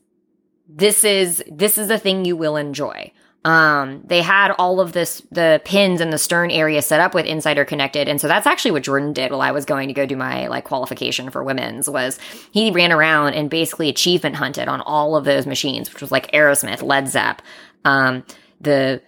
[0.67, 3.11] this is this is a thing you will enjoy.
[3.45, 7.25] Um, they had all of this the pins in the stern area set up with
[7.25, 10.05] Insider Connected, and so that's actually what Jordan did while I was going to go
[10.05, 11.89] do my like qualification for women's.
[11.89, 12.19] Was
[12.51, 16.31] he ran around and basically achievement hunted on all of those machines, which was like
[16.31, 17.41] Aerosmith, Led Zepp,
[17.85, 18.23] um,
[18.59, 19.01] the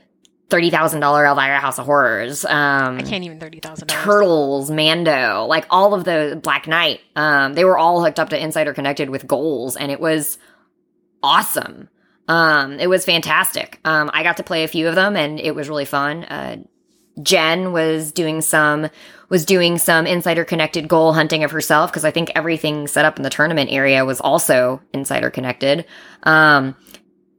[0.51, 2.45] thirty thousand dollar Elvira House of Horrors.
[2.45, 4.03] Um, I can't even thirty thousand dollars.
[4.03, 6.99] Turtles, Mando, like all of the Black Knight.
[7.15, 10.37] Um, they were all hooked up to Insider Connected with goals, and it was
[11.23, 11.89] awesome.
[12.27, 13.79] Um, it was fantastic.
[13.83, 16.23] Um, I got to play a few of them, and it was really fun.
[16.25, 16.57] Uh,
[17.21, 18.89] Jen was doing some
[19.29, 23.17] was doing some Insider Connected goal hunting of herself because I think everything set up
[23.17, 25.85] in the tournament area was also Insider Connected.
[26.23, 26.75] Um,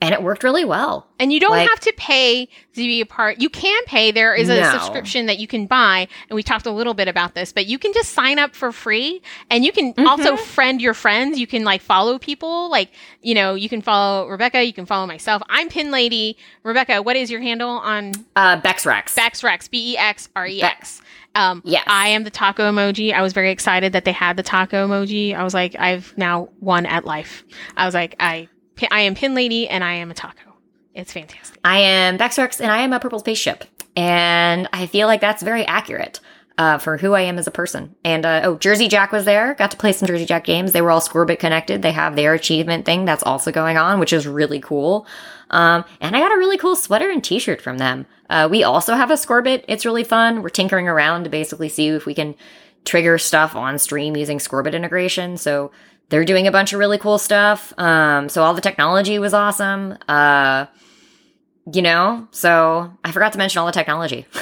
[0.03, 1.07] and it worked really well.
[1.19, 2.51] And you don't Like- have to pay to
[2.81, 3.41] be a part.
[3.41, 4.11] You can pay.
[4.11, 4.71] There is a No.
[4.73, 7.53] subscription that you can buy, and we talked a little bit about this.
[7.53, 10.07] But you can just sign up for free, and you can Mm-hmm.
[10.09, 11.39] also friend your friends.
[11.39, 12.69] You can like follow people.
[12.71, 12.91] Like
[13.23, 14.65] you know, you can follow Rebecca.
[14.65, 15.43] You can follow myself.
[15.49, 16.37] I'm Pin Lady.
[16.65, 19.15] Rebecca, what is your handle on Uh, Bex Rex.
[19.15, 19.69] Bex Rex?
[19.69, 21.01] B E X R E X.
[21.35, 21.85] Um, Yes.
[21.87, 23.15] I am the taco emoji.
[23.15, 25.35] I was very excited that they had the taco emoji.
[25.35, 27.43] I was like, I've now won at life.
[27.77, 28.49] I was like, I,
[28.91, 30.53] I am Pin Lady, and I am a taco.
[30.95, 31.59] It's fantastic.
[31.65, 33.65] I am Bexrex and I am a purple spaceship.
[33.97, 36.21] And I feel like that's very accurate
[36.59, 37.95] uh, for who I am as a person.
[38.05, 39.55] And uh, oh, Jersey Jack was there.
[39.55, 40.73] Got to play some Jersey Jack games.
[40.73, 41.83] They were all Scorbit connected.
[41.83, 45.07] They have their achievement thing that's also going on, which is really cool.
[45.51, 48.07] Um, and I got a really cool sweater and t shirt from them.
[48.29, 49.65] Uh, we also have a Scorbit.
[49.69, 50.43] It's really fun.
[50.43, 52.35] We're tinkering around to basically see if we can
[52.85, 55.37] trigger stuff on stream using Scorbit integration.
[55.37, 55.71] So
[56.09, 57.73] they're doing a bunch of really cool stuff.
[57.79, 59.97] Um, so all the technology was awesome.
[60.09, 60.67] Uh,
[61.73, 64.27] you know, so I forgot to mention all the technology.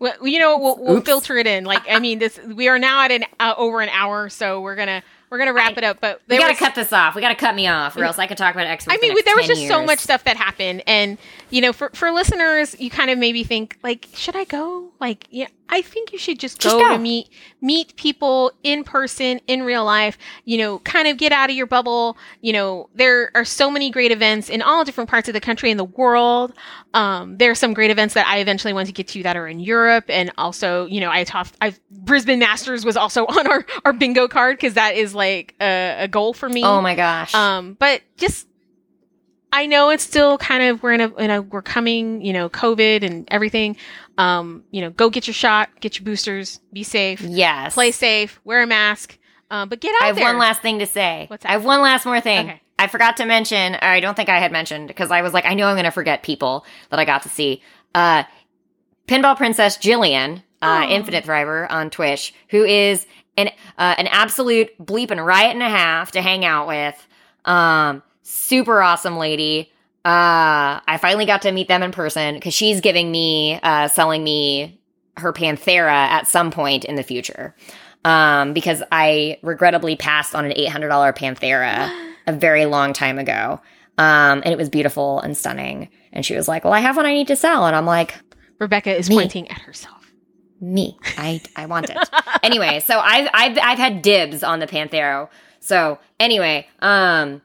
[0.00, 1.64] Well, you know, we'll, we'll filter it in.
[1.64, 4.74] Like, I mean, this we are now at an uh, over an hour, so we're
[4.74, 5.98] gonna we're gonna wrap it up.
[6.00, 7.14] But We gotta was, cut this off.
[7.14, 8.86] We gotta cut me off, or else I could talk about X.
[8.88, 11.18] I mean, there was just so much stuff that happened, and
[11.50, 14.90] you know, for for listeners, you kind of maybe think like, should I go?
[15.00, 16.92] Like, yeah, I think you should just Just go, go.
[16.94, 17.28] to meet
[17.60, 20.18] meet people in person, in real life.
[20.44, 22.16] You know, kind of get out of your bubble.
[22.40, 25.70] You know, there are so many great events in all different parts of the country
[25.70, 26.52] and the world.
[26.92, 29.46] Um, there are some great events that I eventually want to get to that are
[29.46, 31.54] in Europe, and also, you know, I talked.
[31.60, 36.04] I Brisbane Masters was also on our our bingo card because that is like a,
[36.04, 36.62] a goal for me.
[36.64, 37.34] Oh my gosh!
[37.34, 38.46] Um, but just
[39.52, 42.48] I know it's still kind of we're in a, in a we're coming, you know,
[42.48, 43.76] COVID and everything.
[44.18, 47.74] Um, you know, go get your shot, get your boosters, be safe, yes.
[47.74, 49.18] play safe, wear a mask,
[49.50, 50.04] um, but get out there.
[50.04, 50.24] I have there.
[50.26, 51.24] one last thing to say.
[51.28, 52.48] What's I have one last more thing.
[52.50, 52.62] Okay.
[52.78, 55.44] I forgot to mention, or I don't think I had mentioned, because I was like,
[55.44, 57.62] I know I'm going to forget people that I got to see.
[57.94, 58.24] Uh,
[59.06, 60.88] Pinball Princess Jillian, uh, Oh.
[60.88, 63.06] Infinite Thriver on Twitch, who is
[63.36, 67.06] an uh, an absolute bleeping riot and a half to hang out with.
[67.44, 69.72] Um, super awesome lady.
[70.04, 74.24] Uh, I finally got to meet them in person because she's giving me, uh, selling
[74.24, 74.80] me
[75.16, 77.54] her Panthera at some point in the future.
[78.04, 81.90] Um, because I regrettably passed on an $800 Panthera
[82.26, 83.60] a very long time ago.
[83.98, 85.90] Um, and it was beautiful and stunning.
[86.12, 87.66] And she was like, well, I have one I need to sell.
[87.66, 88.14] And I'm like,
[88.58, 89.16] Rebecca is Me.
[89.16, 90.10] pointing at herself.
[90.62, 90.96] me.
[91.18, 91.96] I I want it.
[92.42, 95.28] anyway, so I've I've I've had dibs on the Panthera.
[95.60, 97.42] So anyway, um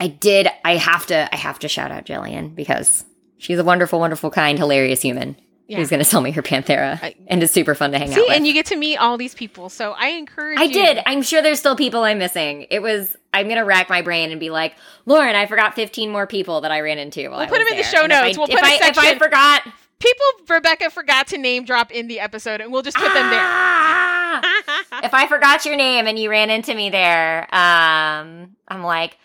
[0.00, 3.04] I did I have to I have to shout out Jillian because
[3.38, 5.78] she's a wonderful, wonderful, kind, hilarious human Yeah.
[5.78, 6.98] who's gonna sell me her Panthera.
[7.02, 8.32] I- and it's super fun to hang out See, with.
[8.32, 9.68] and you get to meet all these people.
[9.68, 10.72] So I encourage I you.
[10.72, 10.98] did.
[11.06, 12.66] I'm sure there's still people I'm missing.
[12.70, 14.74] It was I'm gonna rack my brain and be like,
[15.06, 17.22] Lauren, I forgot 15 more people that I ran into.
[17.28, 18.36] While We'll I put them in the show And notes.
[18.36, 19.62] I- We'll put a I, if I forgot
[20.00, 20.26] People
[20.56, 23.40] Rebecca forgot to name drop in the episode, and we'll just put them there.
[23.40, 24.42] Ah!
[25.04, 29.16] if I forgot your name and you ran into me there, um, I'm like,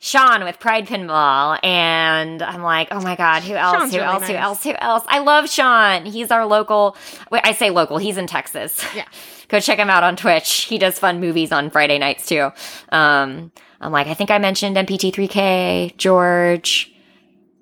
[0.00, 3.76] Sean with Pride Pinball, and I'm like, oh my god, who else?
[3.76, 4.26] Sean's who really else?
[4.28, 4.64] Who else?
[4.64, 5.04] Who else?
[5.08, 6.04] I love Sean.
[6.04, 6.96] He's our local.
[7.32, 7.98] Wait, I say local.
[7.98, 8.84] He's in Texas.
[8.94, 9.06] Yeah.
[9.48, 10.64] Go check him out on Twitch.
[10.64, 12.50] He does fun movies on Friday nights too.
[12.90, 13.50] Um,
[13.80, 16.92] I'm like, I think I mentioned MPT3K, George,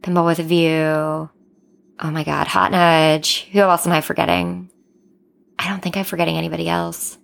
[0.02, 1.30] Pinball with a View.
[1.98, 3.44] Oh my god, Hot Nudge.
[3.52, 4.70] Who else am I forgetting?
[5.58, 7.16] I don't think I'm forgetting anybody else.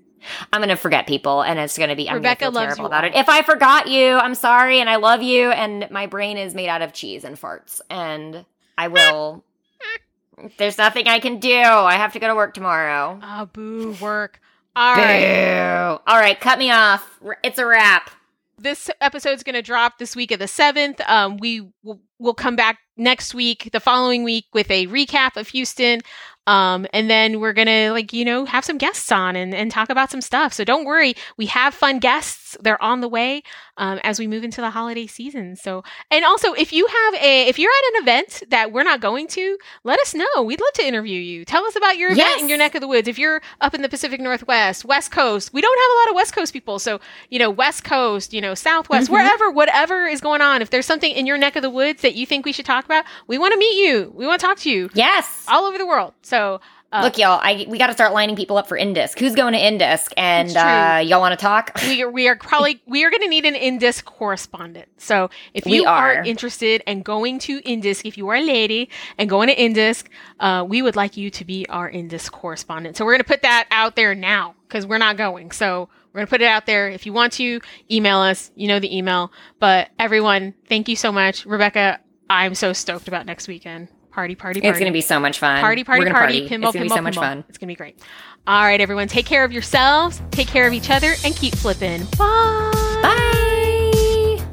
[0.53, 3.05] I'm gonna forget people, and it's gonna be I'm Rebecca gonna feel loves terrible about
[3.05, 3.15] it.
[3.15, 6.69] If I forgot you, I'm sorry, and I love you, and my brain is made
[6.69, 8.45] out of cheese and farts, and
[8.79, 9.45] I will.
[10.59, 11.55] There's nothing I can do.
[11.55, 13.19] I have to go to work tomorrow.
[13.23, 14.41] Ah, boo, work.
[14.75, 15.97] All right.
[15.97, 16.03] Boo.
[16.07, 17.21] All right, cut me off.
[17.43, 18.11] It's a wrap.
[18.59, 21.01] This episode's going to drop this week of the 7th.
[21.09, 25.49] Um, we will we'll come back next week, the following week, with a recap of
[25.49, 26.01] Houston.
[26.47, 29.91] Um, and then we're to, like, you know, have some guests on and, and talk
[29.91, 30.53] about some stuff.
[30.53, 31.15] So don't worry.
[31.37, 32.57] We have fun guests.
[32.61, 33.43] They're on the way
[33.77, 35.57] um, as we move into the holiday season.
[35.57, 39.01] So, and also, if you have a, if you're at an event that we're not
[39.01, 40.43] going to, let us know.
[40.43, 41.45] We'd love to interview you.
[41.45, 42.43] Tell us about your event Yes.
[42.43, 43.09] in your neck of the woods.
[43.09, 46.15] If you're up in the Pacific Northwest, West Coast, we don't have a lot of
[46.17, 46.79] West Coast people.
[46.79, 47.01] So,
[47.31, 49.13] you know, West Coast, you know, Southwest, Mhm.
[49.13, 50.61] wherever, whatever is going on.
[50.63, 52.85] If there's something in your neck of the woods that you think we should talk
[52.85, 54.13] about, we want to meet you.
[54.15, 55.45] We want to talk to you Yes.
[55.49, 56.13] all over the world.
[56.23, 56.61] So,
[56.93, 59.19] uh, Look, y'all, I we got to start lining people up for Indisc.
[59.19, 60.13] Who's going to Indisc?
[60.17, 61.73] And uh, y'all want to talk?
[61.83, 64.89] we are, we are probably we are going to need an Indisc correspondent.
[64.99, 66.17] So if you are.
[66.17, 66.23] are.
[66.23, 70.05] interested and going to Indisc, if you are a lady and going to Indisc,
[70.41, 72.99] uh, we would like you to be our Indisc correspondent.
[72.99, 75.51] So we're going to put that out there now because we're not going.
[75.51, 76.91] So we're going to put it out there.
[76.91, 77.61] If you want to
[77.91, 79.33] email us, you know the email.
[79.59, 82.01] But everyone, thank you so much, Rebecca.
[82.29, 83.89] I'm so stoked about next weekend.
[84.13, 84.69] Party, party, party.
[84.69, 85.61] It's going to be so much fun.
[85.61, 87.45] Party, party, We're gonna It's going to be so much fun.
[87.49, 87.99] It's gonna be great.
[88.47, 92.05] All right, everyone, take care of yourselves, take care of each other, and keep flipping.
[92.19, 92.71] Bye.
[93.03, 94.45] Bye.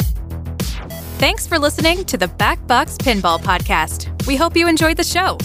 [1.17, 4.25] Thanks for listening to the Backbox Pinball Podcast.
[4.27, 5.37] We hope you enjoyed the show.